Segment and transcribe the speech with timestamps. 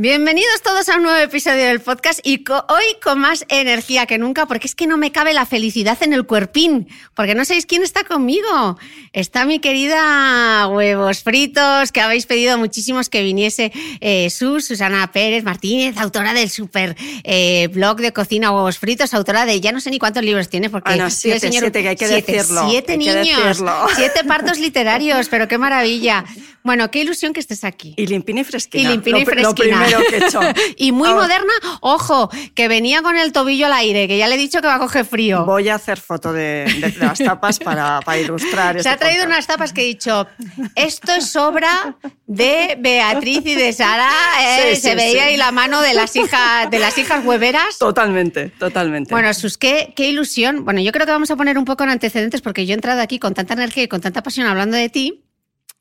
[0.00, 4.46] Bienvenidos todos a un nuevo episodio del podcast y hoy con más energía que nunca
[4.46, 7.82] porque es que no me cabe la felicidad en el cuerpín, porque no sabéis quién
[7.82, 8.78] está conmigo.
[9.12, 15.44] Está mi querida Huevos Fritos, que habéis pedido muchísimos que viniese eh, Sus, Susana Pérez
[15.44, 19.90] Martínez, autora del super eh, blog de cocina Huevos Fritos, autora de ya no sé
[19.90, 20.98] ni cuántos libros tiene porque...
[20.98, 22.70] Ah, siete, siete, que hay que decirlo.
[22.70, 23.62] Siete niños,
[23.96, 26.24] siete partos literarios, pero qué maravilla.
[26.62, 27.94] Bueno, qué ilusión que estés aquí.
[27.96, 28.88] Y limpina y fresquina.
[28.88, 29.86] Y limpina y fresquina.
[30.76, 34.38] y muy moderna, ojo, que venía con el tobillo al aire, que ya le he
[34.38, 35.44] dicho que va a coger frío.
[35.44, 38.74] Voy a hacer foto de, las tapas para, ilustrar.
[38.74, 40.26] Se este ha traído unas tapas que he dicho,
[40.74, 44.10] esto es obra de Beatriz y de Sara.
[44.40, 47.78] Eh, se veía ahí la mano de las hijas, de las hijas hueveras.
[47.78, 49.12] Totalmente, totalmente.
[49.12, 50.64] Bueno, Sus, qué, qué ilusión.
[50.64, 53.00] Bueno, yo creo que vamos a poner un poco en antecedentes porque yo he entrado
[53.00, 55.24] aquí con tanta energía y con tanta pasión hablando de ti.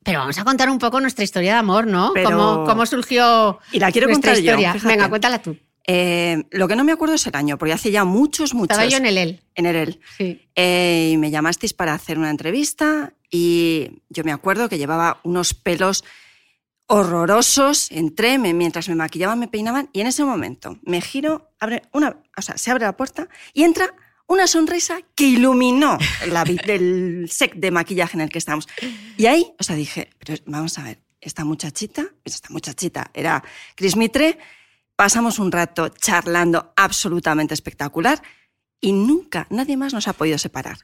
[0.10, 2.14] Pero vamos a contar un poco nuestra historia de amor, ¿no?
[2.66, 4.76] ¿Cómo, surgió y la quiero nuestra contar historia?
[4.84, 5.56] Venga, cuéntala tú.
[5.86, 8.72] Eh, lo que no me acuerdo es el año, porque hace ya muchos, muchos.
[8.72, 9.40] Estaba yo en el EL.
[9.54, 10.00] En el EL.
[10.18, 10.48] Sí.
[10.56, 15.54] Eh, y me llamasteis para hacer una entrevista y yo me acuerdo que llevaba unos
[15.54, 16.04] pelos
[16.88, 17.92] horrorosos.
[17.92, 22.42] Entré, mientras me maquillaban, me peinaban y en ese momento me giro, abre una, o
[22.42, 23.94] sea, se abre la puerta y entra
[24.30, 28.68] una sonrisa que iluminó la, el set de maquillaje en el que estábamos.
[29.18, 33.44] Y ahí, o sea, dije, pero vamos a ver, esta muchachita, esta muchachita era
[33.76, 34.38] Cris Mitre,
[34.96, 38.22] pasamos un rato charlando absolutamente espectacular
[38.80, 40.78] y nunca nadie más nos ha podido separar.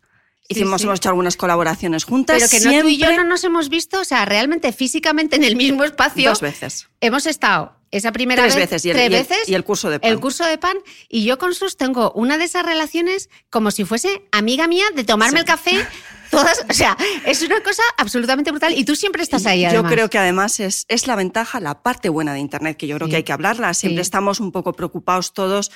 [0.47, 2.37] Hicimos, hemos hecho algunas colaboraciones juntas.
[2.37, 5.43] Pero que no tú y yo no nos hemos visto, o sea, realmente físicamente en
[5.43, 6.29] el mismo espacio.
[6.29, 6.87] Dos veces.
[7.01, 9.63] Hemos estado esa primera tres vez, veces, y el, tres y el, veces y el
[9.63, 10.11] curso de pan.
[10.11, 10.77] el curso de pan
[11.09, 15.03] y yo con sus tengo una de esas relaciones como si fuese amiga mía de
[15.03, 15.41] tomarme Sí.
[15.41, 15.87] el café
[16.31, 19.91] todas o sea es una cosa absolutamente brutal y tú siempre estás ahí Yo además.
[19.93, 23.07] creo que además es, es la ventaja, la parte buena de Internet, que yo creo
[23.07, 23.11] Sí.
[23.11, 23.73] que hay que hablarla.
[23.73, 24.07] Siempre Sí.
[24.07, 25.71] estamos un poco preocupados todos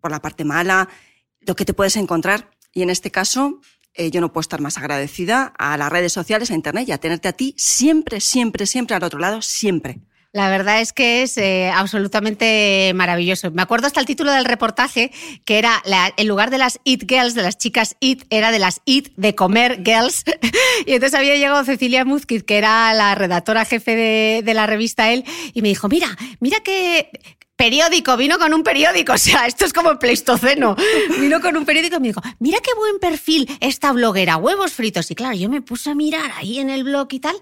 [0.00, 0.88] por la parte mala,
[1.40, 2.50] lo que te puedes encontrar.
[2.74, 3.60] Y en este caso,
[3.94, 6.98] eh, yo no puedo estar más agradecida a las redes sociales, a Internet y a
[6.98, 10.00] tenerte a ti siempre, siempre, siempre al otro lado, siempre.
[10.34, 13.50] La verdad es que es eh, absolutamente maravilloso.
[13.50, 15.12] Me acuerdo hasta el título del reportaje,
[15.44, 18.58] que era, la- en lugar de las Eat Girls, de las chicas Eat, era de
[18.58, 20.24] las Eat de comer Girls.
[20.86, 25.24] y entonces había llegado Cecilia Muzquiz, que era la redactora jefe de, la revista Él,
[25.52, 26.08] y me dijo, mira,
[26.40, 27.10] mira qué
[27.56, 30.76] periódico, vino con un periódico, o sea, esto es como el Pleistoceno.
[31.20, 35.10] Vino con un periódico y me dijo, mira qué buen perfil esta bloguera, huevos fritos.
[35.10, 37.36] Y claro, yo me puse a mirar ahí en el blog y tal.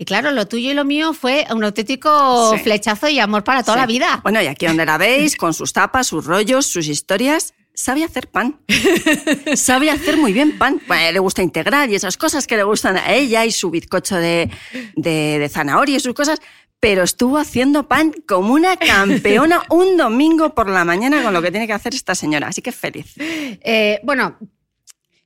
[0.00, 2.62] Y claro, lo tuyo y lo mío fue un auténtico Sí.
[2.62, 3.80] flechazo y amor para toda Sí.
[3.82, 4.20] la vida.
[4.22, 8.26] Bueno, y aquí donde la veis, con sus tapas, sus rollos, sus historias, sabe hacer
[8.28, 8.58] pan.
[9.56, 10.80] sabe hacer muy bien pan.
[10.88, 14.16] Bueno, le gusta integrar y esas cosas que le gustan a ella y su bizcocho
[14.16, 14.48] de,
[14.96, 16.38] de, de zanahoria y sus cosas.
[16.80, 21.50] Pero estuvo haciendo pan como una campeona un domingo por la mañana con lo que
[21.50, 22.48] tiene que hacer esta señora.
[22.48, 23.12] Así que feliz.
[23.18, 24.38] Eh, bueno,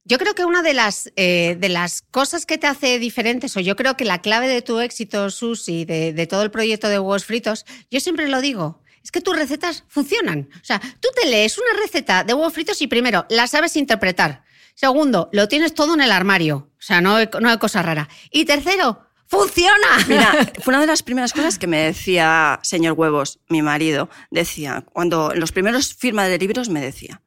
[0.04, 3.60] yo creo que una de las, eh, de las cosas que te hace diferentes, o
[3.60, 6.98] yo creo que la clave de tu éxito, Susi, de, de todo el proyecto de
[6.98, 8.82] huevos fritos, yo siempre lo digo.
[9.02, 10.48] Es que tus recetas funcionan.
[10.54, 14.44] O sea, tú te lees una receta de huevos fritos y primero, la sabes interpretar.
[14.74, 16.70] Segundo, lo tienes todo en el armario.
[16.78, 18.08] O sea, no hay, no hay cosa rara.
[18.30, 20.04] Y tercero, ¡funciona!
[20.08, 24.08] Mira, fue una de las primeras cosas que me decía señor Huevos, mi marido.
[24.30, 27.22] Decía, cuando en los primeros firmas de libros me decía,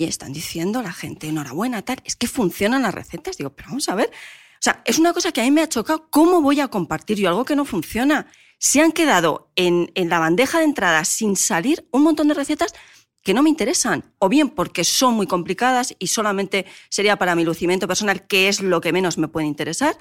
[0.00, 3.36] oye, están diciendo la gente, enhorabuena, tal, es que funcionan las recetas.
[3.36, 4.06] Digo, pero vamos a ver.
[4.08, 6.08] O sea, es una cosa que a mí me ha chocado.
[6.10, 8.26] ¿Cómo voy a compartir yo algo que no funciona?
[8.58, 12.74] Se han quedado en, en la bandeja de entrada sin salir un montón de recetas
[13.22, 17.44] que no me interesan, o bien porque son muy complicadas y solamente sería para mi
[17.44, 19.98] lucimiento personal, que es lo que menos me puede interesar,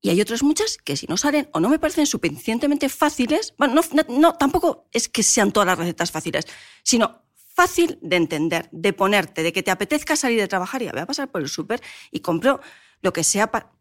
[0.00, 3.74] y hay otras muchas que si no salen o no me parecen suficientemente fáciles, bueno,
[3.74, 6.46] no, no- no, tampoco es que sean todas las recetas fáciles,
[6.82, 7.25] sino
[7.56, 11.06] fácil de entender, de ponerte, de que te apetezca salir de trabajar y voy a
[11.06, 11.80] pasar por el súper
[12.12, 12.60] y compro
[13.02, 13.72] lo que sea para...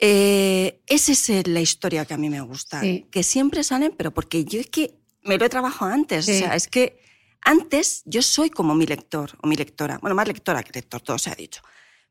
[0.00, 3.06] Eh, esa es la historia que a mí me gusta, Sí.
[3.10, 4.94] que siempre salen, pero porque yo es que
[5.24, 6.36] me lo he trabajado antes, Sí.
[6.36, 7.00] o sea, es que
[7.40, 11.18] antes yo soy como mi lector o mi lectora, bueno, más lectora que lector, todo
[11.18, 11.62] se ha dicho,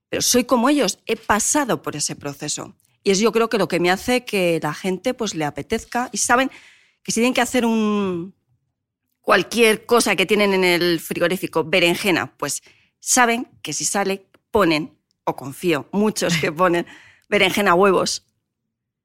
[0.10, 2.76] pero soy como ellos, he pasado por ese proceso.
[3.04, 6.10] Y es yo creo que lo que me hace que la gente pues le apetezca
[6.12, 6.50] y saben
[7.04, 8.34] que si tienen que hacer un
[9.28, 12.64] cualquier cosa que tienen en el frigorífico, berenjena, pues
[13.02, 16.86] saben que si sale, ponen, o confío, muchos que ponen
[17.28, 18.26] berenjena huevos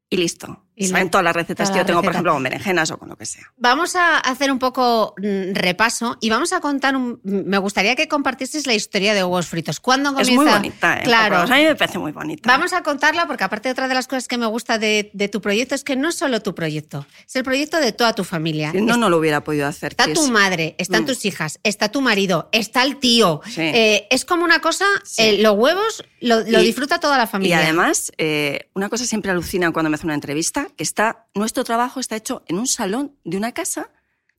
[0.08, 0.64] y listo.
[0.82, 3.08] Y Saben todas las recetas toda que yo tengo, por ejemplo, con berenjenas o con
[3.08, 3.44] lo que sea.
[3.56, 6.96] Vamos a hacer un poco mm, repaso y vamos a contar.
[6.96, 9.80] un- me gustaría que compartieses la historia de huevos fritos.
[9.80, 10.42] ¿Cuándo Es comienza?
[10.42, 11.02] muy bonita, ¿eh?
[11.04, 11.36] Claro.
[11.38, 12.42] A mí me parece muy bonita.
[12.48, 15.40] Vamos a contarla porque aparte otra de las cosas que me gusta de, de tu
[15.40, 18.72] proyecto es que no es solo tu proyecto, es el proyecto de toda tu familia.
[18.72, 19.92] Si no, no lo hubiera podido hacer.
[19.92, 21.06] Está tu es- madre, están Mm.
[21.06, 23.40] tus hijas, está tu marido, está el tío.
[23.46, 23.60] Sí.
[23.62, 25.22] Eh, es como una cosa, Sí.
[25.22, 27.58] eh, los huevos lo, lo Y- disfruta toda la Y familia.
[27.58, 32.00] además, eh, una cosa siempre alucina cuando me hace una entrevista, que está, nuestro trabajo
[32.00, 33.90] está hecho en un salón de una casa,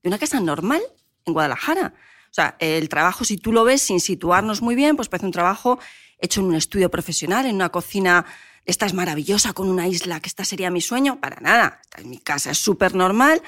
[0.02, 0.82] de una casa normal
[1.26, 1.94] en Guadalajara.
[2.30, 5.32] O sea, el trabajo, si tú lo ves sin situarnos muy bien, pues parece un
[5.32, 5.80] trabajo
[6.18, 8.26] hecho en un estudio profesional, en una cocina,
[8.66, 11.20] esta es maravillosa, con una isla, que esta sería mi sueño.
[11.20, 11.80] Para nada.
[11.84, 13.42] Esta es mi casa es súper normal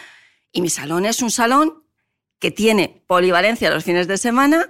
[0.51, 1.83] y mi salón es un salón
[2.39, 4.69] que tiene polivalencia los fines de semana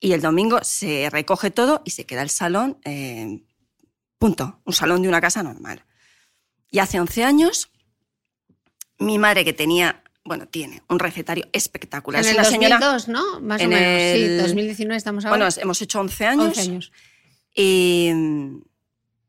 [0.00, 3.42] y el domingo se recoge todo y se queda el salón, eh,
[4.18, 5.84] punto, un salón de una casa normal.
[6.74, 7.70] Y hace 11 años,
[8.98, 12.20] mi madre que tenía, bueno, tiene un recetario espectacular.
[12.20, 13.40] en es el una señora, 2002, ¿no?
[13.40, 14.16] Más o en menos.
[14.16, 15.36] Sí, el- 2019 estamos ahora.
[15.38, 16.92] bueno, hemos hecho 11 años, 11 años.
[17.54, 18.56] y mm,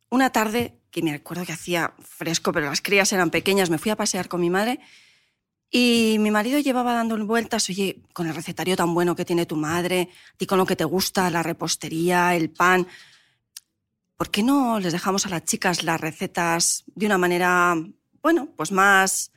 [0.09, 3.91] una tarde, que me acuerdo que hacía fresco, pero las crías eran pequeñas, me fui
[3.91, 4.79] a pasear con mi madre
[5.69, 9.55] y mi marido llevaba dando vueltas, oye, con el recetario tan bueno que tiene tu
[9.55, 12.87] madre, ti con lo que te gusta, la repostería, el pan,
[14.17, 17.75] ¿por qué no les dejamos a las chicas las recetas de una manera,
[18.21, 19.31] bueno, pues más,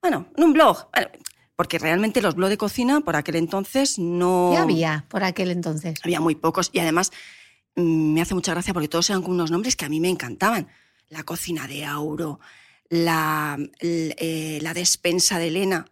[0.00, 0.88] bueno, en un blog?
[0.92, 1.10] Bueno,
[1.56, 4.50] porque realmente los blogs de cocina por aquel entonces no...
[4.52, 6.00] ¿Qué había por aquel entonces?
[6.02, 7.12] Había muy pocos y además
[7.76, 10.08] mm, me hace mucha gracia porque todos eran con unos nombres que a mí me
[10.08, 10.68] encantaban.
[11.08, 12.40] La cocina de Auro,
[12.88, 15.86] la, eh, la despensa de Elena.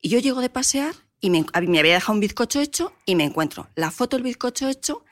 [0.00, 3.24] Y yo llego de pasear y me, me había dejado un bizcocho hecho y me
[3.24, 5.04] encuentro la foto del bizcocho hecho,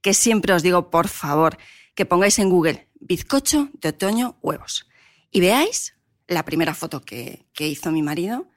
[0.00, 1.58] que siempre os digo, por favor,
[1.94, 4.86] que pongáis en Google bizcocho de otoño huevos.
[5.30, 5.94] Y veáis
[6.28, 8.48] la primera foto que, que hizo mi marido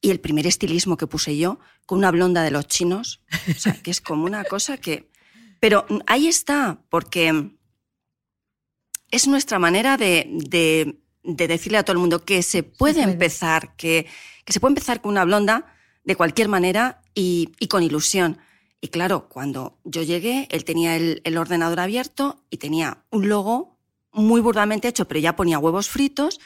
[0.00, 3.22] y el primer estilismo que puse yo con una blonda de los chinos.
[3.48, 5.10] O sea, que es como una cosa que...
[5.60, 7.50] Pero ahí está, porque
[9.10, 13.12] es nuestra manera de, de- de decirle a todo el mundo que se puede, puede.
[13.12, 14.06] empezar, que,
[14.44, 15.74] que se puede empezar con una blonda
[16.04, 18.38] de cualquier manera y, y con ilusión.
[18.84, 23.78] Y claro, cuando yo llegué, él tenía el, el ordenador abierto y tenía un logo
[24.12, 26.38] muy burdamente hecho, pero ya ponía huevos fritos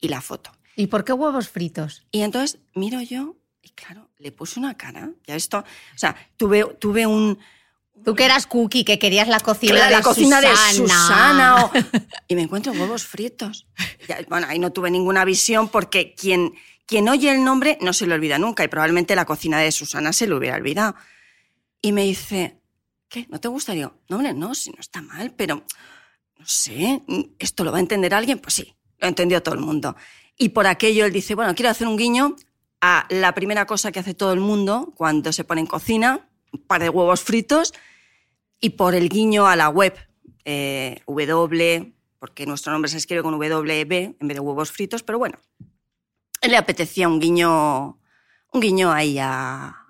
[0.00, 0.52] y la foto.
[0.74, 2.06] ¿Y por qué huevos fritos?
[2.10, 5.10] Y entonces miro yo y claro, le puse una cara.
[5.26, 7.38] Ya esto, o sea, tuve, tuve un...
[8.02, 10.66] Tú que eras cookie, que querías la cocina la, de la cocina Susana.
[10.68, 11.64] de Susana.
[11.66, 11.72] o-
[12.28, 13.66] y me encuentro huevos fritos.
[14.08, 16.54] Ya, bueno, ahí no tuve ninguna visión porque quien,
[16.86, 20.14] quien oye el nombre no se le olvida nunca y probablemente la cocina de Susana
[20.14, 20.94] se le hubiera olvidado.
[21.82, 22.60] Y me dice,
[23.08, 23.26] ¿qué?
[23.28, 23.74] ¿No te gusta?
[23.74, 25.56] No, hombre, no, si no está mal, pero
[26.38, 27.02] no sé,
[27.38, 28.38] ¿esto lo va a entender alguien?
[28.38, 29.96] Pues sí, lo entendió todo el mundo.
[30.38, 32.36] Y por aquello él dice, bueno, quiero hacer un guiño
[32.80, 36.60] a la primera cosa que hace todo el mundo cuando se pone en cocina, un
[36.60, 37.74] par de huevos fritos,
[38.60, 39.94] y por el guiño a la web,
[40.44, 45.18] eh, W, porque nuestro nombre se escribe con WB en vez de huevos fritos, pero
[45.18, 45.38] bueno,
[46.40, 47.98] él le apetecía un guiño,
[48.52, 49.81] un guiño ahí a,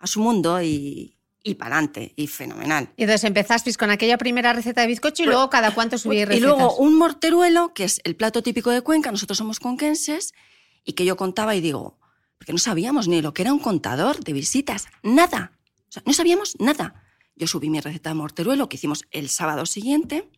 [0.00, 2.90] a su mundo y, y para adelante, y fenomenal.
[2.96, 6.24] Y entonces empezasteis con aquella primera receta de bizcocho y luego cada cuánto subíis Y
[6.24, 6.48] recetas.
[6.48, 10.32] luego un morteruelo, que es el plato típico de Cuenca, nosotros somos conquenses,
[10.84, 11.98] y que yo contaba y digo,
[12.38, 15.52] porque no sabíamos ni lo que era un contador de visitas, nada.
[15.88, 17.04] O sea, no sabíamos nada.
[17.36, 20.28] Yo subí mi receta de morteruelo que hicimos el sábado siguiente,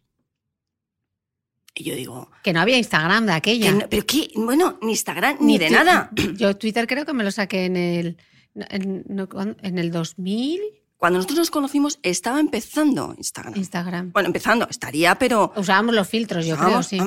[1.74, 3.66] y yo digo, Que no había Instagram de aquella.
[3.66, 6.10] que no- pero qué, bueno, ni Instagram, ni, de tu- nada.
[6.36, 8.18] Yo Twitter creo que me lo saqué en el,
[8.54, 10.60] en, el 2000
[10.96, 13.56] Cuando nosotros nos conocimos, estaba empezando Instagram.
[13.56, 14.12] Instagram.
[14.12, 15.52] Bueno, empezando, estaría, pero...
[15.56, 16.98] Usábamos los filtros, yo creo, sí.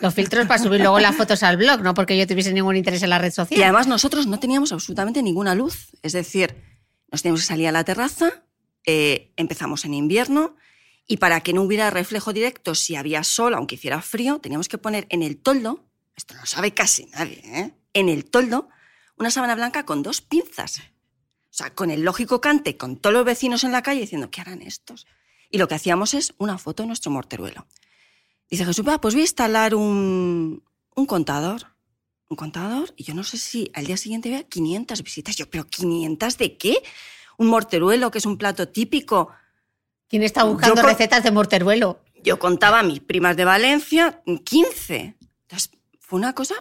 [0.00, 3.02] Los filtros para subir luego las fotos al blog, no porque yo tuviese ningún interés
[3.02, 3.58] en la red social.
[3.58, 5.88] Y además nosotros no teníamos absolutamente ninguna luz.
[6.02, 6.54] Es decir,
[7.10, 8.44] nos teníamos que salir a la terraza,
[8.84, 10.56] eh, empezamos en invierno,
[11.06, 14.78] y para que no hubiera reflejo directo si había sol, aunque hiciera frío, teníamos que
[14.78, 15.84] poner en el toldo,
[16.16, 17.74] esto no sabe casi nadie, ¿eh?
[17.94, 18.68] en el toldo,
[19.16, 20.80] una sábana blanca con dos pinzas.
[21.50, 24.40] O sea, con el lógico cante, con todos los vecinos en la calle diciendo, ¿qué
[24.40, 25.06] harán estos?
[25.50, 27.66] Y lo que hacíamos es una foto de nuestro morteruelo.
[28.50, 30.62] Dice Jesús, va, pues voy a instalar un,
[30.94, 31.74] un contador.
[32.28, 35.36] Un contador, y yo no sé si al día siguiente había 500 visitas.
[35.36, 36.82] Yo, ¿pero 500 de qué?
[37.38, 39.30] Un morteruelo, que es un plato típico.
[40.08, 42.00] ¿Quién está buscando Yo recetas de morteruelo?
[42.22, 45.16] Yo contaba a mis primas de Valencia, 15.
[45.42, 45.70] Entonces,
[46.06, 46.54] fue una cosa,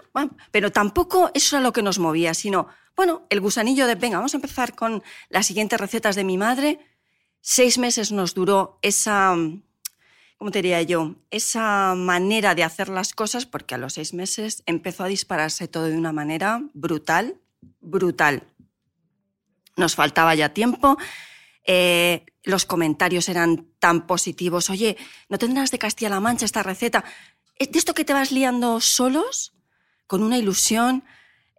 [0.50, 4.34] pero tampoco eso era lo que nos movía, sino Bueno, el gusanillo de, venga, vamos
[4.34, 6.80] a empezar con las siguientes recetas de mi madre.
[7.42, 9.36] Seis meses nos duró esa,
[10.38, 11.14] ¿cómo te diría yo?
[11.30, 15.84] Esa manera de hacer las cosas, porque a los seis meses empezó a dispararse todo
[15.84, 17.36] de una manera brutal,
[17.82, 18.42] brutal.
[19.78, 20.98] Nos faltaba ya tiempo.
[21.68, 24.72] Eh, los comentarios eran tan positivos.
[24.72, 24.98] Oye,
[25.30, 27.04] ¿no tendrás de Castilla-La Mancha esta receta?
[27.60, 29.54] ¿De esto que te vas liando solos?
[30.08, 31.04] Con una ilusión.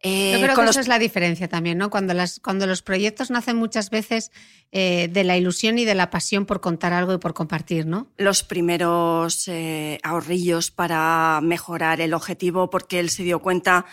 [0.02, 1.90] Eh, Yo creo que eso es la diferencia también, ¿no?
[1.90, 4.30] Cuando, las, cuando los proyectos nacen muchas veces
[4.70, 8.08] eh, de la ilusión y de la pasión por contar algo y por compartir, ¿no?
[8.18, 13.86] Los primeros eh, ahorrillos para mejorar el objetivo, porque él se dio cuenta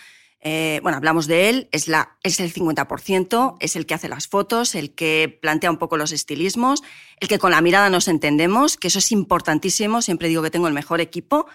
[0.82, 4.74] bueno, hablamos de él, es, la, es el 50%, es el que hace las fotos,
[4.74, 6.82] el que plantea un poco los estilismos,
[7.18, 10.68] el que con la mirada nos entendemos, que eso es importantísimo, siempre digo que tengo
[10.68, 11.46] el mejor equipo,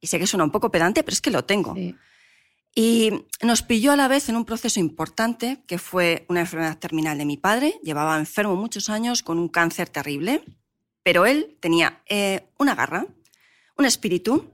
[0.00, 1.74] y sé que suena un poco pedante, pero es que lo tengo.
[2.74, 3.10] Y
[3.42, 7.24] nos pilló a la vez en un proceso importante, que fue una enfermedad terminal de
[7.24, 10.44] mi padre, llevaba enfermo muchos años con un cáncer terrible,
[11.02, 13.06] pero él tenía eh, una garra,
[13.76, 14.52] un espíritu,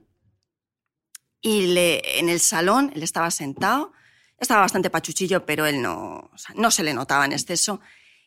[1.41, 3.91] y le, en el salón, él estaba sentado,
[4.39, 7.81] estaba bastante pachuchillo, pero él no, no se le notaba en exceso.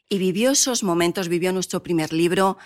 [0.09, 2.59] Y vivió esos momentos, vivió nuestro primer libro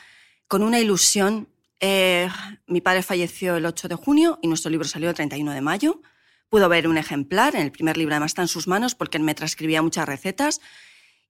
[0.49, 1.49] con una ilusión.
[1.85, 2.29] Eh,
[2.69, 6.01] mi padre falleció el 8 de junio y nuestro libro salió el 31 de mayo.
[6.49, 9.25] Pudo ver un ejemplar, en el primer libro además está en sus manos porque él
[9.25, 10.61] me transcribía muchas recetas.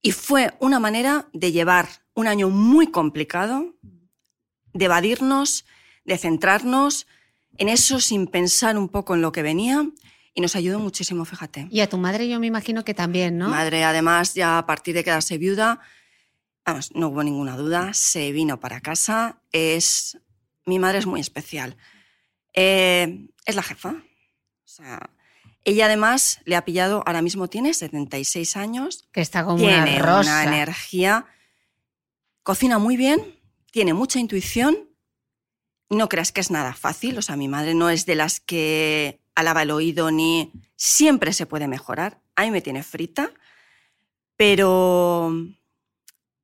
[0.03, 3.73] Y fue una manera de llevar un año muy complicado,
[4.73, 5.65] de evadirnos,
[6.05, 7.07] de centrarnos,
[7.57, 9.89] en eso sin pensar un poco en lo que venía
[10.35, 11.67] y nos ayudó muchísimo, fíjate.
[11.71, 13.49] Y a tu madre yo me imagino que también, ¿no?
[13.49, 15.79] Madre, además, ya a partir de quedarse viuda,
[16.63, 19.41] vamos, no hubo ninguna duda, se vino para casa.
[19.51, 20.19] Es,
[20.65, 21.77] mi madre es muy especial.
[22.53, 23.89] Eh, es la jefa.
[23.89, 25.09] O sea,
[25.63, 29.07] ella además le ha pillado, ahora mismo tiene 76 años.
[29.11, 30.41] Que está como tiene una, rosa.
[30.41, 31.25] una energía.
[32.43, 33.39] Cocina muy bien,
[33.71, 34.89] tiene mucha intuición
[35.93, 39.21] no creas que es nada fácil, o sea, mi madre no es de las que
[39.35, 42.21] alaba el oído ni siempre se puede mejorar.
[42.35, 43.31] A mí me tiene frita,
[44.35, 45.33] pero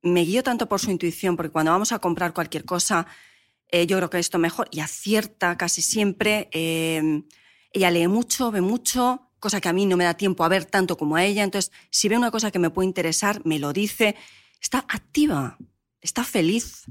[0.02, 3.06] me guío tanto por su intuición, porque cuando vamos a comprar cualquier cosa,
[3.72, 6.48] eh, yo creo que esto mejor y acierta casi siempre.
[6.52, 7.22] Eh,
[7.72, 10.64] ella lee mucho, ve mucho, cosa que a mí no me da tiempo a ver
[10.64, 11.44] tanto como a ella.
[11.44, 14.16] Entonces, si ve una cosa que me puede interesar, me lo dice.
[14.60, 15.56] Está activa,
[16.00, 16.84] está feliz.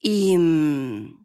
[0.00, 1.24] Y, mm,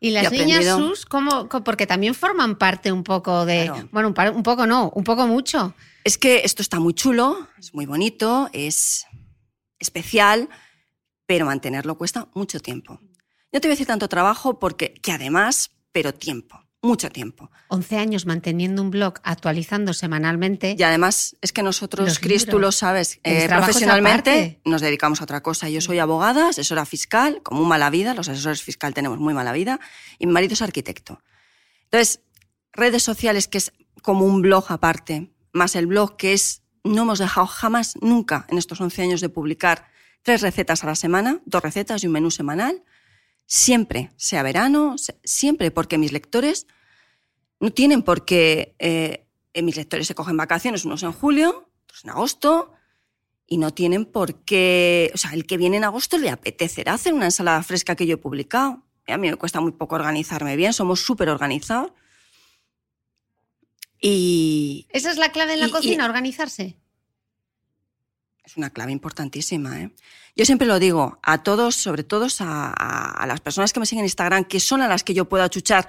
[0.00, 1.48] y las niñas sus, ¿cómo?
[1.48, 3.70] Porque también forman parte un poco de.
[3.90, 5.74] Bueno, un, poco no, un poco mucho.
[6.04, 9.06] Es que esto está muy chulo, es muy bonito, es
[9.78, 10.48] especial,
[11.26, 13.00] pero mantenerlo cuesta mucho tiempo.
[13.52, 17.50] No te voy a decir tanto trabajo porque, que además, pero tiempo mucho tiempo.
[17.68, 20.76] 11 años manteniendo un blog, actualizando semanalmente.
[20.78, 25.42] Y además es que nosotros, Cris, tú lo sabes, eh, profesionalmente nos dedicamos a otra
[25.42, 25.68] cosa.
[25.68, 29.52] Yo soy abogada, asesora fiscal, como muy mala vida, los asesores fiscal tenemos muy mala
[29.52, 29.80] vida,
[30.18, 31.22] y mi marido es arquitecto.
[31.84, 32.20] Entonces,
[32.72, 37.18] redes sociales que es como un blog aparte, más el blog que es, no hemos
[37.18, 39.88] dejado jamás, nunca en estos 11 años de publicar
[40.22, 42.84] tres recetas a la semana, dos recetas y un menú semanal
[43.48, 46.66] siempre, sea verano, siempre, porque mis lectores
[47.60, 49.24] no tienen por qué, eh,
[49.62, 52.72] mis lectores se cogen vacaciones, unos en julio, otros en agosto,
[53.46, 57.14] y no tienen por qué, o sea, el que viene en agosto le apetecerá hacer
[57.14, 58.84] una ensalada fresca que yo he publicado.
[59.06, 61.92] A mí me cuesta muy poco organizarme bien, somos súper organizados.
[63.98, 64.86] Y...
[64.90, 66.76] ¿Esa es la clave en la cocina, organizarse?
[68.48, 69.78] Es una clave importantísima.
[69.78, 69.90] ¿eh?
[70.34, 74.06] Yo siempre lo digo a todos, sobre todo a, las personas que me siguen en
[74.06, 75.86] Instagram, que son a las que yo puedo achuchar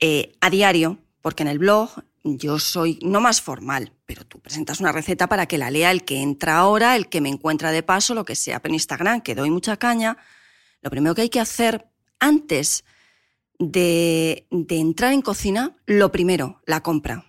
[0.00, 1.90] eh, a diario, porque en el blog
[2.24, 6.04] yo soy no más formal, pero tú presentas una receta para que la lea el
[6.06, 8.62] que entra ahora, el que me encuentra de paso, lo que sea.
[8.62, 10.16] Pero en Instagram, que doy mucha caña,
[10.80, 11.86] lo primero que hay que hacer
[12.18, 12.82] antes
[13.58, 17.26] de, entrar en cocina, lo primero, la compra.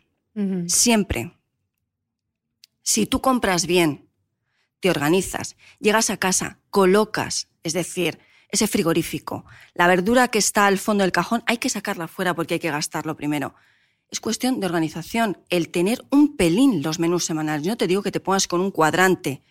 [0.68, 1.38] Siempre.
[2.84, 4.04] Si tú compras bien,
[4.84, 10.78] te organizas, llegas a casa, colocas, es decir, ese frigorífico, la verdura que está al
[10.78, 13.56] fondo del cajón, hay que sacarla fuera porque hay que gastarlo primero.
[14.12, 17.66] Es cuestión de organización, el tener un pelín los menús semanales.
[17.66, 19.42] Yo no te digo que te pongas con un cuadrante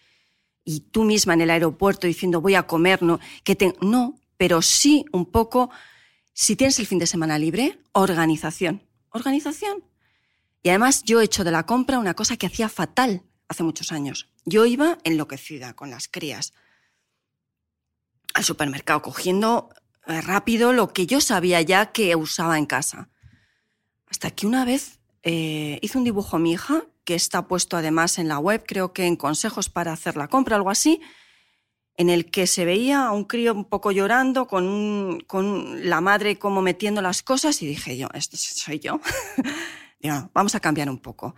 [0.66, 3.00] y tú misma en el aeropuerto diciendo voy a comer,
[3.42, 5.70] que te, no, pero sí un poco,
[6.34, 8.82] si tienes el fin de semana libre, organización.
[9.08, 9.82] Organización.
[10.62, 13.92] Y además yo he hecho de la compra una cosa que hacía fatal hace muchos
[13.92, 14.28] años.
[14.44, 16.52] Yo iba enloquecida con las crías
[18.34, 19.70] al supermercado, cogiendo
[20.06, 23.08] eh, rápido lo que yo sabía ya que usaba en casa.
[24.06, 28.18] Hasta que una vez eh, hizo un dibujo a mi hija que está puesto además
[28.18, 31.00] en la web, creo que en consejos para hacer la compra, algo así,
[31.96, 35.24] en el que se veía a un crío un poco llorando con,
[35.82, 39.00] la madre como metiendo las cosas y dije yo, esto soy yo.
[40.32, 41.34] Vamos a cambiar un poco.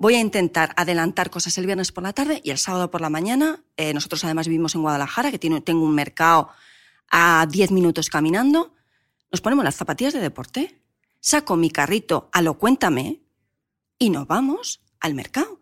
[0.00, 3.10] Voy a intentar adelantar cosas el viernes por la tarde y el sábado por la
[3.10, 3.64] mañana.
[3.76, 6.50] Eh, nosotros además vivimos en Guadalajara, que tiene, tengo un mercado
[7.10, 8.72] a 10 minutos caminando.
[9.32, 10.80] Nos ponemos las zapatillas de deporte,
[11.18, 13.18] saco mi carrito a lo cuéntame
[13.98, 15.58] y nos vamos al mercado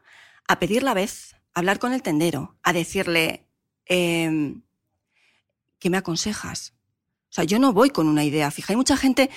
[0.46, 3.46] a pedir la vez, a hablar con el tendero, a decirle,
[3.86, 4.54] eh,
[5.78, 6.74] ¿qué me aconsejas?
[7.30, 8.74] O sea, yo no voy con una idea fija.
[8.74, 9.30] Hay mucha gente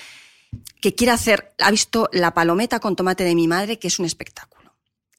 [0.82, 4.06] que quiere hacer, ha visto la palometa con tomate de mi madre, que es un
[4.06, 4.59] espectáculo.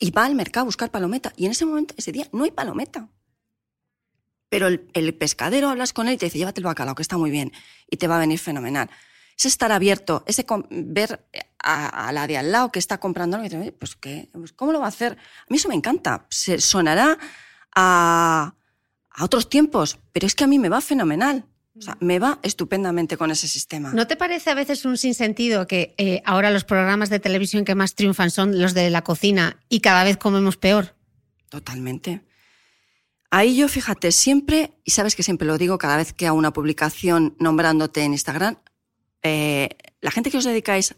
[0.01, 1.33] Y va al mercado a buscar palometa.
[1.37, 3.09] Y en ese momento, ese día, no hay palometa.
[4.49, 7.31] Pero el, pescadero hablas con él y te dice, llévate el bacalao, que está muy
[7.31, 7.53] bien.
[7.89, 8.91] Y te va a venir fenomenal
[9.41, 11.27] es estar abierto, ese ver
[11.59, 14.29] a, la de al lado que está comprando algo y decir, pues, ¿qué?
[14.33, 15.13] Pues, ¿cómo lo va a hacer?
[15.13, 16.27] A mí eso me encanta.
[16.29, 17.19] Se sonará
[17.75, 18.55] a,
[19.11, 21.47] a otros tiempos, pero es que a mí me va fenomenal.
[21.79, 23.93] O sea, me va estupendamente con ese sistema.
[23.93, 27.77] ¿No te parece a veces un sinsentido que eh, ahora los programas de televisión que
[27.77, 30.97] más triunfan son los de la cocina y cada vez comemos peor?
[31.49, 32.23] Totalmente.
[33.31, 36.53] Ahí yo, fíjate, siempre, y sabes que siempre lo digo cada vez que hago una
[36.53, 38.59] publicación nombrándote en Instagram,
[39.23, 39.69] eh,
[40.01, 40.97] la gente que os dedicáis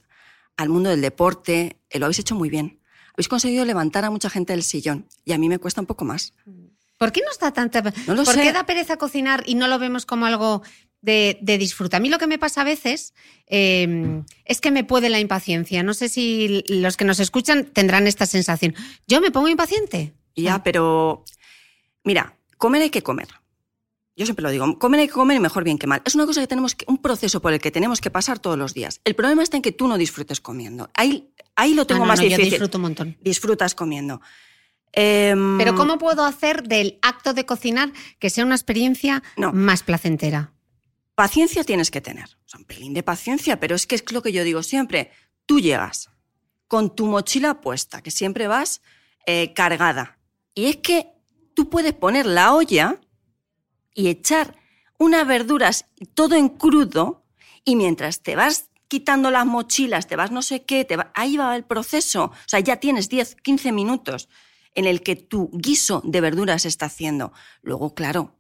[0.57, 2.81] al mundo del deporte, eh, lo habéis hecho muy bien.
[3.13, 6.07] Habéis conseguido levantar a mucha gente del sillón y a mí me cuesta un poco
[6.07, 6.33] más.
[7.03, 10.07] ¿Por qué nos da tanta no ¿Por qué da pereza cocinar y no lo vemos
[10.07, 10.63] como algo
[11.01, 11.97] de, de disfruta?
[11.97, 13.13] A mí lo que me pasa a veces
[13.49, 15.83] em, es que me puede la impaciencia.
[15.83, 18.77] No sé si los que nos escuchan tendrán esta sensación.
[19.09, 20.13] Yo me pongo impaciente.
[20.37, 21.25] Ya, pero
[22.05, 23.27] mira, comer hay que comer.
[24.15, 26.03] Yo siempre lo digo, comer hay que comer y mejor bien que mal.
[26.05, 28.57] Es una cosa que tenemos que, un proceso por el que tenemos que pasar todos
[28.57, 29.01] los días.
[29.03, 30.89] El problema está en que tú no disfrutes comiendo.
[30.95, 32.45] Ahí, ahí lo tengo ah, más difícil.
[32.45, 33.17] Yo disfruto un montón.
[33.21, 34.21] Disfrutas comiendo.
[34.93, 40.53] Em, Pero ¿cómo puedo hacer del acto de cocinar que sea una experiencia más placentera?
[41.15, 42.27] Paciencia tienes que tener.
[42.45, 45.11] O sea, un pelín de paciencia, pero es que es lo que yo digo siempre.
[45.47, 46.11] Tú llegas
[46.69, 48.83] con tu mochila puesta, que siempre vas
[49.27, 50.19] eh, cargada.
[50.55, 51.09] Y es que
[51.55, 53.01] tú puedes poner la olla
[53.95, 54.57] y echar
[54.99, 57.25] unas verduras todo en crudo
[57.65, 61.57] y mientras te vas quitando las mochilas, te vas no sé qué, te ahí va
[61.57, 62.25] el proceso.
[62.25, 64.29] O sea, ya tienes 10, 15 minutos
[64.75, 67.33] en el que tu guiso de verduras está haciendo.
[67.63, 68.37] Luego, claro,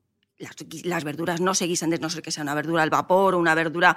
[0.84, 3.38] las, verduras no se guisan de no ser que sea una verdura al vapor o
[3.38, 3.96] una verdura...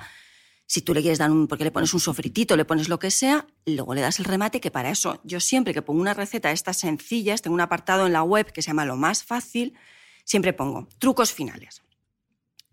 [0.68, 3.12] Si tú le quieres dar un, porque le pones un sofritito, le pones lo que
[3.12, 6.48] sea, luego le das el remate, que para eso yo siempre que pongo una receta
[6.48, 9.76] de estas sencillas, tengo un apartado en la web que se llama Lo más fácil,
[10.24, 11.84] siempre pongo trucos finales.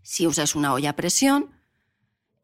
[0.00, 1.50] Si usas una olla a presión,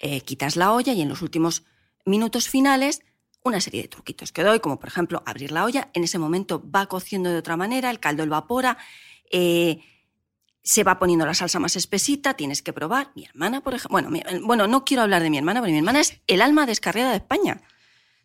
[0.00, 1.62] eh, quitas la olla y en los últimos
[2.04, 3.00] minutos finales
[3.44, 6.62] una serie de truquitos que doy, como por ejemplo abrir la olla, en ese momento
[6.70, 8.78] va cociendo de otra manera, el caldo evapora,
[9.30, 9.80] eh,
[10.62, 13.10] se va poniendo la salsa más espesita, tienes que probar.
[13.14, 14.10] Mi hermana, por ejemplo, bueno,
[14.42, 17.16] bueno, no quiero hablar de mi hermana, porque mi hermana es el alma descarriada de
[17.16, 17.62] España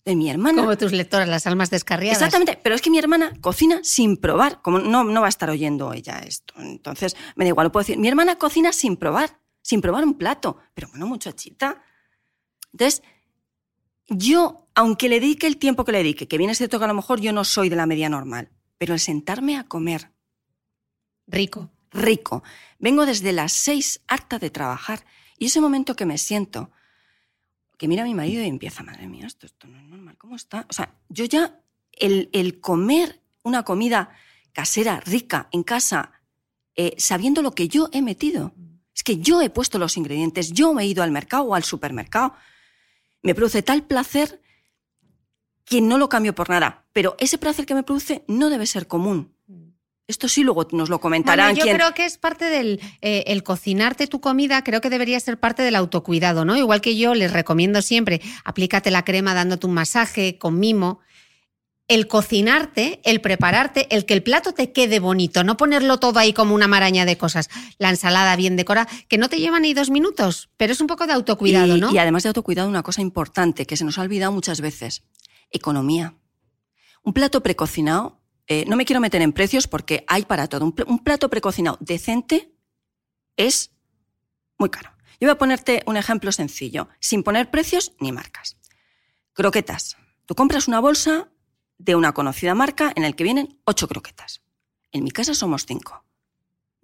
[0.06, 0.62] de mi hermana.
[0.62, 2.18] Como tus lectoras, las almas descarriadas.
[2.18, 5.50] Exactamente, pero es que mi hermana cocina sin probar, como no, no va a estar
[5.50, 6.54] oyendo ella esto.
[6.58, 7.98] Entonces, me da igual, lo puedo decir.
[7.98, 11.82] Mi hermana cocina sin probar, sin probar un plato, pero bueno, muchachita.
[12.74, 13.04] Entonces,
[14.08, 16.94] yo, aunque le dedique el tiempo que le dedique, que viene cierto que a lo
[16.94, 20.12] mejor yo no soy de la media normal, pero el sentarme a comer.
[21.28, 21.70] Rico.
[21.92, 22.44] Rico.
[22.80, 25.06] Vengo desde las seis harta de trabajar
[25.38, 26.72] y ese momento que me siento,
[27.78, 30.36] que mira a mi marido y empieza, madre mía, esto, esto no es normal, ¿cómo
[30.36, 30.66] está?
[30.70, 31.60] O sea, yo ya,
[31.92, 34.10] el, el comer una comida
[34.54, 36.12] casera, rica, en casa,
[36.76, 38.54] eh, sabiendo lo que yo he metido.
[38.96, 41.64] Es que yo he puesto los ingredientes, yo me he ido al mercado o al
[41.64, 42.36] supermercado.
[43.24, 44.42] Me produce tal placer
[45.66, 46.86] que no lo cambio por nada.
[46.94, 49.34] Pero ese placer que me produce no debe ser común.
[50.06, 51.56] Esto sí luego nos lo comentarán.
[51.56, 55.40] yo creo que es parte del eh, el cocinarte tu comida, creo que debería ser
[55.40, 56.58] parte del autocuidado, ¿no?
[56.58, 61.00] Igual que yo les recomiendo siempre, aplícate la crema dándote un masaje con mimo.
[61.88, 66.32] El cocinarte, el prepararte, el que el plato te quede bonito, no ponerlo todo ahí
[66.32, 67.50] como una maraña de cosas.
[67.78, 71.08] La ensalada bien decorada, que no te lleva ni dos minutos, pero es un poco
[71.08, 71.94] de autocuidado, ¿no?
[71.94, 75.04] Y además de autocuidado, una cosa importante que se nos ha olvidado muchas veces:
[75.52, 76.16] economía.
[77.04, 80.66] Un plato precocinado eh, no me quiero meter en precios porque hay para todo.
[80.66, 82.54] Un, plato precocinado decente
[83.38, 83.72] es
[84.58, 84.92] muy caro.
[85.20, 88.58] Yo voy a ponerte un ejemplo sencillo, sin poner precios ni marcas.
[89.34, 89.96] Croquetas.
[90.26, 91.30] Tú compras una bolsa
[91.84, 94.42] de una conocida marca en el que vienen ocho croquetas.
[94.92, 96.06] En mi casa somos cinco.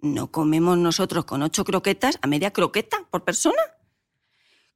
[0.00, 3.62] ¿No comemos nosotros con ocho croquetas a media croqueta por persona?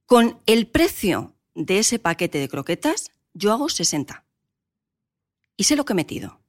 [0.06, 4.24] Con el precio de ese paquete de croquetas, yo hago 60.
[5.56, 6.40] Y sé lo que he metido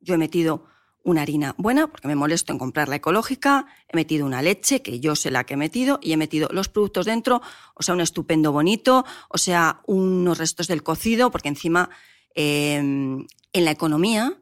[0.00, 0.66] Yo he metido
[1.02, 5.00] una harina buena, porque me molesto en comprar la ecológica, he metido una leche, que
[5.00, 7.42] yo sé la que he metido, y he metido los productos dentro,
[7.74, 11.90] o sea, un estupendo bonito, o sea, unos restos del cocido, porque encima
[12.34, 14.38] em, en la economía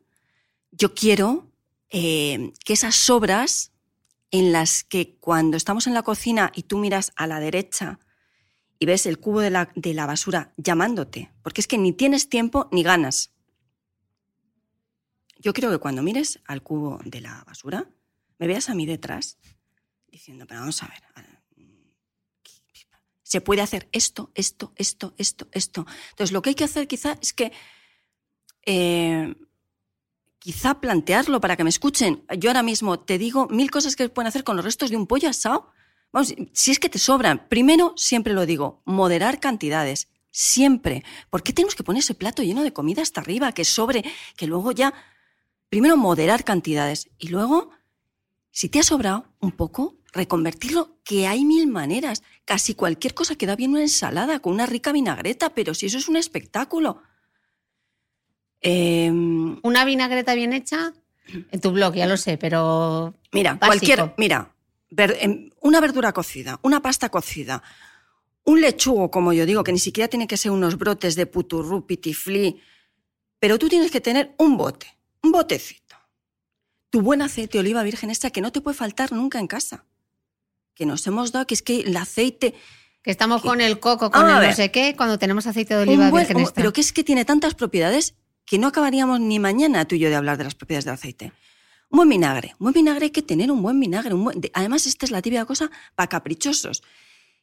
[0.70, 1.50] yo quiero
[1.90, 3.72] eh, que esas sobras
[4.30, 8.00] en las que cuando estamos en la cocina y tú miras a la derecha
[8.78, 12.28] y ves el cubo de la, de la basura llamándote, porque es que ni tienes
[12.28, 13.30] tiempo ni ganas.
[15.38, 17.90] Yo creo que cuando mires al cubo de la basura,
[18.38, 19.38] me veas a mí detrás
[20.10, 21.02] diciendo, pero vamos a ver,
[23.32, 25.86] se puede hacer esto, esto, esto, esto, esto.
[26.10, 27.50] Entonces, lo que hay que hacer quizá es que
[28.64, 29.34] eh,
[30.38, 32.24] quizá plantearlo para que me escuchen.
[32.38, 35.06] Yo ahora mismo te digo mil cosas que pueden hacer con los restos de un
[35.06, 35.70] pollo asado.
[36.12, 40.08] Vamos, si es que te sobran, primero, siempre lo digo, moderar cantidades.
[40.30, 41.04] Siempre.
[41.30, 44.04] ¿Por qué tenemos que poner ese plato lleno de comida hasta arriba, que sobre,
[44.36, 44.94] que luego ya
[45.68, 47.70] primero moderar cantidades y luego,
[48.50, 52.22] si te ha sobrado un poco, reconvertirlo, que hay mil maneras.
[52.44, 56.08] Casi cualquier cosa queda bien una ensalada con una rica vinagreta, pero si eso es
[56.08, 57.02] un espectáculo.
[58.62, 60.92] Em, una vinagreta bien hecha,
[61.50, 63.14] en tu blog, ya lo sé, pero.
[63.32, 64.14] Mira, cualquier.
[64.16, 64.54] Mira,
[64.96, 67.62] em, una verdura cocida, una pasta cocida,
[68.44, 71.86] un lechugo, como yo digo, que ni siquiera tiene que ser unos brotes de puturru,
[71.86, 72.60] pitiflí,
[73.38, 75.96] pero tú tienes que tener un bote un botecito.
[76.90, 79.86] Tu buen aceite de oliva virgen extra que no te puede faltar nunca en casa.
[80.74, 82.54] Que nos hemos dado que es que el aceite...
[83.02, 86.08] Que estamos con el coco, con el no sé qué, cuando tenemos aceite de oliva
[86.12, 86.54] virgen extra.
[86.54, 90.08] Pero que es que tiene tantas propiedades que no acabaríamos ni mañana tú y yo
[90.08, 91.32] de hablar de las propiedades del aceite.
[91.88, 92.54] Un buen vinagre.
[92.58, 94.14] Un buen vinagre hay que tener un buen vinagre.
[94.54, 96.82] Además, esta es la típica cosa para caprichosos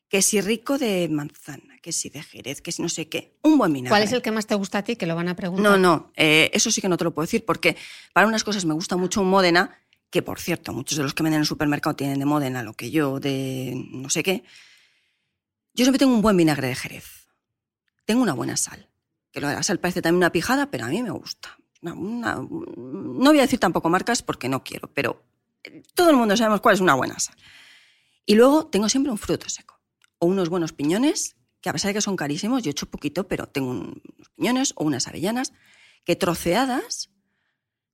[0.10, 3.38] que si rico de manzana, que si de jerez, que si no sé qué.
[3.44, 3.92] Un buen vinagre.
[3.92, 4.96] ¿Cuál es el que más te gusta a ti?
[4.96, 5.64] Que lo van a preguntar.
[5.64, 7.78] No, no, eh, eso sí que no te lo puedo decir, porque
[8.12, 9.78] para unas cosas me gusta mucho un Módena,
[10.10, 12.74] que por cierto, muchos de los que venden en el supermercado tienen de Módena lo
[12.74, 14.44] que yo de no sé qué.
[15.76, 17.28] Yo siempre tengo un buen vinagre de jerez.
[18.06, 18.89] Tengo una buena sal.
[19.32, 21.58] Que lo de la sal parece también una pijada, pero a mí me gusta.
[21.82, 21.96] no
[23.18, 25.24] voy a decir tampoco marcas porque no quiero, pero
[25.94, 27.36] todo el mundo sabemos cuál es una buena sal.
[28.26, 29.80] Y luego tengo siempre un fruto seco
[30.20, 33.28] o unos buenos piñones, que a pesar de que son carísimos, yo he hecho poquito,
[33.28, 35.54] pero tengo unos piñones o unas avellanas,
[36.04, 37.10] que troceadas,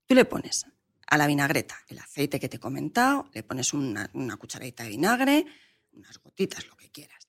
[0.08, 0.66] tú le pones
[1.08, 5.46] a la vinagreta el aceite que te he comentado, le pones una, cucharadita de vinagre,
[5.94, 7.25] unas gotitas, lo que quieras.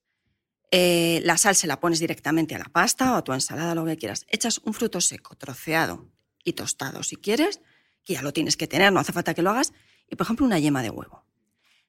[0.78, 3.86] Eh, la sal se la pones directamente a la pasta o a tu ensalada, lo
[3.86, 4.26] que quieras.
[4.28, 6.12] Echas un fruto seco, troceado
[6.44, 7.62] y tostado si quieres,
[8.04, 9.72] que ya lo tienes que tener, no hace falta que lo hagas,
[10.06, 11.24] y por ejemplo una yema de huevo.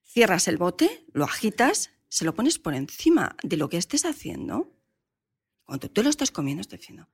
[0.06, 4.74] Cierras el bote, lo agitas, se lo pones por encima de lo que estés haciendo,
[5.66, 7.10] cuando tú lo estás comiendo, estás diciendo.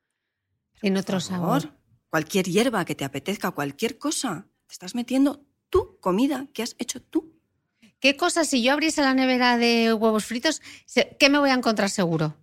[0.84, 1.74] En otro sabor.
[2.08, 7.02] Cualquier hierba que te apetezca, cualquier cosa, te estás metiendo tu comida que has hecho
[7.02, 7.33] tú.
[8.04, 10.62] ¿Qué cosas, si yo abriese la nevera de huevos fritos,
[11.18, 12.36] qué me voy a encontrar seguro?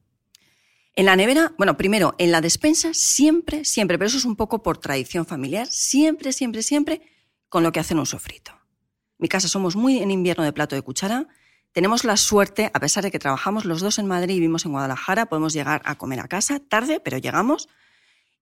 [0.95, 4.63] En la nevera, bueno, primero, en la despensa, siempre, siempre, pero eso es un poco
[4.63, 7.03] por tradición familiar, siempre, siempre, siempre,
[7.51, 8.53] con lo que hacen un sofrito.
[8.53, 11.29] En mi casa somos muy en invierno de plato de cuchara,
[11.73, 14.73] tenemos la suerte, a pesar de que trabajamos los dos en Madrid y vivimos en
[14.73, 17.69] Guadalajara, podemos llegar a comer a casa tarde, pero llegamos.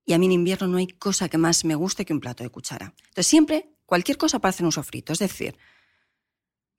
[0.05, 2.45] Y a mí en invierno no hay cosa que más me guste que un plato
[2.45, 2.93] de cuchara.
[3.09, 5.11] Entonces siempre, cualquier cosa para hacer un sofrito.
[5.11, 5.57] Es decir,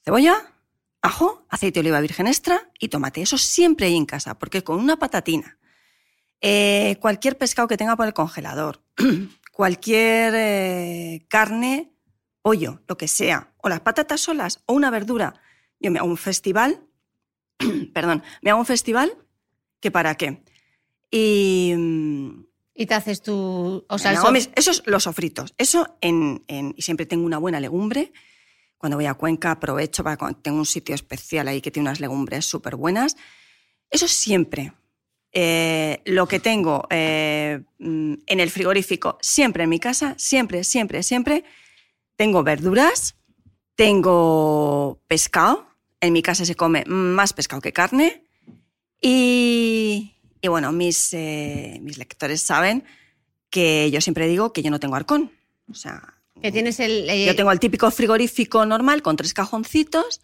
[0.04, 0.54] cebolla,
[1.02, 3.22] ajo, aceite de oliva virgen extra y tomate.
[3.22, 5.58] Eso siempre hay en casa, porque con una patatina,
[6.40, 8.82] eh, cualquier pescado que tenga por el congelador,
[9.52, 11.92] cualquier eh, carne,
[12.42, 15.40] pollo, lo que sea, o las patatas solas o una verdura
[15.80, 16.80] yo me hago un festival,
[17.94, 19.16] perdón, me hago un festival
[19.80, 20.42] que para qué.
[21.10, 21.74] Y...
[22.72, 23.84] Y te haces tu...
[23.86, 24.12] O sea,
[24.54, 25.52] eso es los sofritos.
[25.58, 28.10] Eso en, Y siempre tengo una buena legumbre.
[28.80, 30.16] Cuando voy a Cuenca aprovecho para...
[30.32, 33.14] Tengo un sitio especial ahí que tiene unas legumbres súper buenas.
[33.90, 34.72] Eso siempre.
[35.32, 41.02] Eh, lo que tengo eh, mm, en el frigorífico, siempre en mi casa, siempre, siempre,
[41.02, 41.44] siempre,
[42.16, 43.16] tengo verduras,
[43.74, 45.66] tengo pescado,
[46.00, 48.24] en mi casa se come más pescado que carne.
[48.98, 52.84] Y, bueno, mis, eh, mis lectores saben
[53.50, 55.32] que yo siempre digo que yo no tengo arcón.
[55.70, 60.20] O sea, que tienes el, eh, yo tengo el típico frigorífico normal con tres cajoncitos,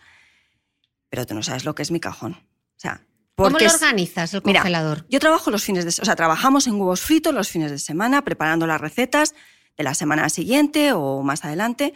[1.09, 2.33] pero tú no sabes lo que es mi cajón.
[2.33, 5.07] O sea, ¿Cómo lo organizas el congelador?
[5.11, 8.25] yo trabajo los fines de o sea, trabajamos en huevos fritos los fines de semana,
[8.25, 9.35] preparando las recetas
[9.77, 11.93] de la semana siguiente o más adelante,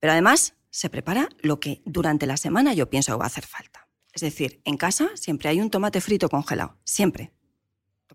[0.00, 3.46] pero además se prepara lo que durante la semana yo pienso que va a hacer
[3.46, 3.88] falta.
[4.12, 7.32] Es decir, en casa siempre hay un tomate frito congelado, siempre.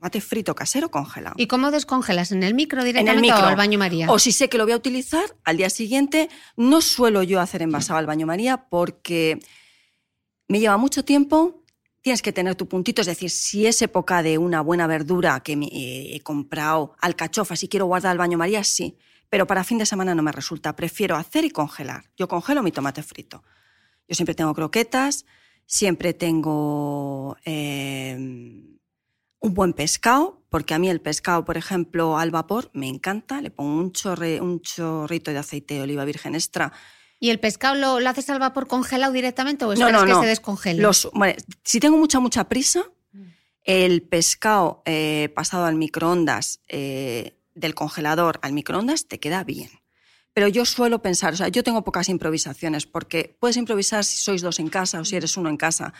[0.01, 1.35] Tomate frito casero congelado.
[1.37, 2.31] ¿Y cómo descongelas?
[2.31, 4.11] ¿En el micro directamente o al baño María?
[4.11, 7.61] O si sé que lo voy a utilizar, al día siguiente no suelo yo hacer
[7.61, 9.37] envasado al baño María porque
[10.47, 11.63] me lleva mucho tiempo,
[12.01, 15.55] tienes que tener tu puntito, es decir, si es época de una buena verdura que
[15.55, 18.97] me he comprado alcachofas y quiero guardar al baño María, sí,
[19.29, 22.05] pero para fin de semana no me resulta, prefiero hacer y congelar.
[22.17, 23.43] Yo congelo mi tomate frito.
[24.07, 25.25] Yo siempre tengo croquetas,
[25.67, 28.17] siempre tengo eh,
[29.41, 33.51] un buen pescado, porque a mí el pescado, por ejemplo, al vapor me encanta, le
[33.51, 33.91] pongo un,
[34.41, 36.71] un chorrito de aceite de oliva virgen extra
[37.23, 40.83] ¿Y el pescado lo, haces al vapor congelado directamente o esperas que se descongele?
[41.63, 42.83] si tengo mucha, mucha prisa,
[43.63, 49.69] el pescado eh, pasado al microondas, eh, del congelador al microondas, te queda bien.
[50.33, 54.41] Pero yo suelo pensar, o sea, yo tengo pocas improvisaciones, porque puedes improvisar si sois
[54.41, 55.93] dos en casa o si eres uno en casa,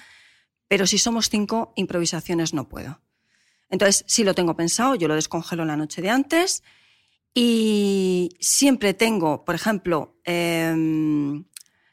[0.67, 2.99] pero si somos cinco, improvisaciones no puedo.
[3.71, 6.62] Entonces, si lo tengo pensado, yo lo descongelo la noche de antes
[7.34, 11.45] y siempre tengo, por ejemplo, em,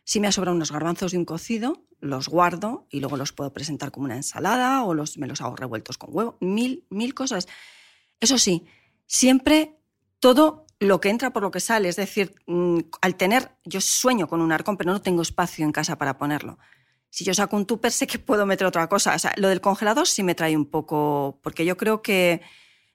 [0.04, 3.52] si me ha sobrado unos garbanzos de un cocido, los guardo y luego los puedo
[3.52, 6.36] presentar como una ensalada o los, me los hago revueltos con huevo.
[6.40, 7.46] Mil, mil cosas.
[8.20, 8.66] Eso sí,
[9.06, 9.78] siempre
[10.18, 11.88] todo lo que entra por lo que sale.
[11.88, 15.72] Es decir, mm, al tener, yo sueño con un arcón, pero no tengo espacio en
[15.72, 16.58] casa para ponerlo.
[17.10, 19.14] Si yo saco un tupper, sé que puedo meter otra cosa.
[19.14, 22.42] O sea, lo del congelador sí me trae un poco, porque yo creo que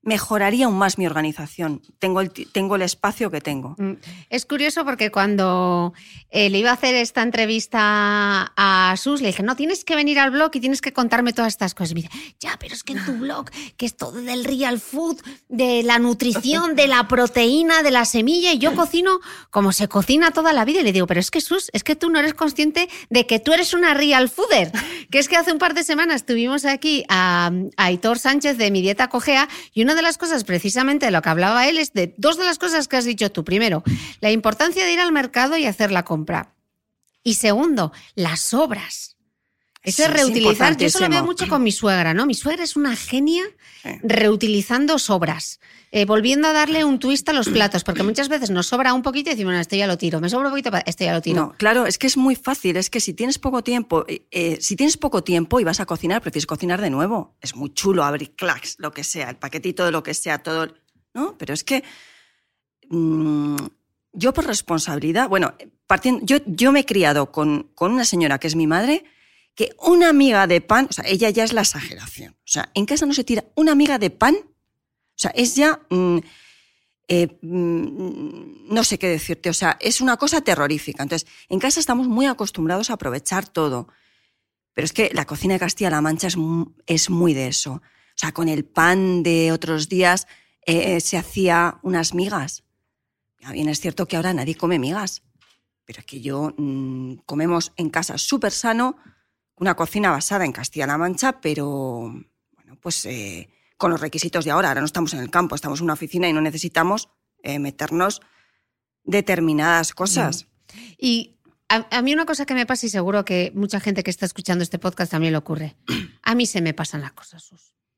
[0.03, 1.81] mejoraría aún más mi organización.
[1.97, 3.75] Tengo el, tengo el espacio que tengo.
[3.77, 3.93] Mm.
[4.29, 5.93] Es curioso porque cuando
[6.29, 10.19] eh, le iba a hacer esta entrevista a Sus, le dije, no, tienes que venir
[10.19, 11.91] al blog y tienes que contarme todas estas cosas.
[11.91, 14.81] Y me dice, ya, pero es que en tu blog, que es todo del real
[14.81, 19.87] food, de la nutrición, de la proteína, de la semilla, y yo cocino como se
[19.87, 20.81] cocina toda la vida.
[20.81, 23.39] Y le digo, pero es que Sus, es que tú no eres consciente de que
[23.39, 24.71] tú eres una real fooder.
[25.13, 28.71] Que es que hace un par de semanas tuvimos aquí a, a Hitor Sánchez de
[28.71, 31.93] Mi Dieta Cogea y una de las cosas, precisamente de lo que hablaba él, es
[31.93, 33.43] de dos de las cosas que has dicho tú.
[33.43, 33.84] Primero,
[34.21, 36.53] la importancia de ir al mercado y hacer la compra.
[37.23, 39.12] Y segundo, las obras.
[39.83, 40.77] Eso es reutilizar.
[40.77, 42.25] Yo eso lo veo mucho con mi suegra, ¿no?
[42.25, 43.43] Mi suegra es una genia
[44.01, 45.59] reutilizando sobras.
[45.91, 49.01] Eh, volviendo a darle un twist a los platos, porque muchas veces nos sobra un
[49.01, 51.21] poquito y decimos, bueno, esto ya lo tiro, me sobra un poquito, esto ya lo
[51.21, 51.35] tiro.
[51.35, 54.57] No, claro, es que es muy fácil, es que si tienes poco tiempo, eh, eh,
[54.61, 57.35] si tienes poco tiempo y vas a cocinar, prefieres cocinar de nuevo.
[57.41, 60.73] Es muy chulo abrir clacks, lo que sea, el paquetito de lo que sea, todo,
[61.13, 61.37] ¿no?
[61.37, 61.83] Pero es que
[62.89, 63.57] mm,
[64.13, 65.53] yo por responsabilidad, bueno,
[65.87, 69.03] partiendo, yo, yo me he criado con, con una señora que es mi madre,
[69.55, 72.33] que una amiga de pan, o sea, ella ya es la exageración.
[72.39, 74.35] O sea, en casa no se tira una amiga de pan
[75.15, 75.79] o sea, es ya...
[75.89, 76.19] Mm,
[77.09, 81.03] eh, mm, no sé qué decirte, o sea, es una cosa terrorífica.
[81.03, 83.89] Entonces, en casa estamos muy acostumbrados a aprovechar todo,
[84.73, 86.37] pero es que la cocina de Castilla-La Mancha es,
[86.87, 87.73] es, muy de eso.
[87.73, 87.81] O
[88.15, 90.27] sea, con el pan de otros días
[90.65, 92.63] eh, se hacía unas migas.
[93.51, 95.23] Bien es cierto que ahora nadie come migas,
[95.83, 98.95] pero es que yo mm, comemos en casa súper sano,
[99.57, 102.13] una cocina basada en Castilla-La Mancha, pero
[102.55, 104.69] bueno, pues eh, con los requisitos de ahora.
[104.69, 107.09] Ahora no estamos en el campo, estamos en una oficina y no necesitamos
[107.43, 108.21] eh, meternos
[109.03, 110.47] determinadas cosas.
[110.97, 111.37] Y
[111.69, 114.63] a, mí una cosa que me pasa y seguro que mucha gente que está escuchando
[114.63, 115.75] este podcast también le ocurre.
[116.23, 117.51] A mí se me pasan las cosas,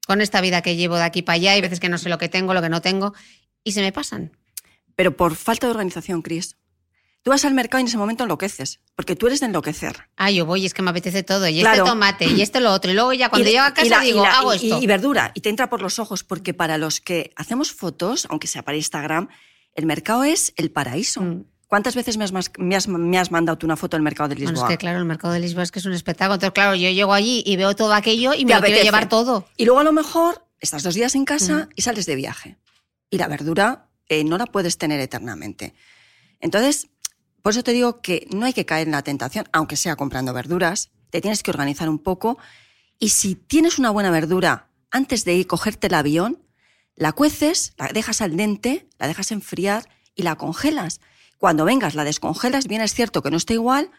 [0.07, 2.17] Con esta vida que llevo de aquí para allá, hay veces que no sé lo
[2.17, 3.13] que tengo, lo que no tengo,
[3.63, 4.31] y se me pasan.
[4.95, 6.57] Pero por falta de organización, Cris.
[7.25, 10.09] Tú vas al mercado y en ese momento enloqueces, porque tú eres de enloquecer.
[10.15, 12.91] Ah, yo voy, es que me apetece todo, y este tomate, y este lo otro,
[12.91, 14.79] y luego ya cuando llego a casa digo, hago esto.
[14.79, 18.45] Y, verdura, y te entra por los ojos, porque para los que hacemos fotos, aunque
[18.45, 19.29] sea para Instagram,
[19.73, 21.21] el mercado es el paraíso.
[21.21, 21.45] Mm.
[21.65, 24.53] ¿Cuántas veces me has, me, has, mandado tú una foto del mercado de Lisboa?
[24.53, 26.35] Bueno, es que claro, el mercado de Lisboa es que es un espectáculo.
[26.35, 29.47] Entonces, claro, yo llego allí y veo todo aquello y me lo quiero llevar todo.
[29.57, 31.69] Y luego a lo mejor estás dos días en casa mm.
[31.75, 32.57] y sales de viaje.
[33.09, 35.73] Y la verdura eh, no la puedes tener eternamente.
[36.39, 36.89] Entonces,
[37.45, 40.33] por eso te digo que no hay que caer en la tentación, aunque sea comprando
[40.33, 42.39] verduras, te tienes que organizar un poco
[42.97, 46.41] y si tienes una buena verdura antes de ir cogerte el avión,
[46.95, 51.01] la cueces, la dejas al dente, la dejas enfriar y la congelas.
[51.37, 53.91] Cuando vengas la descongelas, bien es cierto que no está igual,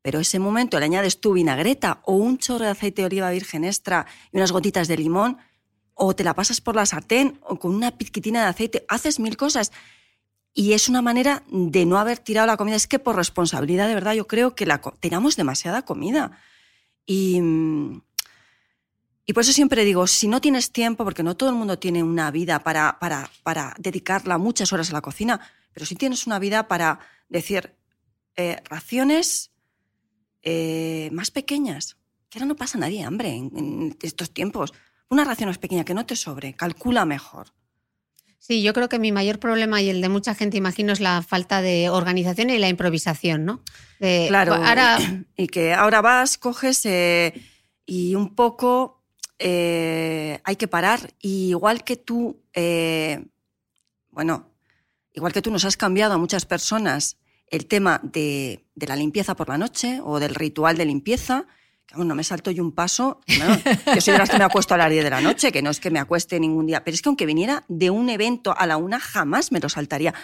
[0.00, 3.64] pero ese momento le añades tu vinagreta o un chorro de aceite de oliva virgen
[3.64, 5.38] extra y unas gotitas de limón,
[5.94, 9.36] o te la pasas por la sartén o con una pizquitina de aceite, haces mil
[9.36, 9.72] cosas.
[10.54, 12.76] Y es una manera de no haber tirado la comida.
[12.76, 16.38] Es que por responsabilidad, de verdad, yo creo que la, tiramos demasiada comida.
[17.04, 17.40] Y,
[19.26, 22.02] y por eso siempre digo, si no tienes tiempo, porque no todo el mundo tiene
[22.02, 25.40] una vida para, para, para dedicarla muchas horas a la cocina,
[25.72, 27.74] pero si tienes una vida para decir
[28.36, 29.50] eh, raciones
[30.42, 31.96] eh, más pequeñas,
[32.28, 34.74] que ahora no pasa nadie hambre en, estos tiempos.
[35.08, 37.52] Una ración más pequeña, que no te sobre, calcula mejor.
[38.46, 41.22] Sí, yo creo que mi mayor problema y el de mucha gente, imagino, es la
[41.22, 43.62] falta de organización y la improvisación, ¿no?
[43.98, 44.52] claro.
[44.52, 44.98] Ahora...
[45.34, 47.32] Y que ahora vas, coges eh,
[47.86, 49.02] y un poco
[49.38, 51.14] eh, hay que parar.
[51.22, 53.24] Y igual que tú, eh,
[54.10, 54.52] bueno,
[55.14, 59.34] igual que tú nos has cambiado a muchas personas el tema de, de la limpieza
[59.36, 61.46] por la noche o del ritual de limpieza,
[61.96, 63.20] no me salto yo un paso.
[63.26, 65.70] yo soy de las que me acuesto a las 10 de la noche, que no
[65.70, 68.66] es que me acueste ningún día, pero es que aunque viniera de un evento a
[68.66, 70.14] la una, jamás me lo saltaría.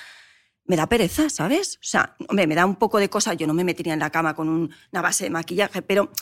[0.64, 1.76] Me da pereza, ¿sabes?
[1.76, 3.34] O sea, me da un poco de cosa.
[3.34, 6.12] Yo no me metería en la cama con una base de maquillaje, pero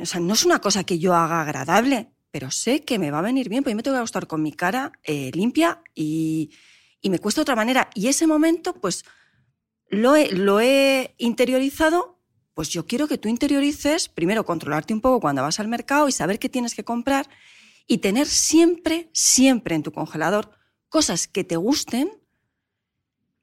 [0.00, 3.18] o sea, no es una cosa que yo haga agradable, pero sé que me va
[3.18, 6.50] a venir bien, porque yo me tengo que gustar con mi cara eh, limpia y,
[7.02, 7.90] me cuesta de otra manera.
[7.94, 9.04] Y ese momento, pues,
[9.90, 12.13] lo he interiorizado
[12.54, 16.12] pues yo quiero que tú interiorices, primero controlarte un poco cuando vas al mercado y
[16.12, 17.28] saber qué tienes que comprar
[17.86, 20.50] y tener siempre, siempre en tu congelador
[20.88, 22.10] cosas que te gusten,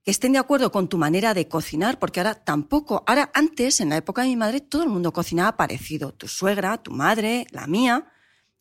[0.04, 3.90] que estén de acuerdo con tu manera de cocinar, porque ahora tampoco, ahora antes, en
[3.90, 7.68] la época de mi madre, todo el mundo cocinaba parecido, tu suegra, tu madre, la
[7.68, 8.08] mía.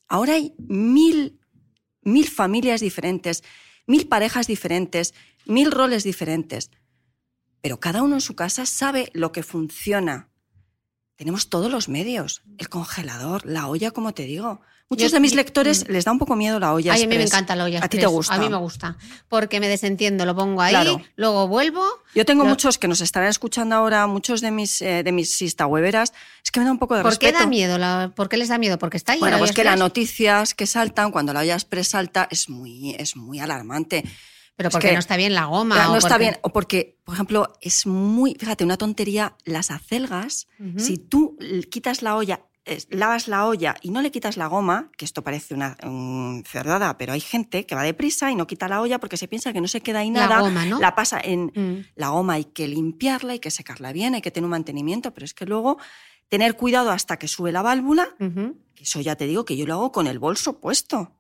[0.09, 1.41] Ahora hay mil,
[2.03, 3.43] mil familias diferentes,
[3.87, 5.15] mil parejas diferentes,
[5.47, 6.71] mil roles diferentes,
[7.63, 10.30] pero cada uno en su casa sabe lo que funciona
[11.21, 12.41] tenemos todos los medios.
[12.57, 14.63] El congelador, la olla, como te digo.
[14.89, 15.93] Muchos de mis lectores mm.
[15.93, 16.95] les da un poco miedo la olla.
[16.95, 17.85] a mí me encanta la olla.
[17.85, 18.33] ¿A ti te gusta?
[18.33, 18.97] A mí me gusta.
[19.29, 21.85] Porque me desentiendo, lo pongo ahí, luego vuelvo.
[22.15, 26.15] Yo tengo muchos que nos estarán escuchando ahora, muchos de mis, eh, de mis weberas.
[26.43, 27.33] Es que me da un poco de ¿Por respeto.
[27.33, 28.15] ¿Por qué da miedo?
[28.15, 28.79] ¿Por qué les da miedo?
[28.79, 29.21] Porque está ahí.
[29.21, 33.15] Bueno, pues que las noticias que saltan cuando la olla express salta es muy, es
[33.15, 34.05] muy alarmante.
[34.61, 35.87] Pero porque no está bien la goma.
[35.87, 40.99] No está bien, o porque, por ejemplo, es muy, fíjate, una tontería, las acelgas, si
[40.99, 41.39] tú
[41.71, 42.45] quitas la olla,
[42.91, 45.79] lavas la olla y no le quitas la goma, que esto parece una
[46.45, 49.55] cerdada, pero hay gente que va deprisa y no quita la olla porque se piensa
[49.55, 50.79] que no se queda ahí nada, la, goma, ¿no?
[50.79, 51.93] la pasa en mm.
[51.95, 55.25] la goma, hay que limpiarla, hay que secarla bien, hay que tener un mantenimiento, pero
[55.25, 55.79] es que luego
[56.29, 59.73] tener cuidado hasta que sube la válvula, que eso ya te digo que yo lo
[59.73, 61.17] hago con el bolso puesto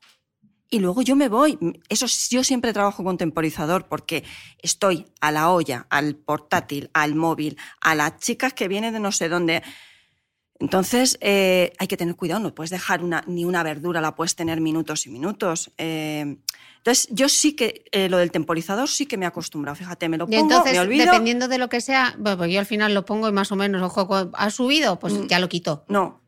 [0.70, 1.58] y luego yo me voy.
[1.88, 4.24] Eso yo siempre trabajo con temporizador porque
[4.58, 9.10] estoy a la olla, al portátil, al móvil, a las chicas que vienen de no
[9.10, 9.62] sé dónde.
[10.60, 14.36] Entonces eh, hay que tener cuidado, no puedes dejar una, ni una verdura, la puedes
[14.36, 15.72] tener minutos y minutos.
[15.76, 16.36] Eh,
[16.76, 19.74] entonces yo sí que eh, lo del temporizador sí que me he acostumbrado.
[19.74, 21.06] Fíjate, me lo pongo, y entonces, me olvido.
[21.06, 23.56] Dependiendo de lo que sea, bueno, pues yo al final lo pongo y más o
[23.56, 25.84] menos, ojo, ha subido, pues mm, ya lo quito.
[25.88, 26.22] No.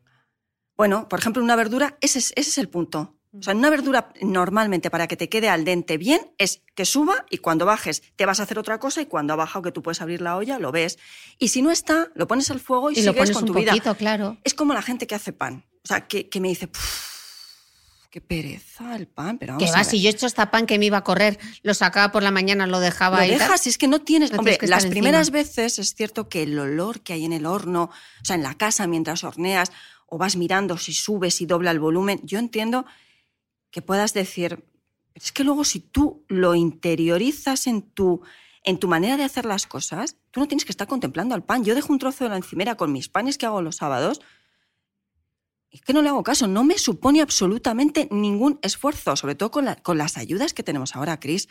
[0.75, 3.15] Bueno, por ejemplo, una verdura, ese ese es el punto.
[3.37, 7.25] O sea, una verdura normalmente para que te quede al dente bien es que suba
[7.31, 9.81] y cuando bajes te vas a hacer otra cosa y cuando ha bajado que tú
[9.81, 10.99] puedes abrir la olla lo ves.
[11.39, 13.73] Y si no está, lo pones al fuego y, sigues con tu vida.
[13.95, 14.37] Claro.
[14.43, 15.65] Es como la gente que hace pan.
[15.83, 16.69] O sea, que, me dice,
[18.11, 19.83] qué pereza el pan, pero vamos ¿Qué va?
[19.83, 22.31] Si yo he hecho esta pan que me iba a correr, lo sacaba por la
[22.31, 23.31] mañana, lo dejaba lo ahí.
[23.31, 24.31] dejas, es que no tienes.
[24.31, 27.85] hombre, las primeras veces es cierto que el olor que hay en el horno,
[28.21, 29.71] o sea, en la casa mientras horneas,
[30.05, 32.85] o vas mirando si subes y dobla el volumen, yo entiendo
[33.73, 34.63] que puedas decir,
[35.15, 38.21] es que luego si tú lo interiorizas en tu,
[38.63, 41.65] en tu manera de hacer las cosas, tú no tienes que estar contemplando al pan.
[41.65, 44.21] Yo dejo un trozo de la encimera con mis panes que hago los sábados.
[45.71, 49.65] Es que no le hago caso, no me supone absolutamente ningún esfuerzo, sobre todo con,
[49.81, 51.49] con las ayudas que tenemos ahora, Cris.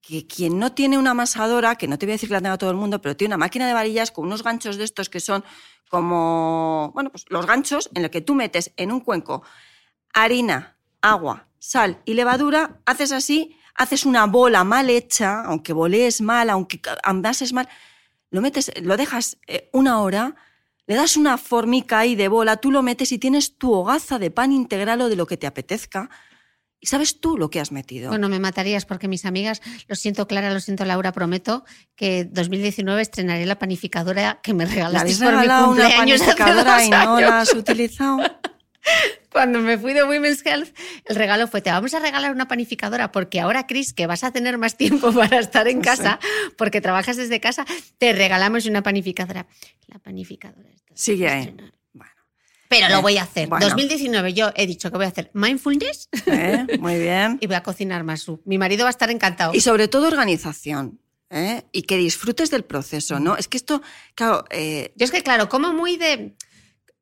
[0.00, 2.56] Que quien no tiene una amasadora, que no te voy a decir que la tenga
[2.56, 5.18] todo el mundo, pero tiene una máquina de varillas con unos ganchos de estos que
[5.18, 5.44] son
[5.88, 9.42] como, bueno, pues los ganchos en los que tú metes en un cuenco
[10.12, 16.50] harina, agua, sal y levadura, haces así, haces una bola mal hecha, aunque volees mal,
[16.50, 17.68] aunque andases mal,
[18.30, 20.34] lo metes, lo dejas eh, una hora,
[20.86, 24.30] le das una formica ahí de bola, tú lo metes y tienes tu hogaza de
[24.30, 26.10] pan integral o de lo que te apetezca.
[26.80, 28.08] Y sabes tú lo que has metido.
[28.08, 33.00] Bueno, me matarías porque mis amigas, lo siento Clara, lo siento Laura, prometo que 2019
[33.00, 35.68] estrenaré la panificadora que me regalaste por mi cumpleaños.
[35.68, 38.18] una panificadora y no la has utilizado?
[39.30, 40.76] Cuando me fui de Women's Health,
[41.06, 44.32] el regalo fue, te vamos a regalar una panificadora porque ahora, Cris, que vas a
[44.32, 46.18] tener más tiempo para estar en casa,
[46.56, 47.64] porque trabajas desde casa,
[47.98, 49.46] te regalamos una panificadora.
[49.86, 50.68] La panificadora.
[50.94, 51.56] Sigue ahí.
[52.68, 53.50] Pero lo voy a hacer.
[53.50, 56.08] 2019 yo he dicho que voy a hacer mindfulness.
[56.24, 57.36] Eh, muy bien.
[57.42, 58.26] y voy a cocinar más.
[58.46, 59.52] Mi marido va a estar encantado.
[59.52, 60.98] Y sobre todo organización.
[61.28, 61.64] ¿eh?
[61.72, 63.36] Y que disfrutes del proceso, ¿no?
[63.36, 63.82] Es que esto,
[64.14, 64.46] claro...
[64.50, 66.34] Eh, yo es que, claro, como muy de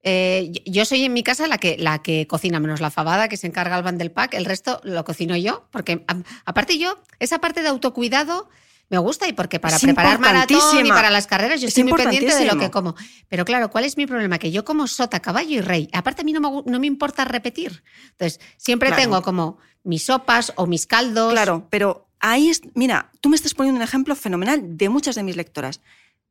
[0.03, 3.36] eh, yo soy en mi casa la que, la que cocina, menos la fabada que
[3.36, 6.05] se encarga el van del pack, el resto lo cocino yo, porque
[6.44, 8.48] aparte yo, esa parte de autocuidado
[8.88, 11.84] me gusta y porque para Es preparar maratón y para las carreras yo Es estoy
[11.84, 12.96] muy pendiente de lo que como.
[13.28, 14.38] Pero claro, ¿cuál es mi problema?
[14.38, 15.88] Que yo como sota, caballo y rey.
[15.92, 17.84] Aparte a mí no me, no me importa repetir.
[18.11, 19.03] Entonces, siempre Claro.
[19.03, 21.32] tengo como mis sopas o mis caldos.
[21.32, 25.22] Claro, pero ahí es, mira, tú me estás poniendo un ejemplo fenomenal de muchas de
[25.22, 25.80] mis lectoras.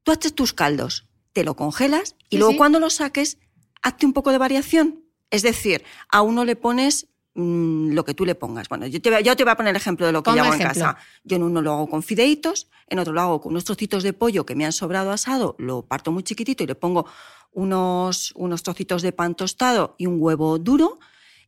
[0.04, 2.58] Tú haces tus caldos, te lo congelas y Sí, luego sí.
[2.58, 3.38] cuando lo saques,
[3.82, 5.04] hazte un poco de variación.
[5.32, 8.68] Es decir, a uno le pones mm, lo que tú le pongas.
[8.68, 10.32] Bueno, yo te, voy a- yo te voy a poner el ejemplo de lo que
[10.38, 10.98] yo hago en casa.
[11.24, 14.14] Yo en uno lo hago con fideitos, en otro lo hago con unos trocitos de
[14.14, 17.06] pollo que me han sobrado asado, lo parto muy chiquitito y le pongo
[17.52, 21.00] unos, unos trocitos de pan tostado y un huevo duro.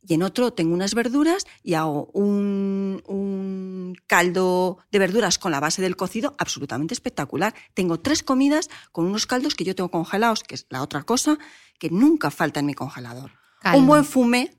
[0.04, 5.60] Y en otro tengo unas verduras y hago un, un caldo de verduras con la
[5.60, 7.54] base del cocido absolutamente espectacular.
[7.74, 11.38] Tengo tres comidas con unos caldos que yo tengo congelados, que es la otra cosa
[11.78, 13.32] que nunca falta en mi congelador.
[13.60, 13.80] Caldo.
[13.80, 14.58] Un buen fumé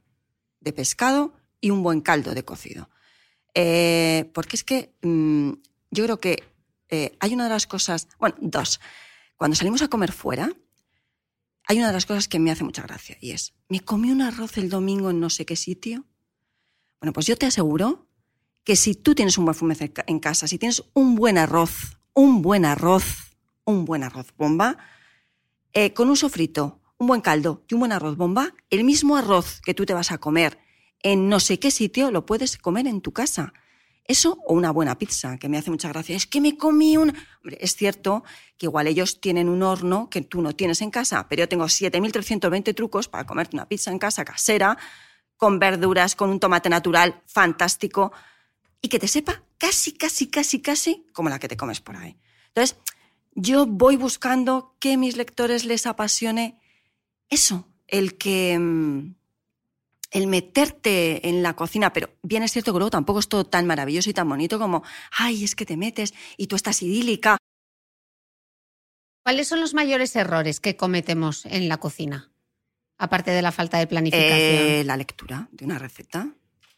[0.60, 2.88] de pescado y un buen caldo de cocido.
[3.54, 5.52] Eh, porque es que mm,
[5.90, 6.44] yo creo que
[6.88, 8.80] eh, hay una de las cosas, bueno, dos.
[9.36, 10.52] Cuando salimos a comer fuera,
[11.66, 14.22] hay una de las cosas que me hace mucha gracia y es, me comí un
[14.22, 16.04] arroz el domingo en no sé qué sitio.
[17.00, 18.08] Bueno, pues yo te aseguro
[18.64, 22.42] que si tú tienes un buen cerca- en casa, si tienes un buen arroz, un
[22.42, 24.78] buen arroz, un buen arroz bomba,
[25.72, 29.60] eh, con un sofrito, un buen caldo y un buen arroz bomba, el mismo arroz
[29.64, 30.58] que tú te vas a comer
[31.02, 33.52] en no sé qué sitio lo puedes comer en tu casa.
[34.04, 36.16] Eso o una buena pizza, que me hace mucha gracia.
[36.16, 37.10] Es que me comí un...
[37.10, 38.24] Hombre, es cierto
[38.58, 41.64] que igual ellos tienen un horno que tú no tienes en casa, pero yo tengo
[41.64, 44.76] 7.320 trucos para comerte una pizza en casa casera,
[45.36, 48.12] con verduras, con un tomate natural fantástico
[48.80, 52.18] y que te sepa casi, casi, casi, casi como la que te comes por ahí.
[52.48, 52.76] Entonces,
[53.34, 56.60] yo voy buscando que mis lectores les apasione
[57.30, 59.14] eso, el que...
[60.12, 63.66] el meterte en la cocina, pero bien es cierto que luego tampoco es todo tan
[63.66, 67.38] maravilloso y tan bonito como, ay, es que te metes y tú estás idílica.
[69.24, 72.30] ¿Cuáles son los mayores errores que cometemos en la cocina?
[72.98, 74.36] Aparte de la falta de planificación.
[74.36, 76.28] Eh, la lectura de una receta.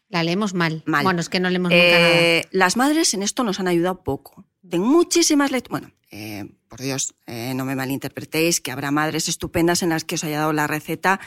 [0.07, 0.83] la leemos mal.
[0.85, 1.03] mal.
[1.03, 2.09] Bueno, es que no leemos nunca nada.
[2.09, 4.45] Eh, las madres en esto nos han ayudado poco.
[4.67, 5.81] Tengo muchísimas lecturas.
[5.81, 10.15] Bueno, eh, por Dios, eh, no me malinterpretéis, que habrá madres estupendas en las que
[10.15, 11.19] os haya dado la receta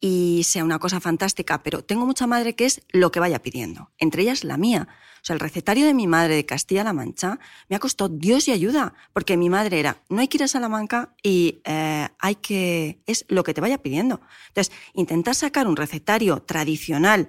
[0.00, 3.90] y sea una cosa fantástica, pero tengo mucha madre que es lo que vaya pidiendo,
[3.98, 4.88] entre ellas la mía.
[5.20, 8.52] O sea, el recetario de mi madre de Castilla-La Mancha me ha costado Dios y
[8.52, 13.02] ayuda, porque mi madre era, no hay que ir a Salamanca y eh, hay que,
[13.06, 14.20] es lo que te vaya pidiendo.
[14.48, 17.28] Entonces, intentar sacar un recetario tradicional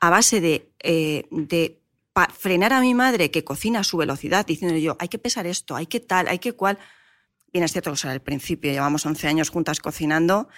[0.00, 1.28] a base de, eh,
[2.36, 5.76] frenar a mi madre que cocina a su velocidad, diciéndole yo, hay que pesar esto,
[5.76, 6.78] hay que tal, hay que cual.
[7.52, 10.48] Bien, es cierto que eso era el principio, llevamos 11 años juntas cocinando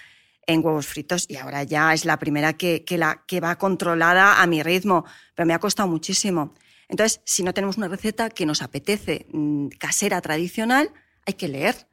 [0.53, 4.43] en huevos fritos y ahora ya es la primera que, que, la, que va controlada
[4.43, 6.55] a mi ritmo, pero me ha costado muchísimo.
[6.91, 10.93] Entonces, si no tenemos una receta que nos apetece mm, casera tradicional,
[11.25, 11.87] hay que leer.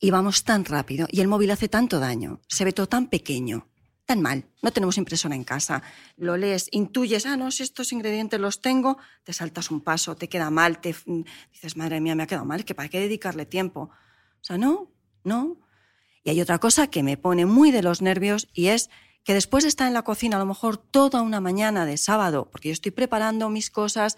[0.00, 1.06] Y vamos tan rápido.
[1.10, 2.40] Y el móvil hace tanto daño.
[2.48, 3.68] Se ve todo tan pequeño,
[4.06, 4.44] tan mal.
[4.62, 5.82] No tenemos impresora en casa.
[6.16, 10.28] Lo lees, intuyes, ah, no, si estos ingredientes los tengo, te saltas un paso, te
[10.28, 11.22] queda mal, te mm,
[11.52, 13.90] dices, madre mía, me ha quedado mal, para qué dedicarle tiempo.
[14.40, 14.92] O sea, no,
[15.24, 15.58] no.
[16.24, 18.90] Y hay otra cosa que me pone muy de los nervios y es
[19.24, 22.48] que después de estar en la cocina a lo mejor toda una mañana de sábado,
[22.50, 24.16] porque yo estoy preparando mis cosas,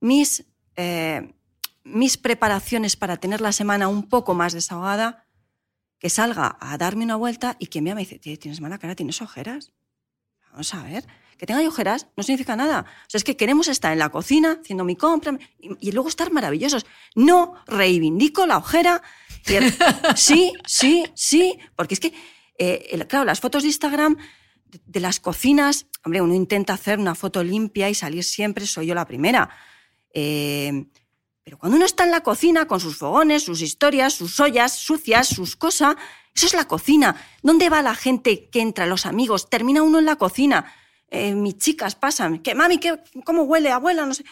[0.00, 0.44] mis,
[0.76, 1.34] eh,
[1.82, 5.26] mis preparaciones para tener la semana un poco más desahogada,
[5.98, 9.22] que salga a darme una vuelta y que me dice, "Tía, tienes mala cara, tienes
[9.22, 9.72] ojeras.
[10.52, 12.84] Vamos a ver, que tenga ojeras no significa nada.
[13.06, 16.08] O sea, es que queremos estar en la cocina haciendo mi compra y, y luego
[16.08, 16.86] estar maravillosos.
[17.14, 19.02] No reivindico la ojera.
[20.16, 22.12] Sí, sí, sí, porque es que,
[22.58, 24.16] eh, claro, las fotos de Instagram
[24.66, 28.86] de, de las cocinas, hombre, uno intenta hacer una foto limpia y salir siempre, soy
[28.86, 29.50] yo la primera.
[30.12, 30.86] Eh,
[31.44, 35.28] pero cuando uno está en la cocina con sus fogones, sus historias, sus ollas sucias,
[35.28, 35.96] sus cosas,
[36.34, 37.16] eso es la cocina.
[37.42, 39.50] ¿Dónde va la gente que entra, los amigos?
[39.50, 40.72] Termina uno en la cocina.
[41.08, 44.06] Eh, mis chicas pasan, que mami, ¿qué, ¿cómo huele, abuela?
[44.06, 44.24] No sé.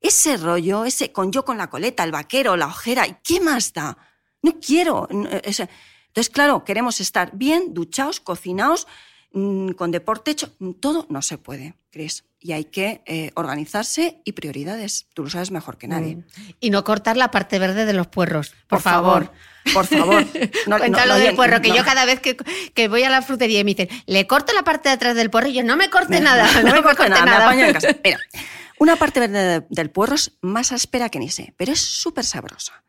[0.00, 3.72] Ese rollo, ese con yo con la coleta, el vaquero, la ojera, ¿y qué más
[3.72, 3.98] da?
[4.42, 5.08] No quiero.
[5.42, 5.68] ese-
[6.08, 8.86] Entonces, claro, queremos estar bien, duchados, cocinados,
[9.32, 10.52] mm, con deporte hecho.
[10.80, 12.24] Todo no se puede, Cris.
[12.42, 15.06] Y hay que eh, organizarse y prioridades.
[15.12, 16.16] Tú lo sabes mejor que nadie.
[16.16, 16.24] Mm.
[16.58, 19.30] Y no cortar la parte verde de los puerros, por, favor.
[19.74, 20.24] Por favor.
[20.66, 22.36] No, Cuéntalo no, del puerro, que yo cada vez que,
[22.74, 25.30] que voy a la frutería y me dicen, le corto la parte de atrás del
[25.30, 27.24] puerro, y yo no me corte nada, no, me corte nada.
[27.24, 27.88] me apaño en casa.
[28.04, 28.18] Mira,
[28.78, 32.24] una parte verde de- del puerro es más áspera que ni sé, pero es súper
[32.24, 32.82] sabrosa.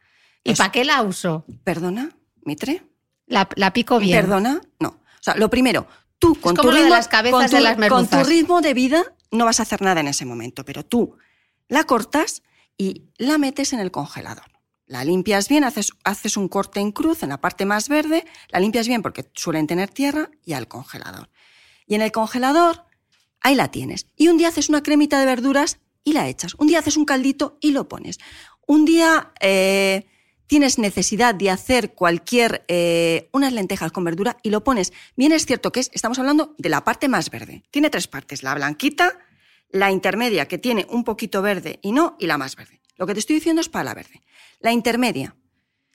[0.44, 1.46] ¿Y Es- para qué la uso?
[1.64, 2.84] ¿Perdona, Mitre?
[3.28, 4.18] La, la pico bien.
[4.20, 4.62] ¿Perdona?
[4.80, 4.90] No.
[4.90, 5.88] O sea, lo primero,
[6.20, 8.28] tú con tu ritmo, las cabezas con tu, de las con tu merluzas.
[8.28, 11.16] ritmo de vida no vas a hacer nada en ese momento, pero tú
[11.68, 12.44] la cortas
[12.78, 14.46] y la metes en el congelador.
[14.88, 18.60] La limpias bien, haces, haces un corte en cruz en la parte más verde, la
[18.60, 21.30] limpias bien porque suelen tener tierra y al congelador.
[21.86, 22.84] Y en el congelador,
[23.40, 24.08] ahí la tienes.
[24.18, 26.56] Y un día haces una cremita de verduras y la echas.
[26.58, 28.18] Un día haces un caldito y lo pones.
[28.68, 30.08] Un día eh,
[30.52, 34.92] tienes necesidad de hacer cualquier, eh, unas lentejas con verdura y lo pones.
[35.16, 37.64] Bien es cierto que es, estamos hablando de la parte más verde.
[37.72, 39.18] Tiene tres partes, la blanquita,
[39.70, 42.82] la intermedia que tiene un poquito verde y no, y la más verde.
[42.98, 44.24] Lo que te estoy diciendo es para la verde.
[44.60, 45.38] La intermedia.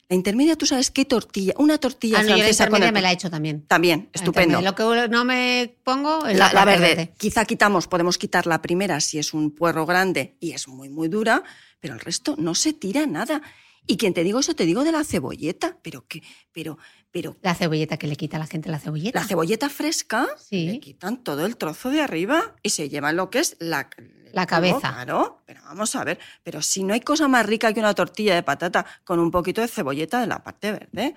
[0.08, 2.88] La intermedia, tú sabes qué tortilla, una tortilla Ah, no, yo la francesa con intermedia
[2.88, 3.66] el- me la he hecho también.
[3.66, 4.62] También, estupendo.
[4.62, 7.12] Lo que no me pongo es La, la, verde.
[7.18, 11.08] Quizá quitamos, podemos quitar la primera si es un puerro grande y es muy, muy
[11.08, 11.42] dura,
[11.78, 13.42] pero el resto no se tira nada.
[13.86, 16.22] Y quien te digo eso, te digo de la cebolleta, pero que,
[16.52, 16.76] pero,
[17.12, 19.20] pero La cebolleta que le quita a la gente la cebolleta.
[19.20, 20.66] la cebolleta fresca, Sí.
[20.66, 23.88] le quitan todo el trozo de arriba y se llevan lo que es la,
[24.32, 24.80] La cabeza.
[24.80, 28.34] Claro, pero vamos a ver, pero si no hay cosa más rica que una tortilla
[28.34, 31.14] de patata con un poquito de cebolleta de la parte verde.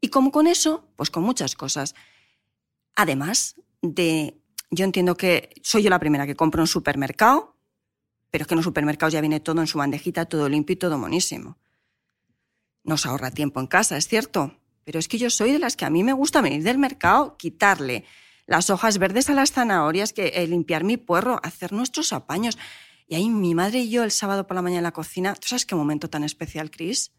[0.00, 1.94] Y como con eso, pues con muchas cosas.
[2.96, 4.38] Además de,
[4.70, 7.56] yo entiendo que soy yo la primera que compro en un supermercado,
[8.30, 10.76] pero es que en los supermercados ya viene todo en su bandejita, todo limpio y
[10.76, 11.58] todo monísimo.
[12.84, 15.84] Nos ahorra tiempo en casa, es cierto, pero es que yo soy de las que
[15.84, 18.04] a mí me gusta venir del mercado, quitarle
[18.46, 22.58] las hojas verdes a las zanahorias, que eh, limpiar mi puerro, hacer nuestros apaños.
[23.06, 25.48] Y ahí mi madre y yo el sábado por la mañana en la cocina, ¿tú
[25.48, 27.12] sabes qué momento tan especial, Cris?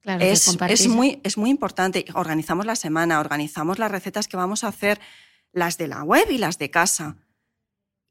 [0.00, 2.04] Claro, Es, es, muy, es muy importante.
[2.14, 5.00] Organizamos la semana, organizamos las recetas que vamos a hacer,
[5.52, 7.16] las de la web y las de casa.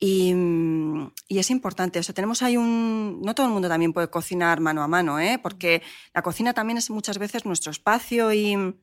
[0.03, 1.99] Y, mm, y es importante.
[1.99, 3.21] O sea, tenemos ahí un.
[3.21, 5.39] No todo el mundo también puede cocinar mano a mano, ¿eh?
[5.41, 5.83] porque
[6.13, 8.75] la cocina también es muchas veces nuestro espacio y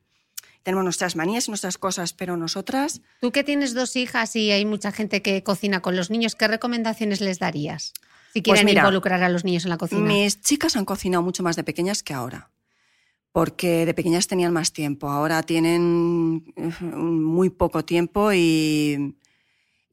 [0.63, 3.01] tenemos nuestras manías y nuestras cosas, pero nosotras.
[3.19, 6.47] Tú que tienes dos hijas y hay mucha gente que cocina con los niños, ¿qué
[6.47, 7.93] recomendaciones les darías?
[8.33, 10.01] Si quieren Pues mira, involucrar a los niños en la cocina.
[10.01, 12.49] Mis chicas han cocinado mucho más de pequeñas que ahora.
[13.33, 15.09] Porque de pequeñas tenían más tiempo.
[15.09, 19.17] Ahora tienen eh, muy poco tiempo y,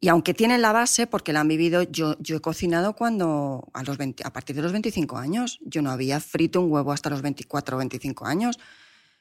[0.00, 3.82] y aunque tienen la base, porque la han vivido, yo, yo he cocinado cuando a,
[3.82, 5.58] los 20 a partir de los 25 años.
[5.62, 8.58] Yo no había frito un huevo hasta los 24 o 25 años.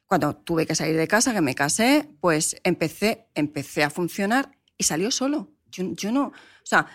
[0.05, 4.83] Cuando tuve que salir de casa, que me casé, pues empecé, empecé a funcionar y
[4.83, 5.53] salió solo.
[5.71, 6.33] Yo, yo no, o
[6.65, 6.87] sea,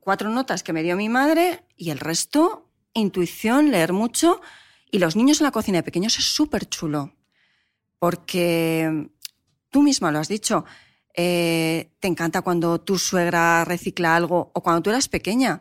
[0.00, 4.42] cuatro notas que me dio mi madre y el resto, intuición, leer mucho.
[4.90, 7.16] Y los niños en la cocina de pequeños es súper chulo,
[7.98, 9.10] porque
[9.70, 10.66] tú misma lo has dicho,
[11.14, 15.60] eh, te encanta cuando tu suegra recicla algo o cuando tú eras pequeña.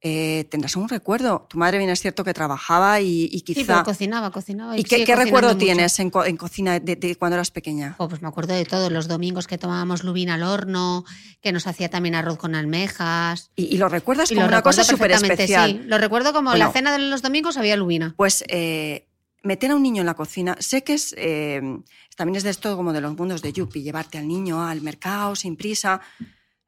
[0.00, 1.46] eh, tendrás un recuerdo.
[1.50, 3.82] Tu madre bien es cierto que trabajaba y, y Sí, pero quizá...
[3.82, 4.78] cocinaba, cocinaba.
[4.78, 5.58] ¿Y qué, recuerdo mucho.
[5.58, 7.96] tienes en, co- en cocina de, de cuando eras pequeña?
[7.98, 11.04] Pues me acuerdo de todos los domingos que tomábamos lubina al horno,
[11.40, 13.50] que nos hacía también arroz con almejas.
[13.56, 15.70] Y, y lo recuerdas Y como lo una cosa súper especial.
[15.72, 15.80] sí.
[15.86, 16.66] Lo recuerdo como Bueno.
[16.66, 18.14] la cena de los domingos había lubina.
[18.16, 19.07] Pues eh,
[19.42, 21.60] meter a un niño en la cocina, sé que es, eh,
[22.16, 25.36] también es de esto como de los mundos de Yuppie, llevarte al niño al mercado
[25.36, 26.00] sin prisa.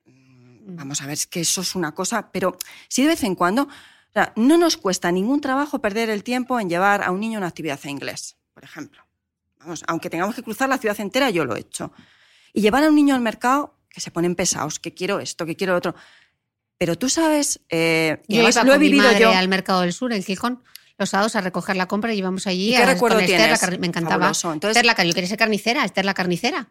[0.07, 2.57] Mm, Vamos a ver, es que eso es una cosa, pero
[2.89, 6.61] sí de vez en cuando, o sea, no nos cuesta ningún trabajo perder el tiempo
[6.61, 9.05] en llevar a un niño a una actividad en inglés, por ejemplo.
[9.59, 11.93] Vamos, aunque tengamos que cruzar la ciudad entera, yo lo he hecho.
[12.53, 15.57] Y llevar a un niño al mercado, que se ponen pesados, que quiero esto, que
[15.57, 15.95] quiero lo otro.
[16.79, 19.31] Pero tú sabes, eh, Yo además iba lo he mi vivido madre yo.
[19.33, 20.62] al mercado del sur, en Gijón,
[21.01, 23.51] los sábados a recoger la compra y íbamos allí ¿Y qué a- recuerdo con Esther,
[23.51, 23.81] la tienes?
[23.81, 24.29] me encantaba.
[24.29, 26.69] Entonces- Esther la yo quería ser carnicera, Esther la carnicera.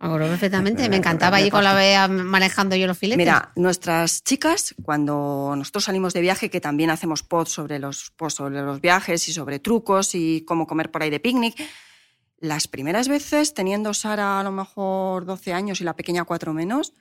[0.00, 3.18] Me acuerdo perfectamente, me encantaba allí con la vea manejando yo los filetes.
[3.18, 8.62] Mira, nuestras chicas, cuando nosotros salimos de viaje, que también hacemos posts sobre los, sobre
[8.62, 11.60] los viajes y sobre trucos y cómo comer por ahí de picnic,
[12.38, 16.92] las primeras veces, teniendo Sara a lo mejor 12 años y la pequeña 4 menos,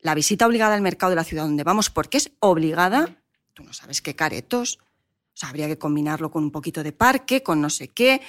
[0.00, 3.22] la visita obligada al mercado de la ciudad donde vamos, porque es obligada,
[3.54, 4.80] tú no sabes qué caretos,
[5.40, 8.20] o habría que combinarlo con un poquito de parque, con no sé qué.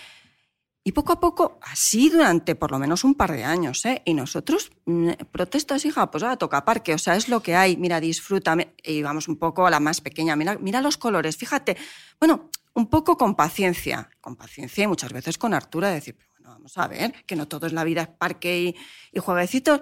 [0.86, 4.02] Y poco a poco, así durante por lo menos un par de años, ¿eh?
[4.04, 7.78] Y nosotros, mm, protestas, hija, pues ahora toca parque, o sea, es lo que hay,
[7.78, 8.58] mira, disfruta.
[8.84, 11.78] Y vamos un poco a la más pequeña, mira, mira los colores, fíjate.
[12.20, 16.30] Bueno, un poco con paciencia, con paciencia y muchas veces con Artura, de decir, pero
[16.34, 18.76] bueno, vamos a ver, que no todo es la vida es parque y,
[19.14, 19.80] y jueguecitos.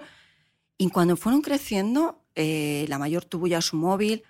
[0.78, 4.24] Y cuando fueron creciendo, eh, la mayor tuvo ya su móvil,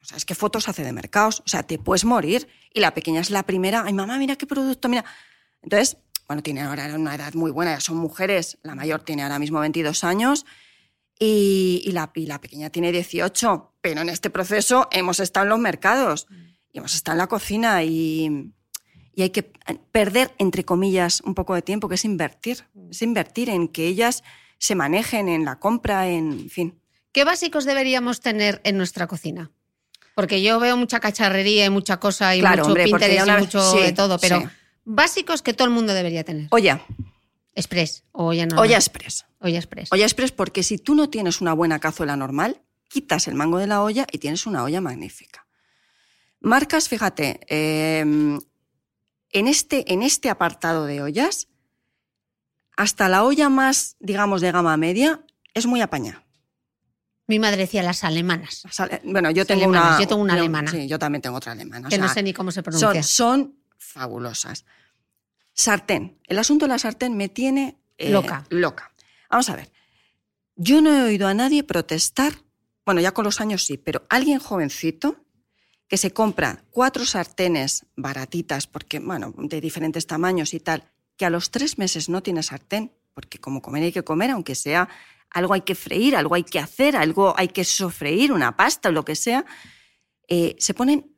[0.00, 2.48] o sea, es que fotos hace de mercados, o sea, te puedes morir.
[2.72, 5.04] Y la pequeña es la primera, ay mamá, mira qué producto, mira.
[5.62, 9.38] Entonces, bueno, tienen ahora una edad muy buena, ya son mujeres, la mayor tiene ahora
[9.38, 10.44] mismo 22 años
[11.18, 16.26] y, la, pequeña tiene 18, pero en este proceso hemos estado en los mercados
[16.70, 18.52] y hemos estado en la cocina y,
[19.16, 19.42] hay que
[19.90, 24.22] perder, entre comillas, un poco de tiempo, que es invertir, es invertir en que ellas
[24.58, 26.80] se manejen en la compra, en fin.
[27.10, 29.50] ¿Qué básicos deberíamos tener en nuestra cocina?
[30.18, 33.70] Porque yo veo mucha cacharrería y mucha cosa y Claro, mucho hombre, Pinterest y mucho
[33.70, 34.46] sí, de todo, pero sí.
[34.84, 36.48] básicos que todo el mundo debería tener.
[36.50, 36.84] Olla,
[37.54, 38.64] Express o olla normal.
[38.64, 39.26] olla express.
[39.38, 39.92] Olla express.
[39.92, 43.68] Olla express porque si tú no tienes una buena cazuela normal, quitas el mango de
[43.68, 45.46] la olla y tienes una olla magnífica.
[46.40, 51.46] Marcas, fíjate, eh, en, este, en este apartado de ollas,
[52.76, 56.24] hasta la olla más, digamos, de gama media, es muy apañada.
[57.28, 58.62] Mi madre decía las alemanas,
[59.04, 60.00] Bueno, yo tengo Alemanas, una.
[60.00, 60.70] yo tengo una alemana.
[60.70, 61.86] Sí, yo también tengo otra alemana.
[61.86, 63.02] o que no sé ni cómo se son, pronuncia.
[63.02, 64.64] son fabulosas.
[65.52, 66.18] Sartén.
[66.26, 68.44] El asunto de la sartén me tiene eh, Loca.
[68.48, 68.92] loca.
[69.30, 69.70] Vamos a ver.
[70.56, 72.32] Yo no he oído a nadie protestar,
[72.86, 75.24] bueno, ya con los años sí, pero alguien jovencito
[75.86, 80.84] que se compra cuatro sartenes baratitas, porque, bueno, de diferentes tamaños y tal,
[81.16, 84.54] que a los tres meses no tiene sartén, porque como comer hay que comer, aunque
[84.54, 84.88] sea
[85.30, 88.92] algo hay que freír, algo hay que hacer, algo hay que sofreír, una pasta o
[88.92, 89.44] lo que sea,
[90.28, 91.12] eh, se ponen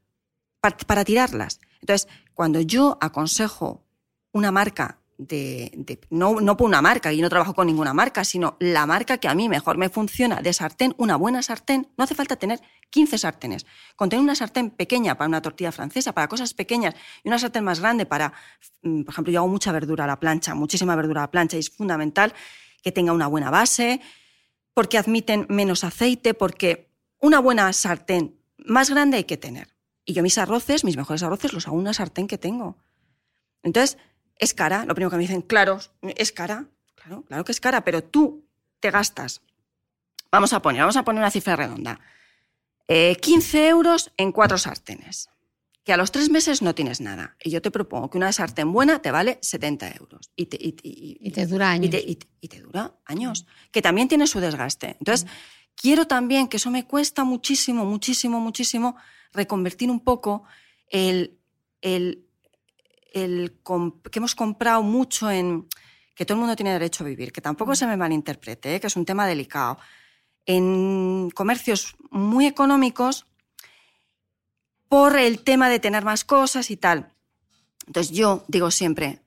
[0.61, 1.61] pa- para, tirarlas.
[1.81, 3.85] Entonces, cuando yo aconsejo
[4.33, 8.57] una marca de- no, no por una marca, y no trabajo con ninguna marca, sino
[8.59, 12.15] la marca que a mí mejor me funciona de sartén, una buena sartén, no hace
[12.15, 12.59] falta tener
[12.89, 13.67] 15 sartenes.
[13.97, 17.65] Con tener una sartén pequeña para una tortilla francesa, para cosas pequeñas, y una sartén
[17.65, 18.33] más grande para,
[18.83, 21.57] mm, por ejemplo, yo hago mucha verdura a la plancha, muchísima verdura a la plancha,
[21.59, 22.33] y es fundamental
[22.83, 24.01] que tenga una buena base,
[24.75, 29.75] porque admiten menos aceite, porque una buena sartén más grande hay que tener.
[30.05, 32.77] Y yo mis arroces, mis mejores arroces, los hago en una sartén que tengo.
[33.63, 33.99] Entonces,
[34.37, 34.85] es cara.
[34.87, 36.67] Lo primero que me dicen, claro, es cara.
[36.95, 38.45] Claro, claro que es cara, pero tú
[38.81, 39.43] te gastas.
[40.31, 42.01] Vamos a poner, vamos a poner una cifra redonda.
[42.89, 45.29] Eh, 15 euros en cuatro sartenes.
[45.91, 47.35] Que a los tres meses no tienes nada.
[47.43, 50.31] Y yo te propongo que una sartén buena te vale 70 euros.
[50.37, 51.87] Y te, y- y- Y te dura años.
[51.87, 51.99] y te,
[52.41, 53.45] y te- dura años.
[53.73, 54.95] Que también tiene su desgaste.
[55.01, 55.27] Entonces,
[55.75, 58.95] quiero también, que eso me cuesta muchísimo, muchísimo, muchísimo,
[59.33, 60.45] reconvertir un poco
[60.91, 61.41] el,
[61.81, 62.25] el,
[63.13, 63.59] el
[64.13, 65.67] que hemos comprado mucho en
[66.15, 68.81] que todo el mundo tiene derecho a vivir, que tampoco se me malinterprete, ¿eh?
[68.81, 69.77] que es un tema delicado.
[70.47, 73.27] En comercios muy económicos,
[74.91, 77.13] por el tema de tener más cosas y tal.
[77.87, 79.21] Entonces yo digo siempre,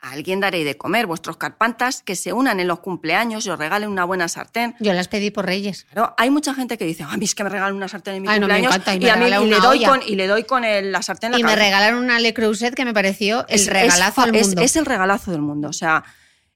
[0.00, 3.56] a alguien daréis de comer vuestros carpantas que se unan en los cumpleaños y os
[3.58, 4.74] regalen una buena sartén.
[4.80, 5.84] Yo las pedí por Reyes.
[5.92, 8.22] Claro, hay mucha gente que dice, a mí es que me regalen una sartén en
[8.22, 9.88] mi Ay, no, me encanta, y me y, a mí regalan y le doy olla.
[9.88, 12.34] con y le doy con el- la sartén en la Y me regalaron una Le
[12.34, 14.62] Creuset que me pareció el Es- regalazo del es- mundo.
[14.62, 15.68] Es, el regalazo del mundo.
[15.68, 16.02] O sea,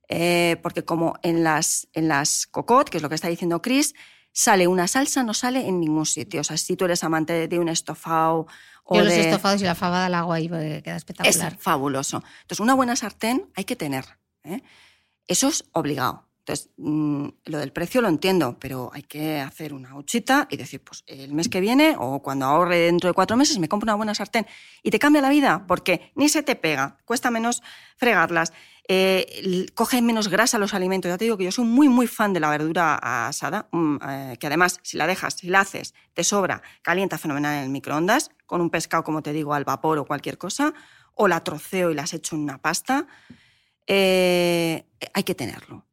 [0.08, 3.94] eh, porque como en las, en las cocot, que es lo que está diciendo Chris,
[4.32, 6.40] sale una salsa, no sale en ningún sitio.
[6.40, 8.46] O sea, si tú eres amante de, un estofado
[8.84, 11.56] o Yo los de- estofados y la fabada al agua ahí queda es espectacular.
[11.58, 12.22] fabuloso.
[12.42, 14.04] Entonces, una buena sartén hay que tener.
[14.44, 14.62] ¿eh?
[15.26, 16.27] Eso es obligado.
[16.48, 20.80] Entonces, mm, lo del precio lo entiendo, pero hay que hacer una huchita y decir,
[20.82, 23.96] pues el mes que viene o cuando ahorre dentro de cuatro meses me compro una
[23.96, 24.46] buena sartén.
[24.82, 27.62] Y te cambia la vida, porque ni se te pega, cuesta menos
[27.98, 28.54] fregarlas,
[28.88, 31.10] eh, coge menos grasa los alimentos.
[31.10, 32.94] Ya te digo que yo soy muy, muy fan de la verdura
[33.26, 37.58] asada, mm, eh, que además, si la dejas, si la haces, te sobra, calienta fenomenal
[37.58, 40.72] en el microondas, con un pescado, como te digo, al vapor o cualquier cosa,
[41.14, 43.06] o la troceo y las echo en una pasta
[43.86, 45.87] eh, hay que tenerlo.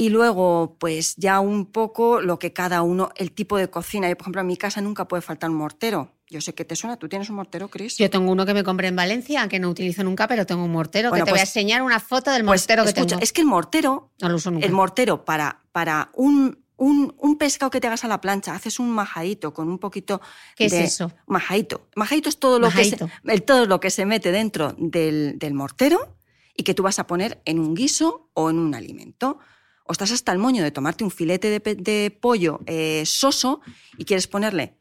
[0.00, 4.08] Y luego, pues ya un poco lo que cada uno, el tipo de cocina.
[4.08, 6.14] Yo, por ejemplo, en mi casa nunca puede faltar un mortero.
[6.26, 6.96] Yo sé que te suena.
[6.96, 7.98] ¿Tú tienes un mortero, Cris?
[7.98, 10.72] Yo tengo uno que me compré en Valencia, que no utilizo nunca, pero tengo un
[10.72, 13.06] mortero, Bueno, que te voy a pues- enseñar una foto del Pues, mortero que escucha,
[13.16, 13.22] tengo.
[13.22, 14.64] es que el mortero, No lo uso nunca.
[14.66, 18.78] el mortero para, para un, un, un pescado que te hagas a la plancha, haces
[18.78, 20.22] un majadito con un poquito
[20.56, 21.12] ¿Qué es eso?
[21.26, 21.88] Majadito.
[21.94, 22.96] Majadito es todo lo, que se,
[23.42, 26.16] todo lo que se mete dentro del, del mortero
[26.56, 29.40] y que tú vas a poner en un guiso o en un alimento.
[29.90, 33.60] O estás hasta el moño de tomarte un filete de, pollo eh, soso
[33.98, 34.76] y quieres ponerle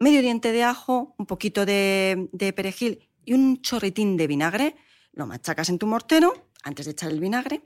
[0.00, 4.74] medio diente de ajo, un poquito de, de perejil y un chorritín de vinagre,
[5.12, 7.60] lo machacas en tu mortero antes de echar el vinagre,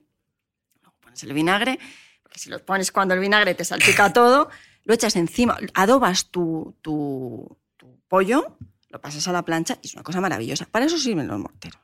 [0.83, 1.79] luego pones el vinagre,
[2.21, 4.51] porque si lo pones cuando el vinagre te salpica todo,
[4.83, 8.57] lo echas encima, adobas tu, tu- tu pollo,
[8.89, 10.67] lo pasas a la plancha y es una cosa maravillosa.
[10.67, 11.81] Para eso sirven los morteros.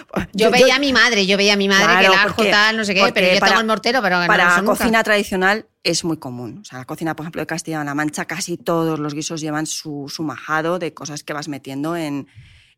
[0.32, 2.50] Yo, veía a mi madre, yo veía a mi madre Claro, que el ajo porque-
[2.50, 4.76] tal, no sé qué, pero yo para- tengo el mortero, pero no Para nunca.
[4.76, 6.58] cocina tradicional es muy común.
[6.62, 10.06] O sea, la cocina, por ejemplo, de Castilla-La Mancha, casi todos los guisos llevan su,
[10.08, 12.26] su majado de cosas que vas metiendo en,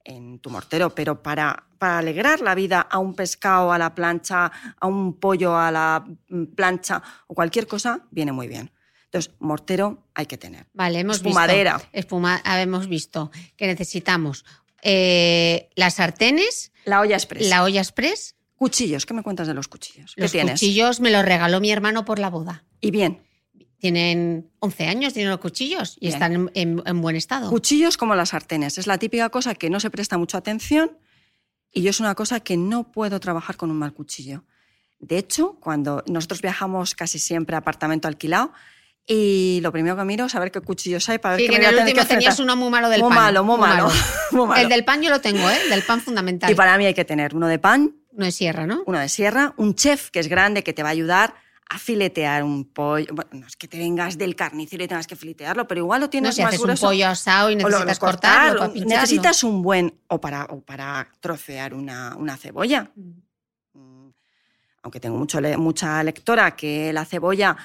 [0.05, 0.91] en tu mortero.
[0.95, 4.51] Pero para, para alegrar la vida a un pescado a la plancha,
[4.81, 8.71] a un pollo a la mm, plancha o cualquier cosa, viene muy bien.
[9.05, 10.67] Entonces, mortero hay que tener.
[10.73, 11.75] Vale, hemos Espumadera.
[11.75, 11.89] visto.
[11.93, 14.45] Espuma, hemos visto que necesitamos
[14.85, 17.49] eh, las sartenes, La olla express.
[17.49, 19.05] la olla express, Cuchillos.
[19.05, 20.15] ¿Qué me cuentas de los cuchillos?
[20.15, 20.53] ¿Qué los tienes?
[20.53, 22.65] cuchillos me los regaló mi hermano por la boda.
[22.81, 23.23] Y bien.
[23.79, 26.13] tienen 11 años, tienen los cuchillos y Bien.
[26.15, 27.51] están en, en- en buen estado.
[27.51, 28.79] Cuchillos como las sartenes.
[28.79, 30.97] Es la típica cosa que no se presta mucha atención
[31.73, 34.45] y yo es una cosa que no puedo trabajar con un mal cuchillo.
[35.01, 38.53] De hecho, cuando nosotros viajamos casi siempre a apartamento alquilado
[39.07, 41.59] y lo primero que miro es saber qué cuchillos hay para ver Sí, qué que
[41.61, 43.19] me en el último que tenías uno muy malo del Muy pan.
[43.19, 43.89] malo, muy malo,
[44.33, 44.63] muy malo.
[44.63, 45.59] El del pan yo lo tengo, ¿eh?
[45.69, 46.51] Del pan fundamental.
[46.51, 48.83] Y para mí hay que tener uno de pan, No es sierra, ¿no?
[48.87, 51.35] uno de sierra, un chef que es grande que te va a ayudar
[51.69, 53.07] a filetear un pollo.
[53.13, 56.07] Bueno, no es que te vengas del carnicero y tengas que filetearlo, pero igual lo
[56.07, 56.87] No, tienes si más haces un grueso.
[56.87, 60.45] pollo asado y O lo- lo necesitas cortar, cortarlo para necesitas un buen o para,
[60.45, 62.91] o para trocear una, una cebolla.
[62.95, 64.11] Mm,
[64.83, 67.57] Aunque tengo mucho mucha lectora que la cebolla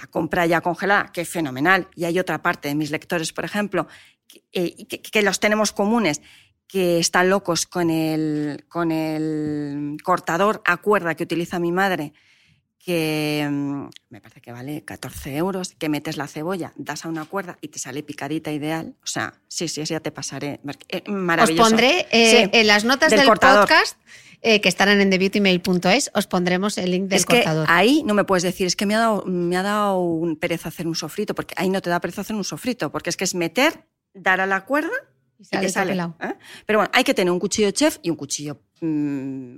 [0.00, 1.88] la compra ya congelada, que es fenomenal.
[1.94, 3.88] Y hay otra parte de mis lectores, por ejemplo,
[4.28, 6.20] que, eh, que- que los tenemos comunes,
[6.68, 12.12] que están locos con el, con el cortador a cuerda que utiliza mi madre,
[12.78, 17.24] que mm, me parece que vale 14 euros, que metes la cebolla, das a una
[17.24, 18.94] cuerda y te sale picadita ideal.
[19.02, 20.60] O sea, sí, sí, eso ya te pasaré.
[20.88, 21.68] Eh, Os Maravilloso.
[21.68, 23.96] pondré eh, Sí, en las notas del podcast,
[24.42, 27.66] eh, que estarán en thebeautymail.es, os pondremos el link del es que cortador.
[27.70, 30.68] ahí no me puedes decir, es que me ha dado, me ha dado un pereza
[30.68, 33.24] hacer un sofrito, porque ahí no te da pereza hacer un sofrito, porque es que
[33.24, 34.90] es meter, dar a la cuerda
[35.38, 35.90] Y y sale te todo sale.
[35.92, 36.16] pelado.
[36.22, 36.34] ¿eh?
[36.66, 38.86] Pero bueno, hay que tener un cuchillo chef y un cuchillo, mm,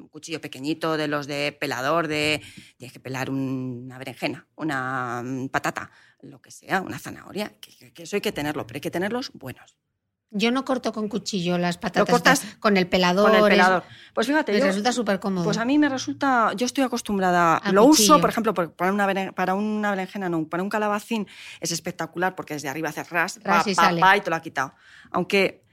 [0.03, 2.41] un cuchillo pequeñito de los de pelador, de
[2.77, 5.91] tienes que pelar un- una berenjena, una mm, patata,
[6.23, 9.77] lo que sea, una zanahoria, que eso hay que tenerlo, pero hay que tenerlos buenos.
[10.31, 12.11] Yo no corto con cuchillo las patatas.
[12.13, 13.31] cortas estas, con el pelador.
[13.31, 13.83] Con el pelador.
[14.13, 15.45] Pues fíjate, me yo- resulta súper cómodo.
[15.45, 18.15] Pues a mí me resulta, yo estoy acostumbrada, Al lo cuchillo.
[18.17, 21.27] uso, por ejemplo, para una, para una berenjena, no, para un calabacín
[21.61, 24.01] es espectacular porque desde arriba haces ras, Ras pa, y pa, sale.
[24.03, 24.75] pa, y te lo ha quitado.
[25.13, 25.65] Aunque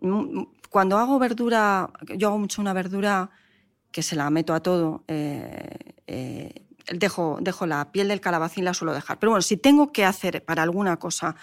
[0.00, 3.30] mm, cuando hago verdura, yo hago mucho una verdura
[3.92, 8.72] que se la meto a todo, eh, eh, dejo, dejo la piel del calabacín, la
[8.74, 9.18] suelo dejar.
[9.18, 11.36] Pero bueno, si tengo que hacer para alguna cosa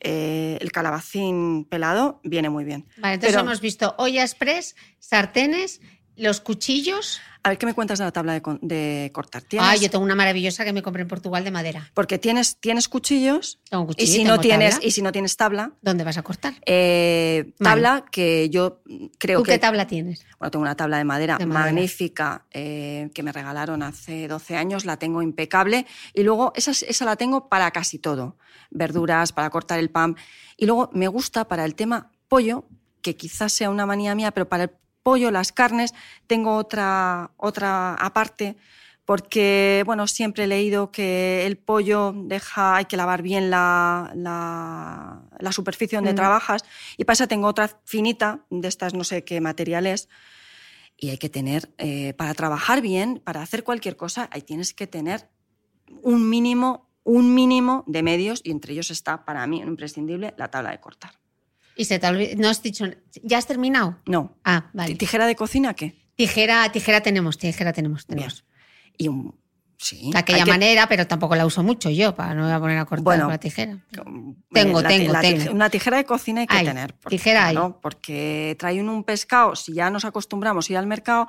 [0.00, 2.86] eh, el calabacín pelado, viene muy bien.
[2.98, 5.80] Vale, entonces Pero- hemos visto olla express, sartenes,
[6.18, 7.20] los cuchillos.
[7.44, 9.42] A ver, ¿qué me cuentas de la tabla de, cortar?
[9.42, 9.68] ¿Tienes?
[9.68, 11.90] Ah, yo tengo una maravillosa que me compré en Portugal de madera.
[11.94, 14.86] Porque tienes, tienes cuchillos Tengo un y cuchillo si, tengo no tienes, tabla.
[14.86, 16.54] y si no tienes tabla, ¿Dónde vas a cortar?
[16.66, 18.82] eh, tabla que yo
[19.18, 19.52] creo ¿Tú que...
[19.52, 20.26] qué tabla tienes?
[20.38, 21.66] Bueno, tengo una tabla de madera, De madera.
[21.72, 27.04] magnífica eh, que me regalaron hace 12 años, la tengo impecable y luego esa, esa
[27.04, 28.36] la tengo para casi todo,
[28.70, 30.16] verduras, para cortar el pan
[30.56, 32.64] y luego me gusta para el tema pollo,
[33.00, 34.70] que quizás sea una manía mía, pero para el
[35.08, 35.94] pollo, las carnes,
[36.26, 38.56] tengo otra, otra aparte
[39.04, 45.22] porque bueno, siempre he leído que el pollo deja, hay que lavar bien la, la,
[45.38, 46.16] la superficie donde Mm.
[46.16, 46.62] trabajas
[46.98, 50.08] y eso tengo otra finita de estas no sé qué materiales
[51.00, 54.86] y hay que tener, eh, para trabajar bien, para hacer cualquier cosa, ahí tienes que
[54.86, 55.30] tener
[56.02, 60.70] un mínimo, un mínimo de medios y entre ellos está para mí imprescindible la tabla
[60.72, 61.12] de cortar.
[61.78, 62.86] Y se te no has dicho,
[63.22, 64.00] ¿ya has terminado?
[64.04, 64.36] No.
[64.44, 64.96] Ah, vale.
[64.96, 65.94] ¿Tijera de cocina qué?
[66.16, 68.44] Tijera, tijera tenemos, tijera tenemos, tenemos.
[68.96, 69.38] Y un...
[69.80, 70.10] Sí.
[70.12, 72.60] De aquella que- manera, pero tampoco la uso mucho yo, para no me voy a
[72.60, 73.78] poner a cortar Bueno, con la tijera.
[73.92, 75.52] Tengo, Tengo, tengo, tengo.
[75.52, 76.94] Una tijera de cocina hay que Hay, tener.
[76.94, 77.54] Porque, tijera hay.
[77.54, 81.28] claro, porque trae uno un pescado, si ya nos acostumbramos a ir al mercado,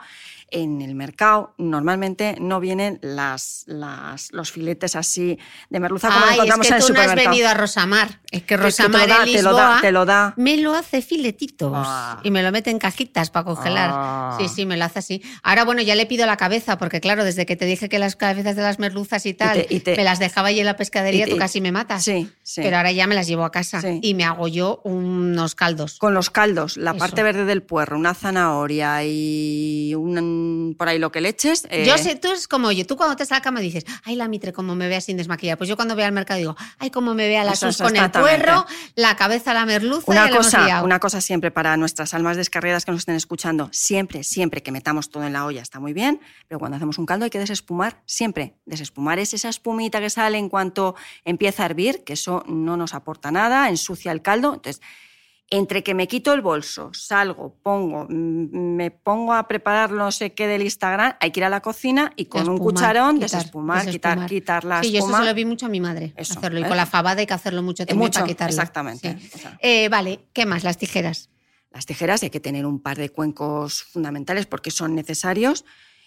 [0.52, 5.38] en el mercado normalmente no vienen las, las, los filetes así
[5.70, 8.20] de merluza como Ay, es encontramos que en el tú no has venido a Rosamar.
[8.32, 10.34] Es que Que- que te lo Rosamar da, en te lo da, te lo da.
[10.38, 12.20] me lo hace filetitos Ah.
[12.24, 13.91] y me lo mete en cajitas para congelar.
[13.93, 14.38] Ah.
[14.39, 15.22] Sí, sí, me lo hace así.
[15.43, 18.16] Ahora, bueno, ya le pido la cabeza, porque claro, desde que te dije que las
[18.16, 20.76] cabezas de las merluzas y tal, te- y te- me las dejaba ahí en la
[20.76, 22.04] pescadería, y te- tú casi me matas.
[22.04, 22.62] Sí, sí.
[22.64, 24.00] Pero ahora ya me las llevo a casa Sí.
[24.02, 25.98] y me hago yo unos caldos.
[26.00, 27.00] Con los caldos, la Eso.
[27.00, 31.68] parte verde del puerro, una zanahoria y un, por ahí lo que le eches.
[31.70, 34.28] eh, Yo sé, tú es como yo, tú cuando te la cama dices, ay, la
[34.28, 35.58] mitre, como me vea sin desmaquillar.
[35.58, 37.96] Pues yo cuando voy al mercado digo, ay, como me vea la Eso sus con
[37.96, 38.66] el puerro,
[38.96, 42.86] la cabeza la merluza y Una hemos cosa, una cosa siempre para nuestras almas descarriadas
[42.86, 46.20] que nos estén escuchando, siempre, siempre que metamos todo en la olla está muy bien,
[46.48, 48.29] pero cuando hacemos un caldo hay que desespumar, siempre.
[48.66, 52.94] Desespumar es esa espumita que sale en cuanto empieza a hervir, que eso no nos
[52.94, 54.54] aporta nada, ensucia el caldo.
[54.56, 54.82] Entonces,
[55.52, 60.34] entre que me quito el bolso, salgo, pongo, mm, me pongo a preparar no sé
[60.34, 63.30] qué del Instagram, hay que ir a la cocina y con un Espumar, cucharón quitar,
[63.32, 64.30] desespumar, quitar, desespumar.
[64.30, 66.60] quitar la Sí, yo eso se lo vi mucho a mi madre Eso, hacerlo.
[66.60, 66.68] Y ¿ves?
[66.70, 68.52] con la fabada hay que hacerlo mucho Eh, también mucho, para quitarlo.
[68.52, 69.18] exactamente.
[69.20, 69.30] Sí.
[69.34, 70.64] O sea, Eh, vale, ¿qué más?
[70.64, 71.30] Las tijeras.
[71.72, 75.66] las tijeras hay que tener un par de cuencos fundamentales porque son necesarios.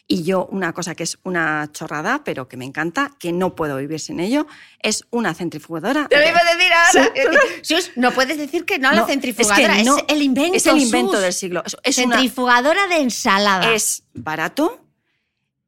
[0.09, 3.77] Y yo, una cosa que es una chorrada, pero que me encanta, que no puedo
[3.79, 4.47] vivir sin ello,
[4.81, 6.07] es una centrifugadora.
[6.09, 7.13] Te lo iba a decir ahora.
[7.63, 7.75] Sí.
[7.75, 9.79] Sus, no puedes decir que no a la No, centrifugadora.
[9.79, 10.57] Es, no, el invento.
[10.57, 11.21] Es el invento Sus.
[11.23, 11.63] del siglo.
[11.65, 13.73] Es- Es, una- Centrifugadora de ensalada.
[13.73, 14.85] es barato.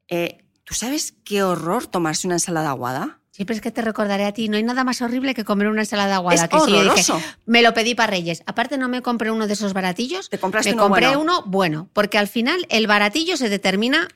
[0.09, 3.19] Eh, ¿Tú sabes qué horror tomarse una ensalada aguada?
[3.31, 5.81] Siempre es que te recordaré a ti, no hay nada más horrible que comer una
[5.81, 6.43] ensalada aguada.
[6.45, 7.21] Es que sí, yo dije, horroroso.
[7.45, 8.43] me lo pedí para Reyes.
[8.45, 11.21] Aparte no me compré uno de esos baratillos, Te compraste me uno compré bueno.
[11.21, 14.07] uno bueno, porque al final el baratillo se determina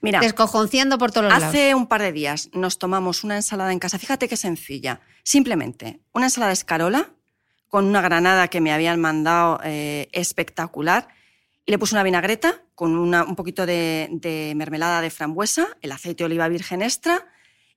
[0.00, 1.44] Mira, descojonciando por todos lados.
[1.44, 3.98] hace un par de días nos tomamos una ensalada en casa.
[3.98, 5.00] Fíjate qué sencilla.
[5.24, 7.10] Simplemente una ensalada escarola
[7.68, 11.08] con una granada que me habían mandado eh, espectacular.
[11.66, 15.92] Y le puse una vinagreta con una- un poquito de, de mermelada de frambuesa, el
[15.92, 17.26] aceite de oliva virgen extra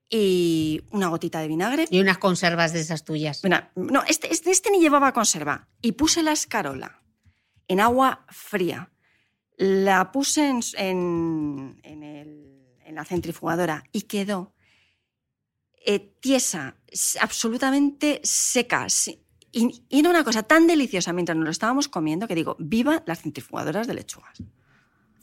[0.09, 1.87] y una gotita de vinagre.
[1.89, 3.41] Y unas conservas de esas tuyas.
[3.75, 5.67] No, este, este, este ni llevaba conserva.
[5.81, 7.01] Y puse la escarola
[7.67, 8.89] en agua fría.
[9.63, 14.53] La puse en, en- en el- en la centrifugadora y quedó
[15.85, 16.75] eh, tiesa,
[17.19, 18.87] absolutamente seca.
[19.51, 23.03] Y, y era una cosa tan deliciosa mientras nos lo estábamos comiendo que digo, viva
[23.05, 24.41] las centrifugadoras de lechugas.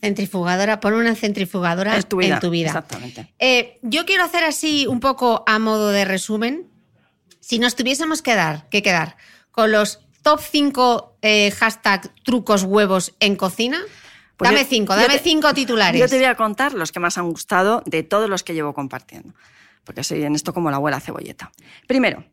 [0.00, 2.34] Centrifugadora, pon una centrifugadora Es tu vida.
[2.36, 2.68] en tu vida.
[2.68, 3.34] Exactamente.
[3.40, 6.68] Eh, yo quiero hacer así un poco a modo de resumen.
[7.40, 9.16] Si nos tuviésemos que dar, que quedar
[9.50, 11.18] con los top 5
[11.58, 13.80] hashtag trucos huevos en cocina,
[14.38, 16.00] Pues dame yo- 5, yo dame te- 5 titulares.
[16.00, 18.72] Yo te voy a contar los que más han gustado de todos los que llevo
[18.72, 19.34] compartiendo,
[19.84, 21.50] porque soy en esto como la abuela cebolleta.
[21.86, 22.24] Primero,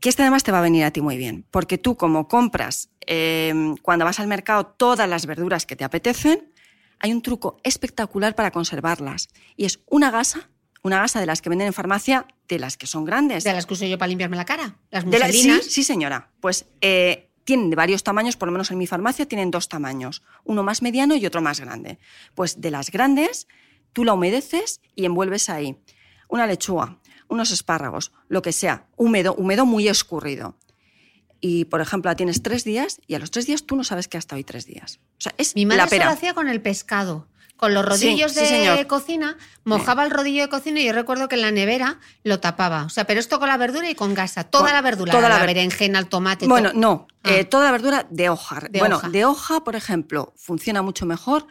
[0.00, 2.88] que este además te va a venir a ti muy bien, porque tú como compras
[3.06, 6.52] eh, cuando vas al mercado todas las verduras que te apetecen,
[6.98, 10.48] hay un truco espectacular para conservarlas y es una gasa,
[10.82, 13.44] una gasa de las que venden en farmacia, de las que son grandes.
[13.44, 14.76] De las que uso yo para limpiarme la cara.
[14.90, 15.64] Las De la- sí, muselinas.
[15.66, 16.30] sí, señora.
[16.40, 20.22] Pues eh, tienen de varios tamaños, por lo menos en mi farmacia tienen dos tamaños,
[20.44, 21.98] uno más mediano y otro más grande.
[22.34, 23.48] Pues de las grandes,
[23.92, 25.76] tú la humedeces y envuelves ahí
[26.28, 30.56] una lechuga, unos espárragos, lo que sea, húmedo, húmedo muy escurrido.
[31.40, 34.08] Y, por ejemplo, la tienes tres días y a los tres días tú no sabes
[34.08, 35.00] que hasta hoy tres días.
[35.18, 36.10] O sea, es Mi madre la eso lo pera.
[36.10, 37.28] hacía con el pescado.
[37.62, 41.36] Con los rodillos sí, de cocina, mojaba el rodillo de cocina y yo recuerdo que
[41.36, 42.82] en la nevera lo tapaba.
[42.84, 44.42] O sea, pero esto con la verdura y con gasa.
[44.42, 45.12] Toda Con- la verdura.
[45.12, 46.48] toda la, la berenjena, el tomate.
[46.48, 46.80] Bueno, todo.
[46.80, 47.30] no, Ah.
[47.30, 48.58] eh, toda la verdura de hoja.
[48.68, 49.08] De bueno, hoja.
[49.10, 51.46] de hoja, por ejemplo, funciona mucho mejor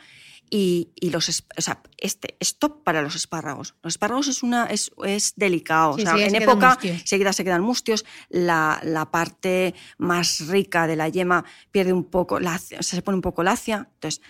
[0.49, 3.75] y, y los, o sea, este stop para los espárragos.
[3.81, 7.61] Los espárragos es una es, es delicado, Sí, o sea, en época seguida se quedan
[7.61, 12.81] mustios, la, la parte más rica de la yema pierde un poco, la, o sea,
[12.83, 14.21] se pone un poco lacia, entonces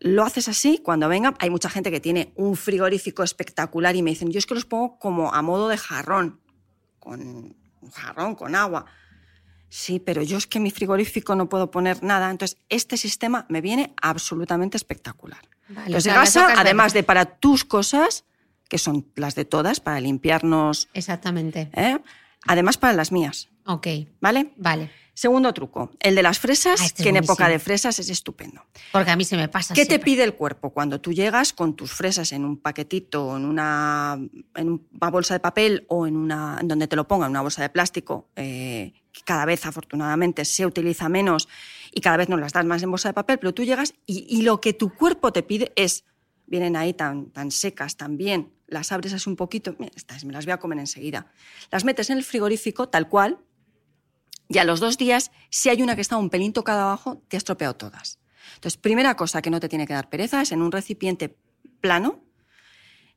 [0.00, 4.10] lo haces así, cuando venga, hay mucha gente que tiene un frigorífico espectacular y me
[4.10, 6.40] dicen, yo es que los pongo como a modo de jarrón,
[6.98, 8.86] con un jarrón, con agua.
[9.68, 13.46] Sí, pero yo es que en mi frigorífico no puedo poner nada, entonces este sistema
[13.48, 15.40] me viene absolutamente espectacular.
[15.68, 18.24] Vale, Entonces, gasa, además de para tus cosas,
[18.68, 21.70] que son las de todas, para limpiarnos, Exactamente.
[21.74, 21.98] ¿eh?
[22.46, 23.86] además para las mías, Ok,
[24.20, 24.52] ¿vale?
[24.56, 24.90] vale.
[25.20, 28.08] Segundo truco, el de las fresas, Ah, este es que en época de fresas es
[28.08, 28.64] estupendo.
[28.90, 29.74] Porque a mí se me pasa.
[29.74, 33.44] ¿Qué te pide el cuerpo cuando tú llegas con tus fresas en un paquetito, en
[33.44, 34.18] una,
[34.54, 37.60] en una bolsa de papel o en una, en donde te lo pongan, una bolsa
[37.60, 41.50] de plástico, eh, que cada vez afortunadamente se utiliza menos
[41.92, 44.24] y cada vez nos las das más en bolsa de papel, pero tú llegas y,
[44.26, 46.04] y lo que tu cuerpo te pide es,
[46.46, 50.32] vienen ahí tan, tan secas, tan bien, las abres así un poquito, mira, estas me
[50.32, 51.30] las voy a comer enseguida,
[51.70, 53.38] las metes en el frigorífico tal cual
[54.50, 57.36] y a los dos días, si hay una que está un pelín tocada abajo, te
[57.36, 58.18] ha estropeado todas.
[58.56, 61.34] Entonces, primera cosa que no te tiene que dar pereza es en un recipiente
[61.80, 62.20] plano.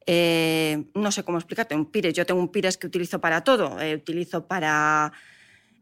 [0.05, 2.13] eh, no sé cómo explicarte, un pires.
[2.13, 3.79] Yo tengo un pires que utilizo para todo.
[3.81, 5.11] eh, utilizo para.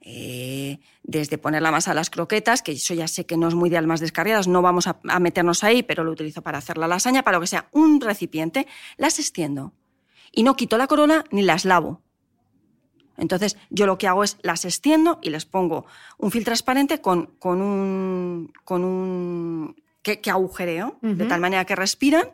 [0.02, 3.56] eh, desde poner la masa a las croquetas, que eso ya sé que no es
[3.56, 6.78] muy de almas descarriadas, no vamos a, a meternos ahí, pero lo utilizo para hacer
[6.78, 7.68] la lasaña, para lo que sea.
[7.72, 9.74] Un recipiente, las extiendo.
[10.32, 12.02] Y no quito la corona ni las lavo.
[13.22, 15.86] Entonces, yo lo que hago es las extiendo y les pongo
[16.18, 18.52] un film transparente con, con un.
[18.66, 22.32] Con un que, que agujereo, de tal manera que respiran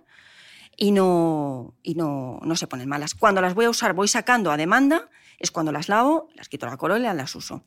[0.77, 3.13] y, no, y no, no se ponen malas.
[3.13, 6.65] Cuando las voy a usar, voy sacando a demanda, es cuando las lavo, las quito
[6.65, 7.63] la corola y las uso.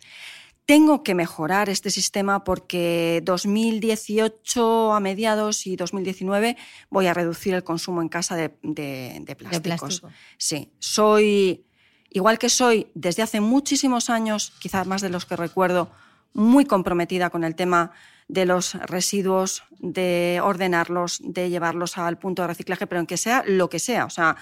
[0.64, 6.56] Tengo que mejorar este sistema porque 2018 a mediados y 2019
[6.90, 10.00] voy a reducir el consumo en casa de, de- de De plásticos.
[10.00, 10.08] plástico.
[10.38, 11.64] Sí, soy,
[12.10, 15.90] igual que soy desde hace muchísimos años, quizás más de los que recuerdo,
[16.32, 17.92] muy comprometida con el tema
[18.28, 23.42] de los residuos, de ordenarlos, de llevarlos al punto de reciclaje, pero en que sea
[23.46, 24.04] lo que sea.
[24.04, 24.36] O sea,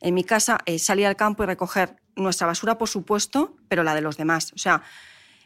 [0.00, 3.94] en mi casa eh, salir al campo y recoger nuestra basura, por supuesto, pero la
[3.94, 4.52] de los demás.
[4.54, 4.82] O sea,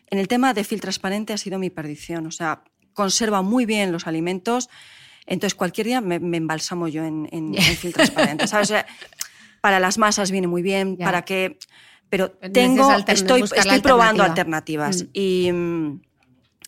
[0.09, 2.27] en el tema de fil transparente ha sido mi perdición.
[2.27, 2.63] O sea,
[2.95, 4.71] conserva muy bien los alimentos.
[5.27, 8.47] Entonces, cualquier día me, me embalsamo yo en, en, en fil transparente.
[8.47, 8.71] ¿sabes?
[8.71, 8.87] O sea,
[9.61, 11.05] para las masas viene muy bien, Ya.
[11.05, 11.59] para que.
[12.09, 14.87] Pero tengo, estoy, estoy probando alternativa.
[14.87, 15.09] alternativas Mm.
[15.13, 15.51] y,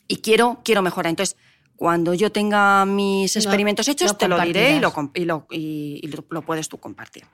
[0.08, 1.10] y quiero, quiero mejorar.
[1.10, 1.36] Entonces,
[1.74, 6.42] cuando yo tenga mis experimentos hechos, te lo diré y lo, y lo, y- lo-
[6.42, 7.24] puedes tú compartir.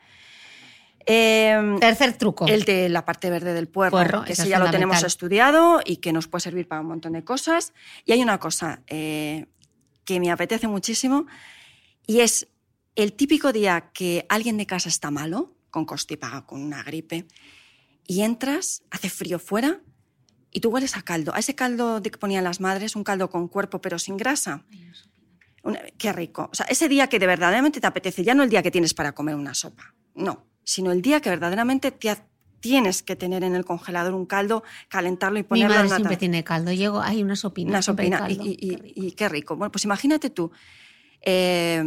[1.11, 2.47] Eh, Tercer truco.
[2.47, 5.97] el de la parte verde del puerro, Puerro, que es ya lo tenemos estudiado y
[5.99, 7.73] que nos puede servir para un montón de cosas.
[8.05, 9.47] Y hay una cosa eh,
[10.05, 11.27] que me apetece muchísimo
[12.07, 12.49] y es
[13.03, 17.27] el típico día que alguien de casa está malo, con constipado, con una gripe,
[18.07, 19.81] y entras, hace frío fuera
[20.51, 21.33] y tú hueles a caldo.
[21.35, 24.65] A ese caldo de que ponían las madres, un caldo con cuerpo pero sin grasa.
[25.63, 26.49] Una- qué rico.
[26.53, 28.95] O sea, ese día que de verdaderamente te apetece, ya no el día que tienes
[28.95, 32.17] para comer una sopa, no, sino el día que verdaderamente te
[32.61, 35.97] tienes que tener en el congelador un caldo, calentarlo y Mi ponerlo madre en una
[35.97, 36.73] siempre tiene caldo.
[36.73, 37.71] Llego, hay una sopina.
[37.71, 38.27] una sopina.
[38.29, 38.93] Y, Qué rico.
[38.97, 39.55] y qué rico.
[39.57, 40.51] Bueno, pues imagínate tú,
[41.21, 41.81] eh,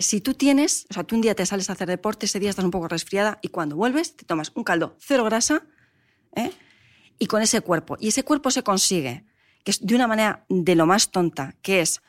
[0.00, 2.50] si tú tienes, o sea, tú un día te sales a hacer deporte, ese día
[2.50, 5.66] estás un poco resfriada y cuando vuelves te tomas un caldo cero grasa
[6.34, 6.50] ¿eh?
[7.18, 7.96] y con ese cuerpo.
[8.00, 9.24] Y ese cuerpo se consigue,
[9.62, 12.00] que es de una manera de lo más tonta, que es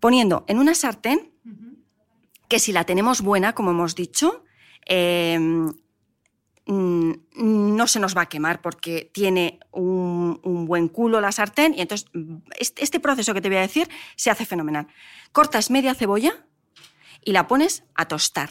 [0.00, 1.32] poniendo en una sartén,
[2.48, 4.44] que si la tenemos buena, como hemos dicho,
[4.84, 11.30] eh, mm, no se nos va a quemar porque tiene un, un buen culo la
[11.30, 14.88] sartén y entonces mm, este, este proceso que te voy a decir se hace fenomenal.
[15.30, 16.46] Cortas media cebolla
[17.24, 18.50] y la pones a tostar,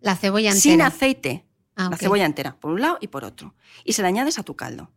[0.00, 0.60] La cebolla entera.
[0.62, 1.46] sin aceite,
[1.76, 3.54] Ah, la cebolla entera, por un lado y por otro,
[3.84, 4.90] y se la añades a tu caldo.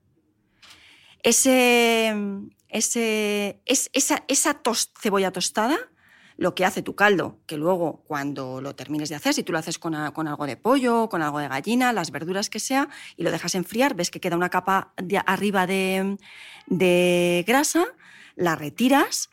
[1.21, 2.13] Ese,
[2.67, 5.78] ese, es, esa, esa tos- cebolla tostada
[6.36, 9.59] lo que hace tu caldo, que luego cuando lo termines de hacer, si tú lo
[9.59, 12.89] haces con, a- con algo de pollo, con algo de gallina, las verduras que sea,
[13.15, 16.17] y lo dejas enfriar, ves que queda una capa de arriba de,
[16.65, 17.86] de grasa,
[18.36, 19.30] la retiras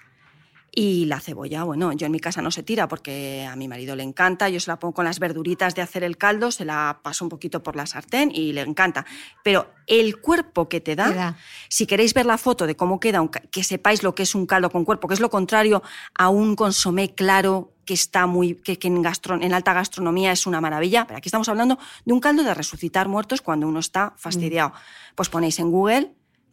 [0.73, 3.97] y la cebolla, bueno, yo en mi casa no se tira porque a mi marido
[3.97, 7.01] le encanta, yo se la pongo con las verduritas de hacer el caldo, se la
[7.03, 9.05] paso un poquito por la sartén y le encanta.
[9.43, 11.37] Pero el cuerpo que te da, Te da.
[11.69, 14.71] si queréis ver la foto de cómo queda, que sepáis lo que es un caldo
[14.71, 15.83] con cuerpo, que es lo contrario
[16.15, 20.47] a un consomé claro que está muy que, que en, gastro- en alta gastronomía es
[20.47, 24.13] una maravilla, pero aquí estamos hablando de un caldo de resucitar muertos cuando uno está
[24.17, 24.73] fastidiado.
[25.17, 26.13] Pues ponéis en Google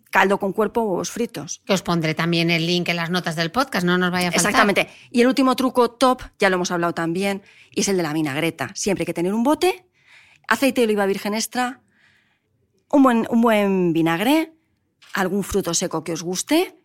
[0.09, 1.61] caldo con cuerpo huevos fritos.
[1.65, 4.31] Que os pondré también el link en las notas del podcast, no nos vaya a
[4.31, 4.51] faltar.
[4.51, 4.89] Exactamente.
[5.11, 7.41] Y el último truco top, ya lo hemos hablado también,
[7.71, 8.71] y es el de la vinagreta.
[8.75, 9.85] Siempre hay que tener un bote,
[10.47, 11.81] aceite de oliva virgen extra,
[12.89, 14.53] un buen, un buen vinagre,
[15.13, 16.75] algún fruto seco que os guste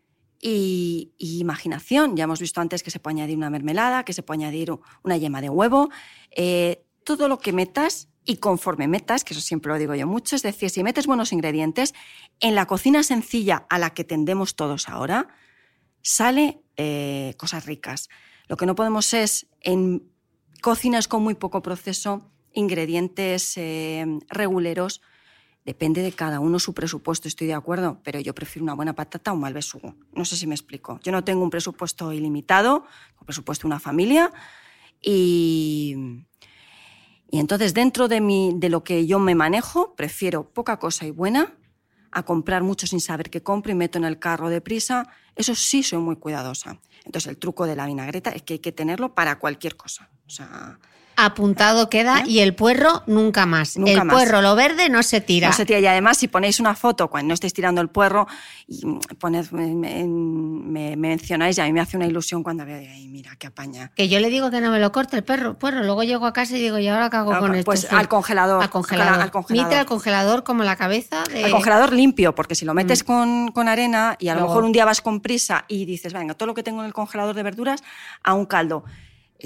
[0.40, 2.16] y, y imaginación.
[2.16, 5.16] Ya hemos visto antes que se puede añadir una mermelada, que se puede añadir una
[5.16, 5.90] yema de huevo.
[6.30, 10.36] Eh, todo lo que metas y conforme metas, que eso siempre lo digo yo mucho,
[10.36, 11.94] es decir, si metes buenos ingredientes,
[12.40, 15.28] en la cocina sencilla a la que tendemos todos ahora,
[16.02, 18.08] sale eh, cosas ricas.
[18.46, 20.08] Lo que no podemos es, en
[20.60, 25.00] cocinas con muy poco proceso, ingredientes eh, reguleros,
[25.64, 29.30] depende de cada uno su presupuesto, estoy de acuerdo, pero yo prefiero una buena patata
[29.30, 29.94] a un mal besugo.
[30.12, 31.00] No sé si me explico.
[31.02, 32.84] Yo no tengo un presupuesto ilimitado,
[33.20, 34.32] un presupuesto de una familia
[35.00, 36.24] y...
[37.32, 41.10] Y entonces, dentro de, mi, de lo que yo me manejo, prefiero poca cosa y
[41.10, 41.54] buena
[42.10, 45.08] a comprar mucho sin saber qué compro y meto en el carro deprisa.
[45.34, 46.78] Eso sí soy muy cuidadosa.
[47.06, 50.10] Entonces, el truco de la vinagreta es que hay que tenerlo para cualquier cosa.
[51.16, 52.24] Apuntado queda ¿Eh?
[52.26, 53.76] y el puerro nunca más.
[53.76, 54.14] Nunca el más.
[54.14, 55.48] puerro, lo verde, no se tira.
[55.48, 55.78] no se tira.
[55.80, 58.26] Y además, si ponéis una foto cuando no estéis tirando el puerro
[58.66, 62.64] y mm, poned, me, me- me mencionáis y a mí me hace una ilusión cuando
[62.64, 63.90] veo, ay, mira, qué apaña.
[63.94, 65.82] Que yo le digo que no me lo corte el perro, puerro.
[65.82, 67.64] Luego llego a casa y digo, ¿y ahora qué hago Al- con esto?
[67.66, 68.62] pues al congelador.
[68.62, 69.20] Al congelador.
[69.20, 69.66] Al congelador.
[69.68, 71.44] Mitra al congelador como la cabeza de...
[71.44, 74.72] Al congelador limpio, porque si lo metes con, con arena y a lo mejor un
[74.72, 77.42] día vas con prisa y dices, venga, todo lo que tengo en el congelador de
[77.42, 77.82] verduras
[78.22, 78.84] a un caldo,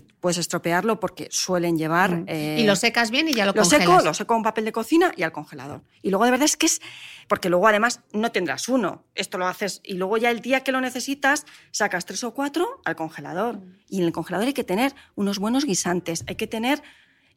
[0.03, 2.24] puedes estropearlo porque suelen llevar...
[2.26, 3.86] eh, Y lo secas bien y ya lo, lo congelas.
[3.86, 5.82] seco, lo seco con papel de cocina y al congelador.
[6.03, 6.80] Y luego de verdad es que es,
[7.28, 10.72] porque luego además no tendrás uno, esto lo haces y luego ya el día que
[10.72, 13.61] lo necesitas sacas tres o cuatro al congelador.
[13.88, 16.82] Y en el congelador hay que tener unos buenos guisantes, hay que tener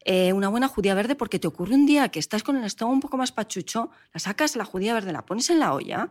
[0.04, 2.94] eh, una buena judía verde porque te ocurre un día que estás con el estómago
[2.94, 6.08] un poco más pachucho, la sacas la judía verde, la pones en la olla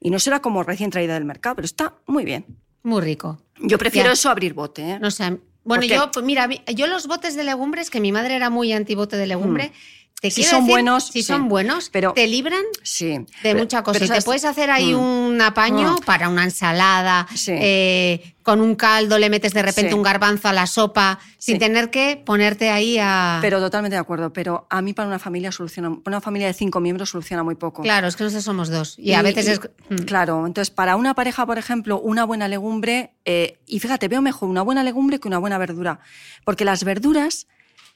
[0.00, 2.46] y no será como recién traída del mercado, pero está muy bien.
[2.82, 3.40] Muy rico.
[3.58, 4.12] Yo prefiero Ya.
[4.14, 4.82] eso abrir bote.
[4.92, 4.98] ¿eh?
[5.00, 5.38] No sé.
[5.64, 8.72] Bueno, yo, pues mira, mi- yo los botes de legumbres, que mi madre era muy
[8.72, 9.72] antibote de legumbre,
[10.20, 10.30] te.
[10.30, 11.22] Si son decir, buenos, si sí.
[11.22, 13.08] son buenos, Pero- te libran Sí.
[13.08, 13.94] de Pero- mucha cosa.
[13.94, 14.24] pero te ¿sabes?
[14.24, 14.98] puedes hacer ahí Mm.
[14.98, 16.04] un apaño Mm.
[16.04, 17.52] para una ensalada, Sí.
[17.54, 19.94] eh, con un caldo le metes de repente Sí.
[19.96, 23.38] un garbanzo a la sopa, sin tener que ponerte ahí a...
[23.42, 24.32] Pero totalmente de acuerdo.
[24.32, 27.54] Pero a mí para una familia soluciona, para una familia de cinco miembros soluciona muy
[27.54, 27.82] poco.
[27.82, 28.98] Claro, es que nosotros somos dos.
[28.98, 29.60] Y, a veces y- es...
[29.90, 30.04] Mm.
[30.04, 34.48] Claro, entonces para una pareja, por ejemplo, una buena legumbre, eh, y fíjate, veo mejor
[34.48, 36.00] una buena legumbre que una buena verdura,
[36.44, 37.46] porque las verduras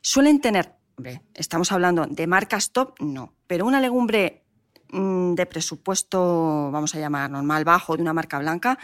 [0.03, 4.45] suelen tener, hombre, estamos hablando de marcas top, no, pero una legumbre
[4.91, 8.79] mm, de presupuesto, vamos a llamar normal, bajo, de una marca blanca,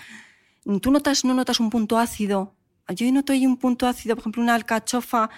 [0.65, 2.55] mm, ¿tú notas, no notas un punto ácido?
[2.89, 5.31] Yo noto ahí un punto ácido, por ejemplo, una alcachofa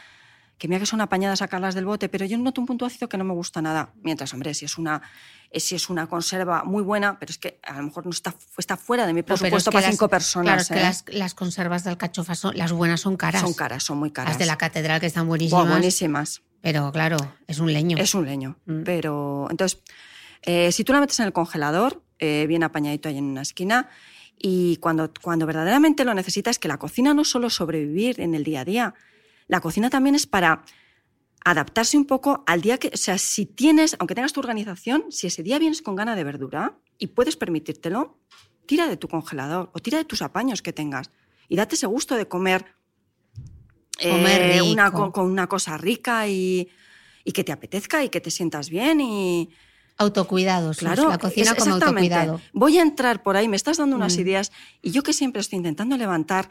[0.63, 3.19] que mira que son apañadas sacarlas del bote, pero yo noto un punto ácido que
[3.19, 3.93] no me gusta nada.
[4.01, 5.03] Mientras, hombre, si es una,
[5.53, 8.77] si es una conserva muy buena, pero es que a lo mejor no está, está
[8.77, 10.47] fuera de mi presupuesto para cinco personas.
[10.47, 10.83] Claro, es que ¿eh?
[10.83, 13.43] las, las, conservas de alcachofa, son, las buenas son caras.
[13.43, 14.35] Son caras, son muy caras.
[14.35, 15.69] Las de la catedral que están buenísimas.
[15.69, 16.43] buenísimas.
[16.63, 17.99] Pero claro, es un leño.
[17.99, 18.57] Es un leño.
[18.65, 18.83] Mm.
[18.85, 19.83] Pero entonces,
[20.43, 23.89] eh, si tú la metes en el congelador, bien apañadito ahí en una esquina,
[24.39, 28.61] y cuando, cuando verdaderamente lo necesitas, que la cocina no solo sobrevivir en el día
[28.61, 28.95] a día,
[29.49, 30.65] la cocina también es para
[31.45, 35.27] adaptarse un poco al día que, o sea, si tienes, aunque tengas tu organización, si
[35.27, 38.19] ese día vienes con gana de verdura y puedes permitírtelo,
[38.67, 41.11] tira de tu congelador o tira de tus apaños que tengas
[41.49, 42.65] y date ese gusto de comer,
[44.03, 46.69] eh, una, con, una cosa rica y,
[47.25, 49.51] y, que te apetezca y que te sientas bien y...
[49.99, 51.09] Autocuidado, claro.
[51.09, 52.41] La cocina como autocuidado.
[52.53, 54.21] Voy a entrar por ahí, me estás dando unas mm.
[54.21, 56.49] ideas y yo que siempre estoy intentando levantar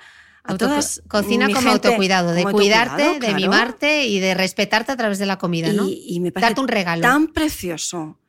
[1.08, 5.72] Cocina como autocuidado, de cuidarte, de mimarte y de respetarte a través de la comida,
[5.72, 5.88] ¿no?
[5.88, 7.02] Y, me parece Darte un regalo.
[7.02, 8.20] tan precioso.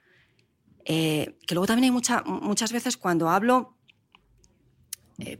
[0.84, 3.76] Eh, que luego también hay mucha, muchas veces cuando hablo,
[5.18, 5.38] eh,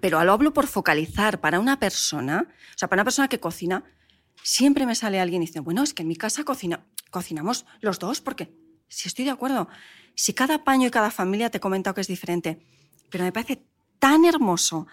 [0.00, 3.84] pero lo hablo por focalizar para una persona, o sea, para una persona que cocina,
[4.42, 7.98] siempre me sale alguien y dice, bueno, es que en mi casa cocina, cocinamos los
[7.98, 8.52] dos, porque
[8.88, 9.68] si estoy de acuerdo,
[10.14, 12.58] si cada paño y cada familia te comenta que es diferente,
[13.10, 13.62] pero me parece
[13.98, 14.86] tan hermoso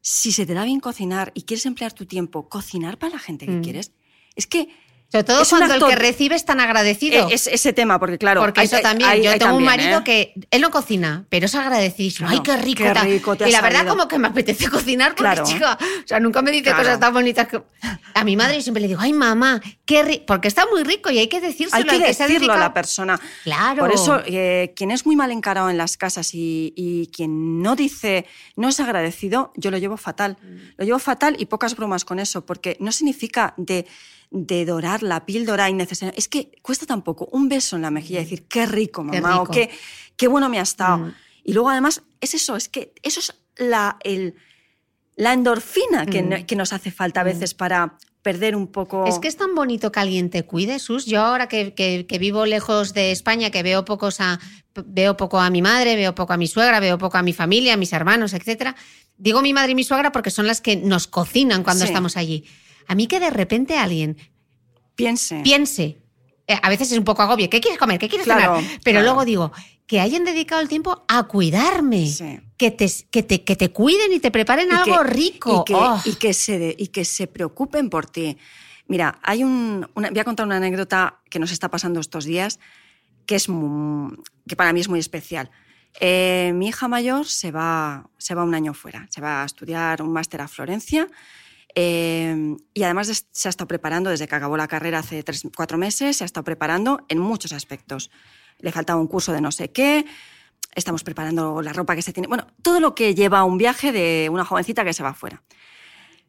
[0.00, 3.46] si se te da bien cocinar y quieres emplear tu tiempo, cocinar para la gente
[3.46, 3.62] que mm.
[3.62, 3.92] quieres,
[4.34, 4.68] es que
[5.12, 7.28] sobre todo cuando el que recibe es tan agradecido.
[7.28, 8.40] E-, es ese tema, porque claro.
[8.40, 9.22] Porque eso también.
[9.22, 10.04] yo tengo un marido ¿eh?
[10.04, 12.26] que él no cocina, pero es agradecido.
[12.26, 12.82] ¡Ay, qué rico!
[13.36, 15.44] Qué y la verdad, como que me apetece cocinar, porque claro.
[15.44, 17.46] chica, o sea, nunca me dice cosas tan bonitas.
[17.46, 17.62] Que...
[18.14, 19.60] A mi madre siempre le digo, ¡ay, mamá!
[19.84, 20.24] ¡Qué rico!
[20.26, 21.92] Porque está muy rico y hay que decírselo.
[21.92, 23.20] Hay que, decirlo a la persona.
[23.44, 23.80] Claro.
[23.80, 27.76] Por eso, eh, quien es muy mal encarado en las casas y, y, quien no
[27.76, 28.24] dice,
[28.56, 30.38] no es agradecido, yo lo llevo fatal.
[30.40, 30.56] Mm.
[30.78, 33.86] Lo llevo fatal y pocas bromas con eso, porque no significa de
[34.32, 36.14] de dorar la píldora innecesaria.
[36.16, 39.46] Es que cuesta tampoco un beso en la mejilla y decir, qué rico, mamá, o
[39.46, 39.70] qué,
[40.16, 40.98] qué bueno me ha estado.
[40.98, 41.14] Mm.
[41.44, 44.34] Y luego además es eso, es que eso es la, el,
[45.16, 46.46] la endorfina que, mm.
[46.46, 47.26] que, nos hace falta a mm.
[47.26, 49.04] veces para perder un poco...
[49.06, 51.04] Es que es tan bonito que alguien te cuide, Sus.
[51.04, 54.40] Yo ahora que, que, vivo lejos de España, que veo, pocos a,
[54.86, 57.74] veo poco a mi madre, veo poco a mi suegra, veo poco a mi familia,
[57.74, 58.76] a mis hermanos, etc.
[59.18, 62.46] Digo mi madre y mi suegra porque son las que nos cocinan cuando estamos allí.
[62.86, 64.16] A mí que de repente alguien
[64.94, 66.02] piense, piense
[66.46, 67.98] eh, a veces es un poco agobio, ¿qué quieres comer?
[67.98, 68.62] ¿Qué quieres cenar?
[68.84, 69.52] Pero luego digo,
[69.86, 72.10] que hayan dedicado el tiempo a cuidarme,
[72.56, 75.64] que, te, que, te, que, te, cuiden y te preparen algo rico.
[75.70, 76.00] Oh.
[76.04, 78.36] Y que, se y que se preocupen por ti.
[78.88, 82.58] Mira, hay un, voy a contar una anécdota que nos está pasando estos días
[83.24, 85.50] que, es que para mí es muy especial.
[86.00, 90.02] Eh, mi hija mayor se va, se va un año fuera, se va a estudiar
[90.02, 91.08] un máster a Florencia
[91.74, 95.78] Em, y además se ha estado preparando desde que acabó la carrera hace tres, cuatro
[95.78, 98.10] meses, se ha estado preparando en muchos aspectos.
[98.58, 100.04] Le faltaba un curso de no sé qué,
[100.74, 104.28] estamos preparando la ropa que se tiene, bueno, todo lo que lleva un viaje de
[104.30, 105.42] una jovencita que se va afuera.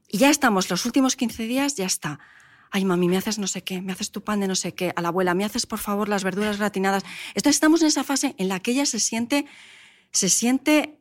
[0.08, 2.20] Y ya estamos, los últimos 15 días ya está.
[2.72, 4.94] Ay, mami, me haces no sé qué, me haces tu pan de no sé qué,
[4.96, 7.04] a la abuela, me haces por favor las verduras gratinadas.
[7.30, 9.46] Entonces estamos en esa fase en la que ella se siente,
[10.12, 11.00] se siente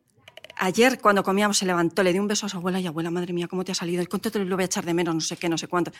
[0.56, 3.32] ayer cuando comíamos se levantó, le dio un beso a su abuela y abuela, madre
[3.32, 4.04] mía, ¿cómo te ha salido?
[4.08, 5.14] ¿Cuánto te lo voy a echar de menos?
[5.14, 5.92] No sé qué, no sé cuánto.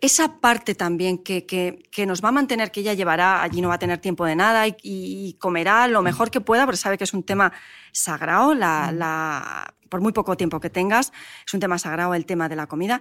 [0.00, 3.74] Esa parte también que, que, nos va a mantener, que ella llevará, allí no va
[3.74, 7.14] a tener tiempo de nada y, comerá lo mejor que pueda, porque sabe que es
[7.14, 7.52] un tema
[7.92, 11.12] sagrado, la, la, por muy poco tiempo que tengas,
[11.46, 13.00] es un tema sagrado el tema de la comida.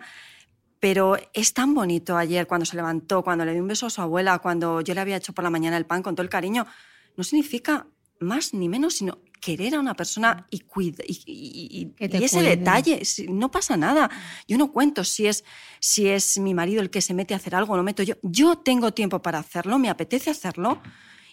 [0.79, 4.01] Pero es tan bonito ayer cuando se levantó, cuando le dio un beso a su
[4.01, 6.67] abuela, cuando yo le había hecho por la mañana el pan con todo el cariño.
[7.17, 7.87] No significa
[8.19, 13.75] más ni menos, sino querer a una persona y, cuida, y, ese detalle, no pasa
[13.75, 14.09] nada.
[14.47, 15.43] Yo no cuento si es,
[15.79, 18.15] si es mi marido el que se mete a hacer algo, lo meto yo.
[18.21, 20.79] Yo tengo tiempo para hacerlo, me apetece hacerlo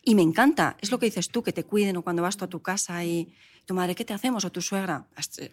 [0.02, 0.78] y me encanta.
[0.80, 3.04] Es lo que dices tú, que te cuiden o cuando vas tú a tu casa
[3.04, 3.30] y
[3.66, 4.42] tu madre, ¿qué te hacemos?
[4.46, 5.06] O tu suegra.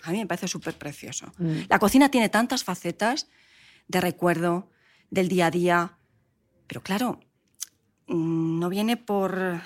[0.04, 1.34] A mí me parece súper precioso.
[1.38, 1.64] Mm.
[1.68, 3.28] La cocina tiene tantas facetas
[3.90, 4.72] de recuerdo,
[5.12, 5.98] del día a día,
[6.68, 7.20] pero claro,
[8.08, 9.62] mm, no viene por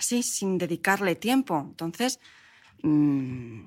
[0.00, 1.64] así, sin dedicarle tiempo.
[1.68, 2.18] Entonces,
[2.82, 3.66] mm,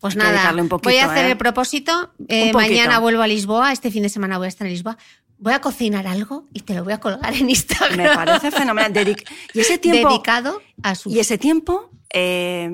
[0.00, 1.30] pues nada, voy a hacer ¿eh?
[1.30, 2.12] el propósito.
[2.28, 4.98] Eh, mañana vuelvo a Lisboa, este fin de semana voy a estar en Lisboa.
[5.38, 7.96] Voy a cocinar algo y te lo voy a colgar en Instagram.
[7.96, 9.16] Me parece fenomenal.
[9.54, 11.10] y ese tiempo, Dedicado a su...
[11.10, 12.70] Y ese tiempo, eh,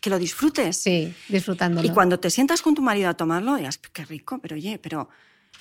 [0.00, 0.76] que lo disfrutes.
[0.76, 1.86] Sí, disfrutándolo.
[1.86, 5.08] Y cuando te sientas con tu marido a tomarlo, digas, qué rico, pero oye, pero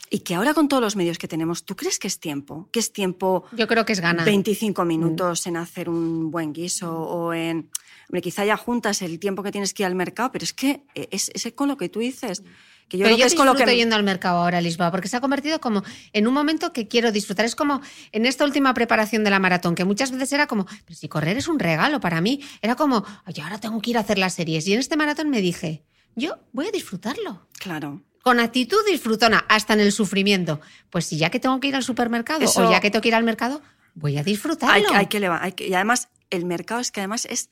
[0.10, 2.70] y que ahora con todos los medios que tenemos, ¿tú crees que es tiempo?
[2.72, 3.46] ¿Que es tiempo?
[3.52, 4.24] Yo creo que es gana.
[4.24, 7.70] 25 minutos en hacer un buen guiso o en...
[8.10, 10.84] Hombre, quizá ya juntas el tiempo que tienes que ir al mercado, pero es que
[10.94, 12.44] es, es con lo que tú dices.
[12.88, 15.18] Que yo Pero yo es con lo que yendo al mercado ahora, Lisboa, porque se
[15.18, 17.46] ha convertido como en un momento que quiero disfrutar.
[17.46, 17.82] Es como
[18.12, 21.38] en esta última preparación de la maratón, que muchas veces era como, pero si correr
[21.38, 24.34] es un regalo para mí, era como, ay, ahora tengo que ir a hacer las
[24.34, 24.68] series.
[24.68, 25.84] Y en este maratón me dije,
[26.16, 27.48] yo voy a disfrutarlo.
[27.58, 28.04] Claro.
[28.24, 30.62] Con actitud disfrutona, hasta en el sufrimiento.
[30.90, 33.16] Pues si ya que tengo que ir al supermercado o ya que tengo que ir
[33.16, 33.62] al mercado,
[33.94, 34.74] voy a disfrutarlo.
[34.94, 37.50] Hay, que, hay que, y además, el mercado es que además es,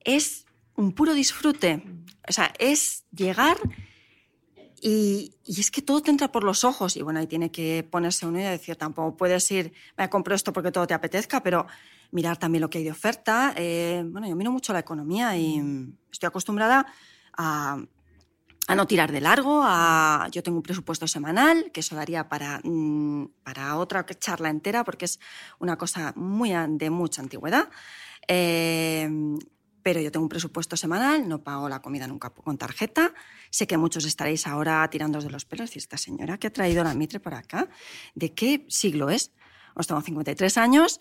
[0.00, 1.82] es un puro disfrute.
[2.28, 3.56] O sea, es llegar
[4.86, 6.98] y, es que todo te entra por los ojos.
[6.98, 10.52] Y bueno, ahí tiene que ponerse uno y decir, tampoco puedes ir, me compro esto
[10.52, 11.66] porque todo te apetezca, pero
[12.10, 13.54] mirar también lo que hay de oferta.
[13.56, 15.62] Eh, bueno, yo miro mucho la economía y
[16.12, 16.84] estoy acostumbrada
[17.32, 17.78] a,
[18.68, 19.62] no tirar de largo.
[19.64, 24.84] A, yo tengo un presupuesto semanal, que eso daría para, mm, para otra charla entera,
[24.84, 25.20] porque es
[25.58, 27.68] una cosa muy de mucha antigüedad.
[28.26, 29.08] Eh,
[29.84, 33.12] pero yo tengo un presupuesto semanal, no pago la comida nunca con tarjeta.
[33.50, 36.82] Sé que muchos estaréis ahora tirándoos de los pelos y esta señora que ha traído
[36.82, 37.68] la mitre por acá,
[38.14, 39.32] ¿de qué siglo es?
[39.74, 40.98] Os tengo 53 años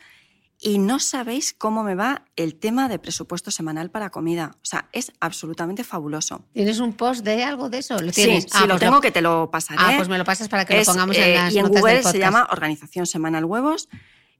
[0.63, 4.55] y no sabéis cómo me va el tema de presupuesto semanal para comida.
[4.55, 6.45] O sea, es absolutamente fabuloso.
[6.53, 7.99] ¿Tienes un post de algo de eso?
[7.99, 8.45] ¿Lo tienes?
[8.45, 9.81] Sí, ah, lo pues tengo, que te lo pasaré.
[9.81, 12.01] Ah, pues me lo pasas para que lo pongamos en eh, las Y en Google
[12.03, 13.89] se llama Organización Semanal Huevos.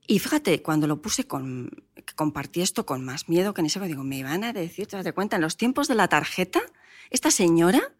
[0.06, 1.84] Y fíjate, cuando lo puse con,
[2.16, 5.12] compartí esto con más miedo que ni sé, digo, me van a decir, te das
[5.12, 6.62] cuenta, en los tiempos de la tarjeta,
[7.10, 7.92] esta señora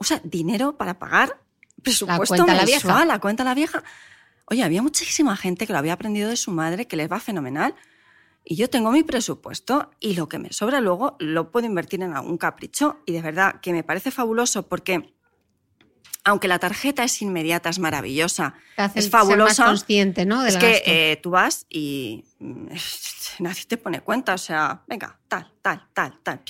[0.00, 1.40] usa dinero para pagar
[1.80, 3.84] presupuesto la mensual, la la cuenta la vieja.
[4.46, 7.74] Oye, había muchísima gente que lo había aprendido de su madre, que les va fenomenal.
[8.44, 12.14] Y yo tengo mi presupuesto y lo que me sobra luego lo puedo invertir en
[12.14, 13.00] algún capricho.
[13.04, 15.16] Y de verdad que me parece fabuloso porque
[16.26, 18.54] aunque la tarjeta es inmediata, es maravillosa,
[18.94, 19.54] es fabulosa.
[19.54, 20.44] Ser más consciente, ¿no?
[20.44, 22.66] es que eh, tú vas y mm,
[23.38, 26.42] nadie te pone cuenta, o sea, venga, tal, tal, tal, tal.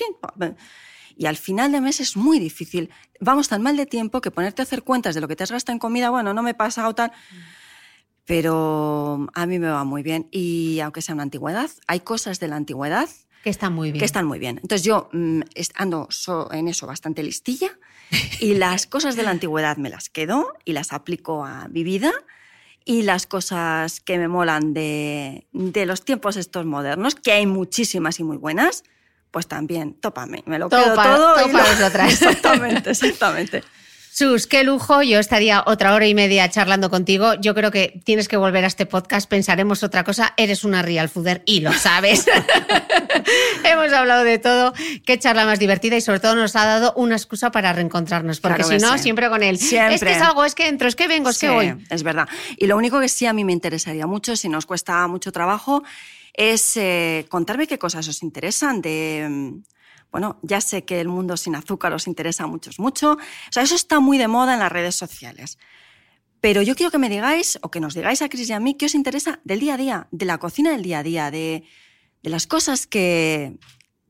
[1.15, 2.91] Y al final de mes es muy difícil.
[3.19, 5.51] Vamos tan mal de tiempo que ponerte a hacer cuentas de lo que te has
[5.51, 7.11] gastado en comida, bueno, no me pasa o tal.
[8.27, 10.27] Pero a mí me va muy bien.
[10.31, 13.09] Y aunque sea una antigüedad, hay cosas de la antigüedad
[13.43, 13.99] que están muy bien.
[13.99, 14.59] Que están muy bien.
[14.61, 15.41] Entonces yo mm,
[15.75, 16.09] ando
[16.51, 17.69] en eso bastante listilla
[18.41, 22.11] y las cosas de la antigüedad me las quedo y las aplico a mi vida
[22.83, 28.19] y las cosas que me molan de, de los tiempos estos modernos, que hay muchísimas
[28.19, 28.83] y muy buenas,
[29.31, 31.47] pues también, tópame, me lo quedo todo.
[31.47, 31.59] y lo...
[32.05, 33.63] Exactamente, exactamente.
[34.17, 35.03] Sus, qué lujo.
[35.03, 37.35] Yo estaría otra hora y media charlando contigo.
[37.35, 39.29] Yo creo que tienes que volver a este podcast.
[39.29, 40.33] Pensaremos otra cosa.
[40.37, 42.25] Eres una real fooder y lo sabes.
[43.63, 44.73] Hemos hablado de todo.
[45.05, 48.39] Qué charla más divertida y sobre todo nos ha dado una excusa para reencontrarnos.
[48.39, 49.59] Porque si no, siempre con él.
[49.59, 49.93] Siempre.
[49.93, 51.75] Es que es algo, es que entro, es que vengo, es que voy.
[51.91, 52.27] Es verdad.
[52.55, 55.83] Y lo único que sí a mí me interesaría mucho, si nos cuesta mucho trabajo,
[56.33, 59.76] es eh, contarme qué cosas os interesan de mm,
[60.11, 63.13] bueno, ya sé que el mundo sin azúcar os interesa a muchos mucho.
[63.13, 65.57] O sea, eso está muy de moda en las redes sociales.
[66.39, 68.75] Pero yo quiero que me digáis, o que nos digáis a Cris y a mí,
[68.75, 71.63] qué os interesa del día a día, de la cocina del día a día, de,
[72.21, 73.57] las cosas que,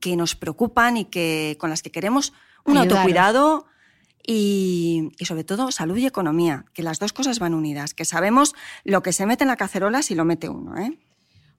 [0.00, 2.32] que, nos preocupan y que, con las que queremos
[2.64, 3.66] un autocuidado
[4.26, 8.54] y, y, sobre todo salud y economía, que las dos cosas van unidas, que sabemos
[8.84, 10.76] lo que se mete en la cacerola si lo mete uno.
[10.76, 10.98] ¿eh?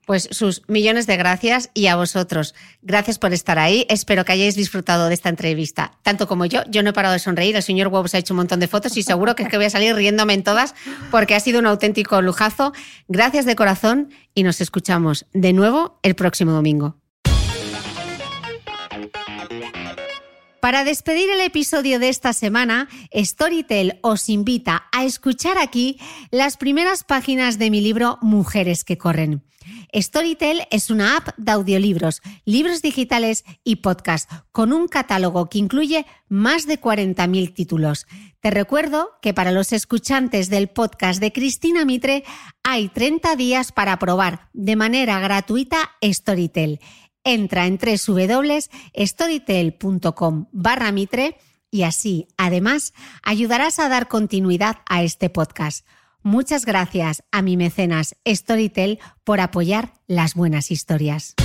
[0.10, 2.56] Pues sus millones de gracias y a vosotros.
[2.82, 3.86] Gracias por estar ahí.
[3.90, 6.00] Espero que hayáis disfrutado de esta entrevista.
[6.02, 7.56] Tanto como yo, yo no he parado de sonreír.
[7.56, 9.68] El señor Huevos ha hecho un montón de fotos y seguro que es que voy
[9.68, 10.74] a salir riéndome en todas
[11.12, 12.74] porque ha sido un auténtico lujazo.
[13.08, 16.96] Gracias de corazón y nos escuchamos de nuevo el próximo domingo.
[20.62, 25.98] Para despedir el episodio de esta semana, Storytel os invita a escuchar aquí
[26.32, 29.44] las primeras páginas de mi libro Mujeres que corren.
[29.96, 36.06] Storytel es una app de audiolibros, libros digitales y podcast, con un catálogo que incluye
[36.28, 38.06] más de 40.000 títulos.
[38.42, 42.24] Te recuerdo que para los escuchantes del podcast de Cristina Mitre
[42.64, 46.80] hay 30 días para probar de manera gratuita Storytel.
[47.24, 51.38] Entra en www.storytel.com barra Mitre
[51.72, 52.94] y así, además,
[53.24, 55.86] ayudarás a dar continuidad a este podcast.
[56.22, 61.36] Muchas gracias a mi mecenas Storytel por apoyar las buenas historias.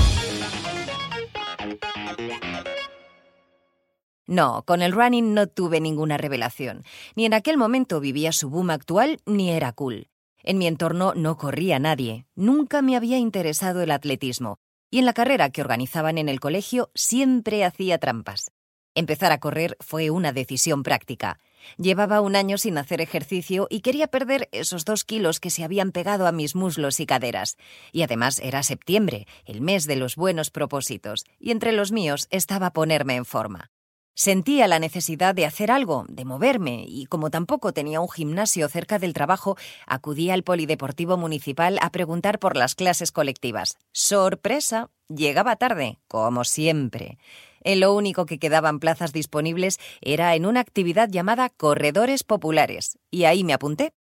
[4.26, 6.82] No, con el running no tuve ninguna revelación.
[7.14, 10.08] Ni en aquel momento vivía su boom actual, ni era cool.
[10.42, 12.26] En mi entorno no corría nadie.
[12.34, 14.58] Nunca me había interesado el atletismo.
[14.94, 18.52] Y en la carrera que organizaban en el colegio siempre hacía trampas.
[18.94, 21.40] Empezar a correr fue una decisión práctica.
[21.78, 25.90] Llevaba un año sin hacer ejercicio y quería perder esos dos kilos que se habían
[25.90, 27.56] pegado a mis muslos y caderas.
[27.90, 32.70] Y además era septiembre, el mes de los buenos propósitos, y entre los míos estaba
[32.70, 33.72] ponerme en forma.
[34.16, 39.00] Sentía la necesidad de hacer algo, de moverme, y como tampoco tenía un gimnasio cerca
[39.00, 43.76] del trabajo, acudí al Polideportivo Municipal a preguntar por las clases colectivas.
[43.92, 44.90] ¡Sorpresa!
[45.08, 47.18] Llegaba tarde, como siempre.
[47.62, 53.24] En lo único que quedaban plazas disponibles era en una actividad llamada Corredores Populares, y
[53.24, 53.94] ahí me apunté.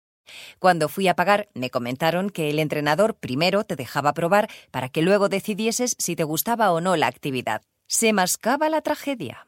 [0.60, 5.02] Cuando fui a pagar, me comentaron que el entrenador primero te dejaba probar para que
[5.02, 7.64] luego decidieses si te gustaba o no la actividad.
[7.88, 9.48] Se mascaba la tragedia.